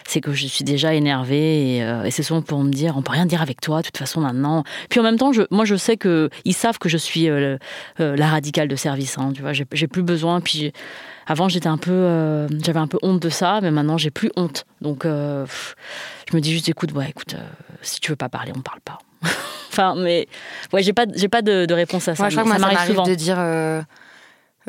c'est 0.08 0.22
que 0.22 0.32
je 0.32 0.48
suis 0.48 0.64
déjà 0.64 0.94
énervée 0.94 1.76
et, 1.76 1.84
euh, 1.84 2.06
et 2.06 2.12
c'est 2.12 2.24
souvent 2.24 2.42
pour 2.42 2.64
me 2.64 2.72
dire, 2.72 2.96
on 2.96 3.02
peut 3.02 3.12
rien 3.12 3.26
dire 3.26 3.42
avec 3.42 3.60
toi, 3.60 3.82
de 3.82 3.88
toute 3.88 3.98
façon 3.98 4.22
maintenant. 4.22 4.64
Puis 4.90 5.02
en 5.02 5.04
même 5.04 5.18
temps, 5.18 5.34
je, 5.34 5.42
moi, 5.52 5.66
je 5.66 5.76
sais 5.76 5.98
que 5.98 6.30
ils 6.46 6.54
savent 6.54 6.78
que 6.80 6.88
je 6.88 6.96
suis 6.98 7.30
euh, 7.30 7.58
euh, 8.00 8.16
la 8.16 8.28
radicale 8.28 8.70
de 8.70 8.78
service. 8.78 9.18
hein, 9.18 9.34
tu 9.36 9.42
vois, 9.42 9.52
j'ai 9.52 9.66
plus 9.66 10.02
besoin. 10.04 10.40
Puis 10.40 10.72
avant, 11.28 11.50
j'étais 11.50 11.68
un 11.68 11.78
peu, 11.78 12.48
j'avais 12.64 12.80
un 12.80 12.88
peu 12.88 13.00
honte 13.02 13.22
de 13.22 13.30
ça, 13.30 13.60
mais 13.62 13.70
maintenant, 13.70 13.98
j'ai 13.98 14.12
plus 14.12 14.32
honte. 14.38 14.66
Donc, 14.80 15.02
pff, 15.02 15.76
je 16.32 16.38
me 16.38 16.42
dis 16.42 16.54
juste, 16.54 16.70
écoute, 16.70 16.94
ouais, 16.94 17.10
écoute, 17.10 17.36
si 17.82 18.00
tu 18.00 18.12
veux 18.12 18.16
pas 18.16 18.30
parler, 18.30 18.54
on 18.56 18.62
parle 18.62 18.80
pas. 18.80 19.00
enfin, 19.70 19.96
mais 19.98 20.30
ouais, 20.72 20.84
j'ai 20.84 20.94
pas, 20.94 21.04
j'ai 21.14 21.28
pas 21.28 21.42
de, 21.42 21.66
de 21.66 21.74
réponse 21.74 22.08
à 22.08 22.16
ça. 22.16 22.24
Moi, 22.24 22.30
je 22.30 22.36
crois 22.36 22.44
que 22.44 22.48
moi, 22.48 22.56
ça 22.56 22.62
m'arrive 22.62 22.78
m'arrive 22.78 22.92
souvent. 22.96 23.08
de 23.08 23.16
dire 23.16 23.86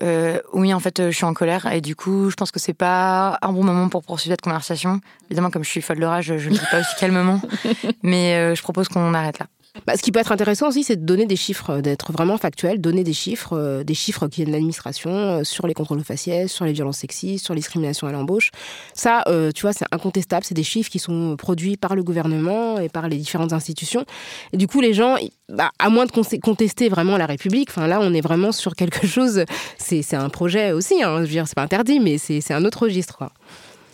euh, 0.03 0.39
oui, 0.53 0.73
en 0.73 0.81
fait, 0.81 1.01
euh, 1.01 1.11
je 1.11 1.17
suis 1.17 1.25
en 1.25 1.35
colère 1.35 1.71
et 1.73 1.81
du 1.81 1.97
coup, 1.97 2.31
je 2.31 2.37
pense 2.37 2.51
que 2.51 2.61
c'est 2.61 2.75
pas 2.75 3.39
un 3.43 3.53
bon 3.53 3.65
moment 3.65 3.89
pour 3.89 4.05
poursuivre 4.05 4.33
cette 4.33 4.43
conversation. 4.43 5.01
Évidemment, 5.29 5.51
comme 5.51 5.65
je 5.65 5.71
suis 5.71 5.83
folle 5.83 5.99
de 5.99 6.07
rage, 6.07 6.27
je 6.27 6.35
ne 6.35 6.39
le 6.39 6.59
dis 6.59 6.67
pas 6.71 6.81
aussi 6.81 6.95
calmement, 6.99 7.41
mais 8.03 8.35
euh, 8.35 8.55
je 8.55 8.63
propose 8.63 8.89
qu'on 8.89 9.15
arrête 9.15 9.39
là. 9.39 9.47
Bah, 9.87 9.97
ce 9.97 10.03
qui 10.03 10.11
peut 10.13 10.19
être 10.19 10.33
intéressant 10.33 10.69
aussi, 10.69 10.83
c'est 10.83 10.97
de 10.97 11.05
donner 11.05 11.27
des 11.27 11.37
chiffres, 11.37 11.71
euh, 11.71 11.81
d'être 11.81 12.13
vraiment 12.13 12.37
factuel, 12.37 12.81
donner 12.81 13.05
des 13.05 13.13
chiffres, 13.13 13.57
euh, 13.57 13.85
des 13.85 13.95
chiffres 13.95 14.27
qui 14.27 14.37
viennent 14.37 14.49
de 14.49 14.53
l'administration 14.53 15.11
euh, 15.11 15.45
sur 15.45 15.67
les 15.67 15.75
contrôles 15.75 16.03
faciès, 16.03 16.51
sur 16.51 16.65
les 16.65 16.73
violences 16.73 16.99
sexistes, 16.99 17.45
sur 17.45 17.55
les 17.55 17.61
discriminations 17.61 18.07
à 18.07 18.13
l'embauche. 18.13 18.51
Ça, 18.95 19.25
tu 19.55 19.63
vois, 19.63 19.73
c'est 19.73 19.85
incontestable. 19.93 20.45
C'est 20.45 20.55
des 20.55 20.63
chiffres 20.63 20.91
qui 20.91 20.99
sont 20.99 21.37
produits 21.37 21.77
par 21.77 21.95
le 21.95 22.03
gouvernement 22.03 22.79
et 22.79 22.89
par 22.89 23.09
les 23.09 23.17
différentes 23.17 23.53
institutions. 23.53 24.05
Et 24.53 24.57
du 24.57 24.67
coup, 24.67 24.81
les 24.81 24.95
gens, 24.95 25.17
bah, 25.49 25.71
à 25.79 25.89
moins 25.91 26.07
de 26.07 26.13
con- 26.13 26.23
contester 26.43 26.89
vraiment 26.89 27.17
la 27.17 27.27
République, 27.27 27.71
enfin 27.71 27.87
là, 27.87 27.99
on 28.01 28.13
est 28.15 28.21
vraiment 28.21 28.53
sur 28.53 28.75
quelque 28.75 29.07
chose. 29.07 29.45
C'est 29.79 30.15
un 30.15 30.29
projet 30.29 30.73
aussi. 30.73 31.03
Hein, 31.03 31.19
je 31.19 31.23
veux 31.23 31.29
dire, 31.29 31.47
c'est 31.47 31.55
pas 31.55 31.63
interdit, 31.63 32.01
mais 32.01 32.19
c'est 32.19 32.53
un 32.53 32.65
autre 32.65 32.83
registre. 32.83 33.23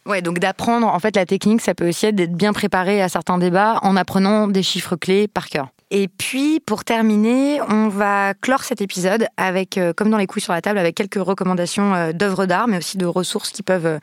Ouais, 0.07 0.23
donc 0.23 0.39
d'apprendre, 0.39 0.87
en 0.87 0.99
fait, 0.99 1.17
la 1.17 1.27
technique, 1.27 1.61
ça 1.61 1.75
peut 1.75 1.89
aussi 1.89 2.07
être 2.07 2.15
d'être 2.17 2.35
bien 2.35 2.53
préparé 2.53 3.01
à 3.01 3.09
certains 3.09 3.39
débats 3.39 3.79
en 3.83 3.97
apprenant 3.97 4.49
des 4.49 4.63
chiffres 4.63 4.97
clés 4.97 5.29
par 5.29 5.49
cœur. 5.49 5.69
Et 5.97 6.09
puis, 6.09 6.59
pour 6.59 6.83
terminer, 6.83 7.61
on 7.69 7.89
va 7.89 8.35
clore 8.35 8.65
cet 8.65 8.81
épisode 8.81 9.27
avec, 9.37 9.79
euh, 9.79 9.93
comme 9.93 10.11
dans 10.11 10.17
les 10.17 10.27
couilles 10.27 10.43
sur 10.43 10.53
la 10.53 10.61
table, 10.61 10.79
avec 10.79 10.97
quelques 10.97 11.23
recommandations 11.23 11.95
euh, 11.95 12.13
d'œuvres 12.13 12.47
d'art, 12.47 12.67
mais 12.67 12.79
aussi 12.79 12.99
de 12.99 13.07
ressources 13.07 13.51
qui 13.51 13.63
peuvent 13.63 13.87
euh, 13.87 13.99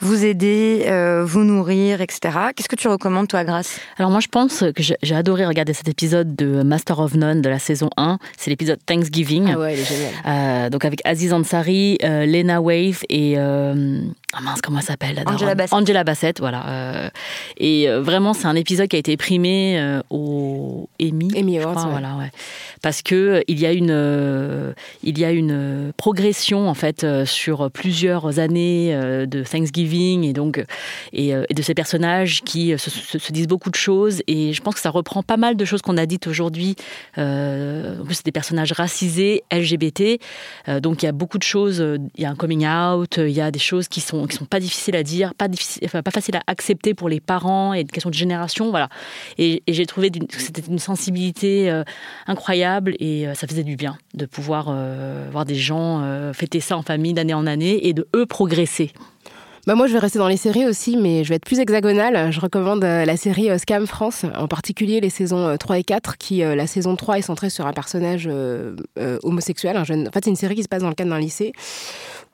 vous 0.00 0.24
aider, 0.24 0.84
vous 1.24 1.44
nourrir, 1.44 2.02
etc. 2.02 2.20
Qu'est-ce 2.54 2.68
que 2.68 2.76
tu 2.76 2.88
recommandes, 2.88 3.28
toi, 3.28 3.44
Grâce 3.44 3.80
Alors 3.96 4.10
moi, 4.10 4.20
je 4.20 4.28
pense 4.28 4.64
que 4.76 4.82
j'ai 4.82 5.14
adoré 5.14 5.46
regarder 5.46 5.72
cet 5.72 5.88
épisode 5.88 6.36
de 6.36 6.62
Master 6.62 6.98
of 6.98 7.14
None 7.14 7.40
de 7.40 7.48
la 7.48 7.58
saison 7.58 7.88
1. 7.96 8.18
C'est 8.36 8.50
l'épisode 8.50 8.78
Thanksgiving. 8.84 9.52
Ah 9.54 9.58
ouais, 9.58 9.72
elle 9.72 9.80
est 9.80 9.84
géniale. 9.84 10.12
Euh, 10.26 10.68
donc 10.68 10.84
avec 10.84 11.00
Aziz 11.06 11.32
Ansari, 11.32 11.96
Lena 12.02 12.60
Wave 12.60 13.02
et 13.08 13.36
ah 14.32 14.40
mince 14.42 14.60
comment 14.60 14.78
elle 14.78 14.84
s'appelle 14.84 15.16
la 15.16 15.28
Angela 15.32 15.54
Bassett. 15.56 15.72
Angela 15.72 16.04
Bassett, 16.04 16.38
voilà. 16.38 16.66
Euh, 16.68 17.10
et 17.56 17.88
euh, 17.88 18.00
vraiment 18.00 18.32
c'est 18.32 18.46
un 18.46 18.54
épisode 18.54 18.86
qui 18.86 18.94
a 18.94 18.98
été 19.00 19.16
primé 19.16 19.76
euh, 19.80 20.00
au 20.08 20.88
Emmy. 21.02 21.28
Emmy 21.36 21.58
Awards, 21.58 21.74
crois, 21.74 21.84
ouais. 21.86 21.90
voilà, 21.90 22.14
ouais. 22.16 22.30
Parce 22.80 23.02
que 23.02 23.14
euh, 23.14 23.40
il 23.48 23.58
y 23.58 23.66
a 23.66 23.72
une 23.72 23.90
euh, 23.90 24.72
il 25.02 25.18
y 25.18 25.24
a 25.24 25.32
une 25.32 25.92
progression 25.96 26.68
en 26.68 26.74
fait 26.74 27.04
sur 27.24 27.70
plusieurs 27.72 28.38
années 28.38 28.94
de 29.26 29.42
Thanksgiving 29.42 30.22
et 30.24 30.32
donc 30.32 30.64
et, 31.12 31.30
et 31.30 31.54
de 31.54 31.62
ces 31.62 31.74
personnages 31.74 32.42
qui 32.42 32.78
se, 32.78 32.88
se- 32.90 33.18
se 33.18 33.32
disent 33.32 33.48
beaucoup 33.48 33.70
de 33.70 33.74
choses 33.74 34.22
et 34.28 34.52
je 34.52 34.62
pense 34.62 34.74
que 34.74 34.80
ça 34.80 34.90
reprend 34.90 35.22
pas 35.24 35.36
mal 35.38 35.56
de 35.56 35.64
choses 35.64 35.82
qu'on 35.82 35.96
a 35.96 36.06
dites 36.06 36.28
aujourd'hui. 36.28 36.76
En 37.16 38.04
plus 38.04 38.14
c'est 38.14 38.24
des 38.24 38.32
personnages 38.32 38.72
racisés, 38.72 39.42
LGBT, 39.52 40.20
donc 40.80 41.02
il 41.02 41.06
y 41.06 41.08
a 41.08 41.12
beaucoup 41.12 41.38
de 41.38 41.42
choses. 41.42 41.84
Il 42.16 42.22
y 42.22 42.24
a 42.26 42.30
un 42.30 42.36
coming 42.36 42.66
out, 42.66 43.16
il 43.18 43.30
y 43.30 43.40
a 43.40 43.50
des 43.50 43.58
choses 43.58 43.88
qui 43.88 44.00
sont 44.00 44.19
qui 44.26 44.36
sont 44.36 44.44
pas 44.44 44.60
difficiles 44.60 44.96
à 44.96 45.02
dire, 45.02 45.34
pas 45.34 46.10
faciles 46.10 46.36
à 46.36 46.42
accepter 46.46 46.94
pour 46.94 47.08
les 47.08 47.20
parents 47.20 47.74
et 47.74 47.80
une 47.80 47.88
question 47.88 48.10
de 48.10 48.14
génération, 48.14 48.70
voilà. 48.70 48.88
Et, 49.38 49.62
j'ai 49.68 49.86
trouvé 49.86 50.10
que 50.10 50.40
c'était 50.40 50.62
une 50.68 50.78
sensibilité 50.78 51.70
euh, 51.70 51.84
incroyable 52.26 52.94
et 52.98 53.26
euh, 53.26 53.34
ça 53.34 53.46
faisait 53.46 53.62
du 53.62 53.76
bien 53.76 53.96
de 54.14 54.26
pouvoir 54.26 54.66
euh, 54.68 55.28
voir 55.30 55.44
des 55.44 55.54
gens 55.54 56.02
fêter 56.32 56.60
ça 56.60 56.76
en 56.76 56.82
famille 56.82 57.12
d'année 57.12 57.34
en 57.34 57.46
année 57.46 57.86
et 57.86 57.92
de 57.92 58.06
eux 58.14 58.26
progresser. 58.26 58.92
Bah 59.66 59.74
moi, 59.74 59.86
je 59.86 59.92
vais 59.92 59.98
rester 59.98 60.18
dans 60.18 60.28
les 60.28 60.38
séries 60.38 60.64
aussi, 60.64 60.96
mais 60.96 61.22
je 61.22 61.28
vais 61.28 61.34
être 61.34 61.44
plus 61.44 61.58
hexagonale. 61.58 62.32
Je 62.32 62.40
recommande 62.40 62.82
la 62.82 63.16
série 63.16 63.56
Scam 63.58 63.86
France, 63.86 64.24
en 64.34 64.48
particulier 64.48 65.00
les 65.00 65.10
saisons 65.10 65.48
euh, 65.48 65.56
3 65.56 65.78
et 65.78 65.84
4, 65.84 66.16
qui, 66.16 66.38
la 66.38 66.66
saison 66.66 66.96
3 66.96 67.18
est 67.18 67.22
centrée 67.22 67.50
sur 67.50 67.66
un 67.66 67.72
personnage 67.72 68.28
homosexuel, 69.22 69.76
un 69.76 69.84
jeune... 69.84 70.08
En 70.08 70.10
fait, 70.10 70.24
c'est 70.24 70.30
une 70.30 70.36
série 70.36 70.54
qui 70.54 70.62
se 70.62 70.68
passe 70.68 70.82
dans 70.82 70.88
le 70.88 70.94
cadre 70.94 71.10
d'un 71.10 71.18
lycée, 71.18 71.52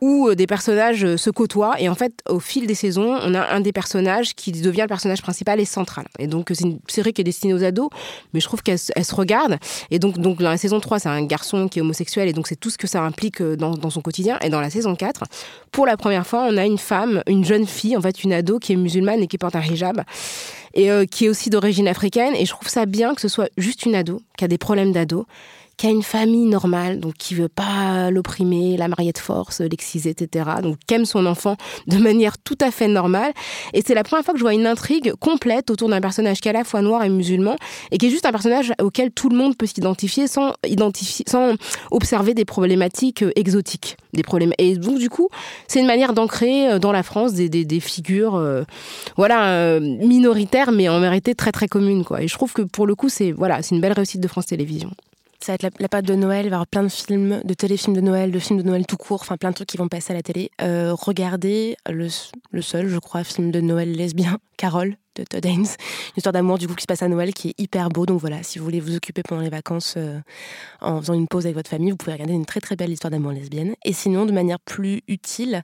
où 0.00 0.28
euh, 0.28 0.34
des 0.34 0.46
personnages 0.46 1.04
euh, 1.04 1.16
se 1.16 1.30
côtoient, 1.30 1.80
et 1.80 1.88
en 1.88 1.94
fait, 1.94 2.12
au 2.28 2.38
fil 2.38 2.66
des 2.66 2.74
saisons, 2.74 3.16
on 3.22 3.34
a 3.34 3.46
un 3.54 3.60
des 3.60 3.72
personnages 3.72 4.34
qui 4.34 4.52
devient 4.52 4.82
le 4.82 4.88
personnage 4.88 5.22
principal 5.22 5.58
et 5.58 5.64
central. 5.64 6.06
Et 6.18 6.26
donc, 6.26 6.50
c'est 6.52 6.64
une 6.64 6.80
série 6.86 7.12
qui 7.12 7.22
est 7.22 7.24
destinée 7.24 7.54
aux 7.54 7.64
ados, 7.64 7.88
mais 8.34 8.40
je 8.40 8.46
trouve 8.46 8.62
qu'elle 8.62 8.78
se- 8.78 8.92
regarde. 9.14 9.58
Et 9.90 9.98
donc, 9.98 10.18
dans 10.18 10.36
la 10.38 10.58
saison 10.58 10.80
3, 10.80 10.98
c'est 10.98 11.08
un 11.08 11.24
garçon 11.24 11.68
qui 11.68 11.78
est 11.78 11.82
homosexuel, 11.82 12.28
et 12.28 12.32
donc 12.34 12.46
c'est 12.46 12.56
tout 12.56 12.68
ce 12.70 12.76
que 12.76 12.86
ça 12.86 13.02
implique 13.02 13.40
euh, 13.40 13.56
dans, 13.56 13.90
son 13.90 14.02
quotidien. 14.02 14.38
Et 14.42 14.50
dans 14.50 14.60
la 14.60 14.68
saison 14.68 14.94
4, 14.94 15.24
pour 15.70 15.86
la 15.86 15.96
première 15.96 16.26
fois, 16.26 16.46
on 16.50 16.56
a 16.58 16.66
une 16.66 16.78
femme, 16.78 17.22
une 17.26 17.44
jeune 17.44 17.66
fille, 17.66 17.96
en 17.96 18.02
fait, 18.02 18.22
une 18.22 18.32
ado 18.32 18.58
qui 18.58 18.74
est 18.74 18.76
musulmane 18.76 19.22
et 19.22 19.26
qui 19.26 19.38
porte 19.38 19.56
un 19.56 19.62
hijab 19.62 20.02
et 20.74 20.90
qui 21.10 21.24
est 21.24 21.28
aussi 21.30 21.48
d'origine 21.48 21.88
africaine. 21.88 22.34
Et 22.36 22.44
je 22.44 22.50
trouve 22.50 22.68
ça 22.68 22.84
bien 22.84 23.14
que 23.14 23.22
ce 23.22 23.28
soit 23.28 23.48
juste 23.56 23.86
une 23.86 23.94
ado 23.94 24.20
qui 24.36 24.44
a 24.44 24.48
des 24.48 24.58
problèmes 24.58 24.92
d'ado, 24.92 25.26
qui 25.76 25.86
a 25.86 25.90
une 25.90 26.02
famille 26.02 26.46
normale, 26.46 27.00
donc 27.00 27.14
qui 27.14 27.34
veut 27.34 27.48
pas 27.48 28.10
l'opprimer, 28.10 28.76
la 28.76 28.88
marier 28.88 29.12
de 29.12 29.18
force, 29.18 29.60
l'exciser, 29.60 30.10
etc. 30.10 30.50
Donc 30.62 30.78
qui 30.86 30.94
aime 30.94 31.04
son 31.04 31.26
enfant 31.26 31.56
de 31.86 31.98
manière 31.98 32.38
tout 32.38 32.58
à 32.60 32.70
fait 32.70 32.88
normale. 32.88 33.32
Et 33.74 33.82
c'est 33.84 33.94
la 33.94 34.02
première 34.02 34.24
fois 34.24 34.32
que 34.32 34.38
je 34.38 34.44
vois 34.44 34.54
une 34.54 34.66
intrigue 34.66 35.12
complète 35.20 35.70
autour 35.70 35.88
d'un 35.88 36.00
personnage 36.00 36.40
qui 36.40 36.48
est 36.48 36.50
à 36.50 36.54
la 36.54 36.64
fois 36.64 36.82
noir 36.82 37.04
et 37.04 37.08
musulman 37.08 37.56
et 37.90 37.98
qui 37.98 38.06
est 38.06 38.10
juste 38.10 38.26
un 38.26 38.32
personnage 38.32 38.72
auquel 38.80 39.10
tout 39.10 39.28
le 39.28 39.36
monde 39.36 39.56
peut 39.56 39.66
s'identifier 39.66 40.26
sans 40.26 40.54
identifier, 40.66 41.24
sans 41.28 41.54
observer 41.90 42.34
des 42.34 42.44
problématiques 42.44 43.22
euh, 43.22 43.32
exotiques, 43.36 43.96
des 44.12 44.22
problèmes. 44.22 44.52
Et 44.58 44.76
donc 44.76 44.98
du 44.98 45.10
coup, 45.10 45.28
c'est 45.68 45.80
une 45.80 45.86
manière 45.86 46.12
d'ancrer 46.12 46.70
euh, 46.70 46.78
dans 46.78 46.92
la 46.92 47.02
France 47.02 47.34
des, 47.34 47.80
figures, 47.80 48.36
euh, 48.36 48.62
voilà, 49.16 49.78
minoritaires, 49.80 50.72
mais 50.72 50.88
en 50.88 51.00
vérité 51.00 51.34
très 51.34 51.52
très 51.52 51.68
communes, 51.68 52.04
quoi. 52.04 52.22
Et 52.22 52.28
je 52.28 52.34
trouve 52.34 52.52
que 52.52 52.62
pour 52.62 52.86
le 52.86 52.94
coup, 52.94 53.08
c'est 53.08 53.32
voilà, 53.32 53.60
une 53.70 53.80
belle 53.80 53.92
réussite 53.92 54.20
de 54.20 54.28
France 54.28 54.46
Télévisions. 54.46 54.90
Ça 55.46 55.52
va 55.52 55.54
être 55.54 55.78
la, 55.78 55.86
la 55.92 56.02
de 56.02 56.14
Noël, 56.16 56.46
il 56.46 56.48
va 56.48 56.54
y 56.54 56.56
avoir 56.56 56.66
plein 56.66 56.82
de 56.82 56.88
films, 56.88 57.40
de 57.44 57.54
téléfilms 57.54 57.94
de 57.94 58.00
Noël, 58.00 58.32
de 58.32 58.38
films 58.40 58.58
de 58.58 58.64
Noël 58.64 58.84
tout 58.84 58.96
court, 58.96 59.20
enfin 59.20 59.36
plein 59.36 59.50
de 59.50 59.54
trucs 59.54 59.68
qui 59.68 59.76
vont 59.76 59.86
passer 59.86 60.12
à 60.12 60.16
la 60.16 60.22
télé. 60.22 60.50
Euh, 60.60 60.92
regardez 60.92 61.76
le, 61.88 62.08
le 62.50 62.62
seul, 62.62 62.88
je 62.88 62.98
crois, 62.98 63.22
film 63.22 63.52
de 63.52 63.60
Noël 63.60 63.92
lesbien, 63.92 64.38
Carole, 64.56 64.96
de 65.16 65.24
Todd 65.24 65.44
Haynes. 65.44 65.66
Une 65.66 66.18
histoire 66.18 66.32
d'amour 66.32 66.58
du 66.58 66.68
coup 66.68 66.74
qui 66.74 66.82
se 66.82 66.86
passe 66.86 67.02
à 67.02 67.08
Noël, 67.08 67.32
qui 67.34 67.48
est 67.48 67.54
hyper 67.58 67.88
beau. 67.88 68.06
Donc 68.06 68.20
voilà, 68.20 68.42
si 68.42 68.58
vous 68.58 68.64
voulez 68.64 68.80
vous 68.80 68.94
occuper 68.94 69.22
pendant 69.22 69.42
les 69.42 69.48
vacances 69.48 69.94
euh, 69.96 70.20
en 70.80 71.00
faisant 71.00 71.14
une 71.14 71.26
pause 71.26 71.46
avec 71.46 71.56
votre 71.56 71.70
famille, 71.70 71.90
vous 71.90 71.96
pouvez 71.96 72.12
regarder 72.12 72.34
une 72.34 72.44
très 72.44 72.60
très 72.60 72.76
belle 72.76 72.90
histoire 72.90 73.10
d'amour 73.10 73.32
lesbienne. 73.32 73.74
Et 73.84 73.92
sinon, 73.92 74.26
de 74.26 74.32
manière 74.32 74.60
plus 74.60 75.02
utile, 75.08 75.62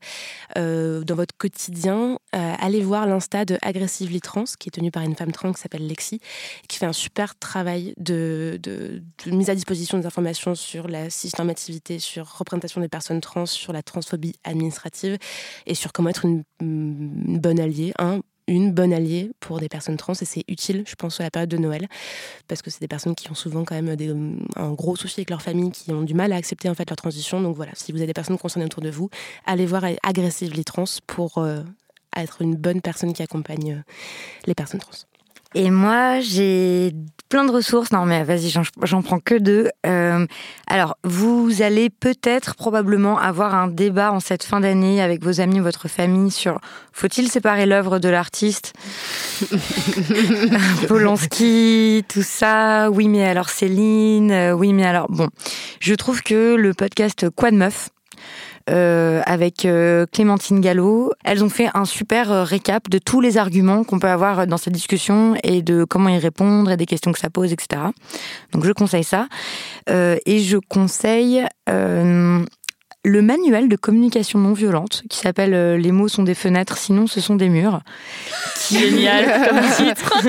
euh, 0.56 1.04
dans 1.04 1.14
votre 1.14 1.36
quotidien, 1.36 2.18
euh, 2.34 2.54
allez 2.58 2.80
voir 2.80 3.06
l'Insta 3.06 3.44
de 3.44 3.58
Aggressively 3.62 4.20
Trans, 4.20 4.44
qui 4.58 4.68
est 4.68 4.72
tenue 4.72 4.90
par 4.90 5.02
une 5.02 5.14
femme 5.14 5.32
trans 5.32 5.52
qui 5.52 5.60
s'appelle 5.60 5.86
Lexi, 5.86 6.20
qui 6.68 6.78
fait 6.78 6.86
un 6.86 6.92
super 6.92 7.38
travail 7.38 7.94
de, 7.98 8.60
mise 9.26 9.50
à 9.50 9.54
disposition 9.54 9.98
des 9.98 10.06
informations 10.06 10.54
sur 10.54 10.88
la 10.88 11.10
cisnormativité, 11.10 11.98
sur 11.98 12.38
représentation 12.38 12.80
des 12.80 12.88
personnes 12.88 13.20
trans, 13.20 13.46
sur 13.46 13.72
la 13.72 13.82
transphobie 13.82 14.34
administrative 14.44 15.18
et 15.66 15.74
sur 15.74 15.92
comment 15.92 16.08
être 16.08 16.24
une, 16.24 16.44
une 16.60 17.38
bonne 17.38 17.60
alliée, 17.60 17.92
un, 17.98 18.20
une 18.52 18.72
bonne 18.72 18.92
alliée 18.92 19.30
pour 19.40 19.60
des 19.60 19.68
personnes 19.68 19.96
trans 19.96 20.12
et 20.12 20.24
c'est 20.24 20.44
utile, 20.48 20.84
je 20.86 20.94
pense, 20.94 21.20
à 21.20 21.24
la 21.24 21.30
période 21.30 21.50
de 21.50 21.56
Noël 21.56 21.88
parce 22.48 22.62
que 22.62 22.70
c'est 22.70 22.80
des 22.80 22.88
personnes 22.88 23.14
qui 23.14 23.30
ont 23.30 23.34
souvent 23.34 23.64
quand 23.64 23.80
même 23.80 24.44
un 24.56 24.72
gros 24.72 24.96
souci 24.96 25.20
avec 25.20 25.30
leur 25.30 25.42
famille, 25.42 25.70
qui 25.70 25.90
ont 25.92 26.02
du 26.02 26.14
mal 26.14 26.32
à 26.32 26.36
accepter 26.36 26.68
en 26.68 26.74
fait 26.74 26.88
leur 26.88 26.96
transition. 26.96 27.40
Donc 27.40 27.56
voilà, 27.56 27.72
si 27.74 27.92
vous 27.92 27.98
avez 27.98 28.06
des 28.06 28.12
personnes 28.12 28.38
concernées 28.38 28.66
autour 28.66 28.82
de 28.82 28.90
vous, 28.90 29.08
allez 29.46 29.66
voir 29.66 29.84
Aggressively 30.02 30.64
Trans 30.64 30.84
pour 31.06 31.38
euh, 31.38 31.62
être 32.16 32.42
une 32.42 32.56
bonne 32.56 32.80
personne 32.80 33.12
qui 33.12 33.22
accompagne 33.22 33.72
euh, 33.72 33.92
les 34.46 34.54
personnes 34.54 34.80
trans. 34.80 34.92
Et 35.54 35.70
moi, 35.70 36.20
j'ai 36.20 36.92
plein 37.28 37.44
de 37.44 37.50
ressources. 37.50 37.92
Non, 37.92 38.04
mais 38.04 38.24
vas-y, 38.24 38.50
j'en- 38.50 39.02
prends 39.02 39.18
que 39.20 39.34
deux. 39.34 39.68
Euh, 39.86 40.26
alors, 40.66 40.96
vous 41.04 41.62
allez 41.62 41.88
peut-être, 41.90 42.54
probablement, 42.56 43.18
avoir 43.18 43.54
un 43.54 43.68
débat 43.68 44.12
en 44.12 44.20
cette 44.20 44.44
fin 44.44 44.60
d'année 44.60 45.00
avec 45.02 45.22
vos 45.24 45.40
amis, 45.40 45.60
votre 45.60 45.88
famille 45.88 46.30
sur 46.30 46.60
faut-il 46.92 47.30
séparer 47.30 47.64
l'œuvre 47.66 47.98
de 47.98 48.08
l'artiste? 48.10 48.74
Polanski, 50.88 52.04
tout 52.08 52.22
ça. 52.22 52.90
Oui, 52.90 53.08
mais 53.08 53.24
alors 53.24 53.48
Céline. 53.48 54.30
euh, 54.30 54.52
Oui, 54.52 54.72
mais 54.72 54.84
alors 54.84 55.08
bon. 55.10 55.28
Je 55.80 55.94
trouve 55.94 56.22
que 56.22 56.54
le 56.54 56.74
podcast 56.74 57.30
Quoi 57.30 57.50
de 57.50 57.56
meuf 57.56 57.88
avec 58.66 59.64
euh, 59.64 60.06
Clémentine 60.10 60.60
Gallo. 60.60 61.12
Elles 61.24 61.42
ont 61.44 61.48
fait 61.48 61.68
un 61.74 61.84
super 61.84 62.30
euh, 62.30 62.44
récap 62.44 62.88
de 62.88 62.98
tous 62.98 63.20
les 63.20 63.38
arguments 63.38 63.84
qu'on 63.84 63.98
peut 63.98 64.08
avoir 64.08 64.46
dans 64.46 64.56
cette 64.56 64.72
discussion 64.72 65.34
et 65.42 65.62
de 65.62 65.84
comment 65.84 66.08
y 66.08 66.18
répondre 66.18 66.70
et 66.70 66.76
des 66.76 66.86
questions 66.86 67.12
que 67.12 67.18
ça 67.18 67.30
pose, 67.30 67.52
etc. 67.52 67.82
Donc 68.52 68.64
je 68.64 68.72
conseille 68.72 69.04
ça. 69.04 69.28
Euh, 69.90 70.16
et 70.26 70.40
je 70.40 70.58
conseille 70.58 71.44
euh, 71.68 72.44
le 73.04 73.20
manuel 73.20 73.68
de 73.68 73.74
communication 73.76 74.38
non 74.38 74.52
violente 74.52 75.02
qui 75.10 75.18
s'appelle 75.18 75.54
euh, 75.54 75.76
Les 75.76 75.90
mots 75.90 76.06
sont 76.06 76.22
des 76.22 76.34
fenêtres, 76.36 76.76
sinon 76.76 77.06
ce 77.08 77.20
sont 77.20 77.34
des 77.34 77.48
murs. 77.48 77.80
Qui 78.68 78.78
Génial 78.78 79.48
comme 79.48 79.60
titre. 79.76 80.22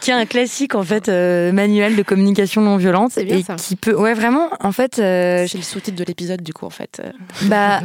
qui 0.00 0.10
est 0.10 0.14
un 0.14 0.24
classique 0.26 0.74
en 0.74 0.82
fait 0.84 1.08
euh, 1.08 1.50
manuel 1.52 1.96
de 1.96 2.02
communication 2.02 2.60
non 2.60 2.76
violente 2.76 3.10
C'est 3.12 3.24
bien 3.24 3.38
et 3.38 3.42
ça. 3.42 3.56
qui 3.56 3.74
peut 3.76 3.94
ouais 3.94 4.14
vraiment 4.14 4.50
en 4.60 4.70
fait 4.72 4.98
euh, 5.00 5.46
C'est 5.48 5.58
le 5.58 5.64
sous-titre 5.64 5.96
de 5.96 6.04
l'épisode 6.04 6.42
du 6.42 6.52
coup 6.52 6.66
en 6.66 6.70
fait. 6.70 7.02
Bah, 7.46 7.80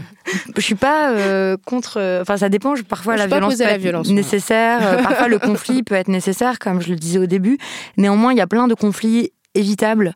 je 0.56 0.62
suis 0.62 0.76
pas 0.76 1.12
euh, 1.12 1.58
contre. 1.66 2.20
Enfin, 2.22 2.38
ça 2.38 2.50
dépend. 2.50 2.76
je- 2.76 2.84
Parfois, 2.84 3.18
la 3.18 3.28
violence 3.28 3.56
peut 3.58 3.64
la 3.64 4.02
nécessaire. 4.04 4.80
euh, 4.84 5.02
parfois, 5.02 5.28
le 5.28 5.40
conflit 5.48 5.84
peut 5.84 5.96
être 5.96 6.10
nécessaire, 6.10 6.60
comme 6.60 6.80
je 6.82 6.90
le 6.90 6.96
disais 6.96 7.18
au 7.20 7.26
début. 7.26 7.58
Néanmoins, 7.98 8.34
il 8.34 8.38
y 8.38 8.42
a 8.42 8.48
plein 8.48 8.68
de 8.68 8.74
conflits 8.76 9.32
évitables 9.56 10.14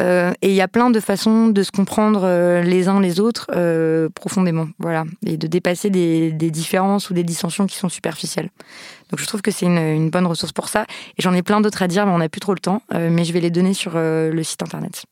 euh, 0.00 0.32
et 0.40 0.48
il 0.48 0.54
y 0.54 0.60
a 0.62 0.68
plein 0.68 0.90
de 0.90 1.00
façons 1.00 1.48
de 1.48 1.62
se 1.62 1.70
comprendre 1.70 2.22
euh, 2.24 2.62
les 2.62 2.88
uns 2.88 3.00
les 3.00 3.20
autres 3.20 3.46
euh, 3.54 4.08
profondément. 4.14 4.68
Voilà, 4.78 5.04
et 5.26 5.36
de 5.36 5.46
dépasser 5.46 5.90
des, 5.90 6.32
des 6.32 6.50
différences 6.50 7.10
ou 7.10 7.14
des 7.14 7.24
dissensions 7.24 7.66
qui 7.66 7.76
sont 7.76 7.88
superficielles. 7.90 8.48
Donc, 9.10 9.20
je 9.20 9.26
trouve 9.26 9.42
que 9.42 9.50
c'est 9.50 9.66
une, 9.66 9.76
une 9.78 10.08
bonne 10.08 10.26
ressource 10.26 10.52
pour 10.52 10.68
ça. 10.68 10.86
Et 11.18 11.22
j'en 11.22 11.34
ai 11.34 11.42
plein 11.42 11.60
d'autres 11.60 11.82
à 11.82 11.88
dire, 11.88 12.06
mais 12.06 12.12
on 12.12 12.18
n'a 12.18 12.30
plus 12.30 12.40
trop 12.40 12.54
le 12.54 12.60
temps. 12.60 12.82
euh, 12.94 13.10
mais 13.10 13.24
je 13.24 13.32
vais 13.34 13.40
les 13.40 13.50
donner 13.50 13.74
sur 13.74 13.92
le 13.94 14.42
site 14.42 14.62
internet. 14.62 15.04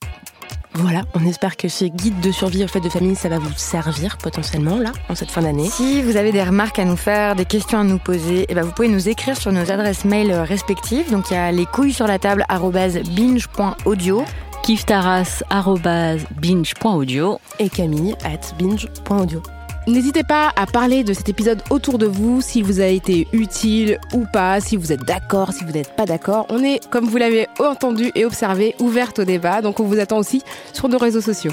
Voilà, 0.75 1.03
on 1.15 1.27
espère 1.27 1.57
que 1.57 1.69
ce 1.69 1.85
guide 1.85 2.21
de 2.21 2.31
survie 2.31 2.65
au 2.65 2.69
fait 2.69 2.81
de 2.81 2.89
famille, 2.89 3.17
ça 3.17 3.29
va 3.29 3.39
vous 3.39 3.53
servir 3.57 4.17
potentiellement 4.19 4.79
là, 4.79 4.93
en 5.09 5.15
cette 5.15 5.31
fin 5.31 5.43
d'année. 5.43 5.69
Si 5.69 6.01
vous 6.01 6.17
avez 6.17 6.31
des 6.33 6.43
remarques 6.43 6.79
à 6.79 6.85
nous 6.85 6.97
faire, 6.97 7.35
des 7.35 7.45
questions 7.45 7.79
à 7.81 7.85
nous 7.85 7.99
poser, 7.99 8.47
eh 8.49 8.55
ben 8.55 8.63
vous 8.63 8.71
pouvez 8.73 8.89
nous 8.89 9.09
écrire 9.09 9.37
sur 9.37 9.53
nos 9.53 9.71
adresses 9.71 10.05
mail 10.05 10.33
respectives. 10.33 11.11
Donc 11.11 11.31
il 11.31 11.35
y 11.35 11.37
a 11.37 11.51
les 11.51 11.67
couilles 11.67 11.93
sur 11.93 12.07
la 12.07 12.19
table 12.19 12.47
binge.audio. 12.49 14.25
kiftaras@binge.audio. 14.63 17.41
Et 17.59 17.69
Camille 17.69 18.15
at 18.25 18.55
binge.audio. 18.59 19.43
N'hésitez 19.87 20.23
pas 20.23 20.53
à 20.57 20.67
parler 20.67 21.05
de 21.05 21.15
cet 21.15 21.31
épisode 21.31 21.63
autour 21.71 21.97
de 21.99 22.07
vous, 22.07 22.43
si 22.43 22.61
vous 22.61 22.81
a 22.81 22.87
été 22.87 23.27
utile 23.33 23.99
ou 24.13 24.27
pas, 24.31 24.61
si 24.61 24.77
vous 24.77 24.93
êtes 24.93 25.05
d'accord, 25.05 25.53
si 25.53 25.65
vous 25.65 25.73
n'êtes 25.73 25.97
pas 25.97 26.05
d'accord. 26.05 26.45
On 26.51 26.63
est, 26.63 26.87
comme 26.91 27.07
vous 27.07 27.17
l'avez 27.17 27.47
entendu 27.59 28.13
et 28.15 28.27
observé, 28.27 28.75
ouverte 28.79 29.21
au 29.21 29.25
débat, 29.25 29.63
donc 29.63 29.81
on 29.81 29.85
vous 29.85 29.99
attend 29.99 30.19
aussi 30.19 30.43
sur 30.75 30.89
nos 30.89 30.99
réseaux 30.99 31.23
sociaux. 31.23 31.53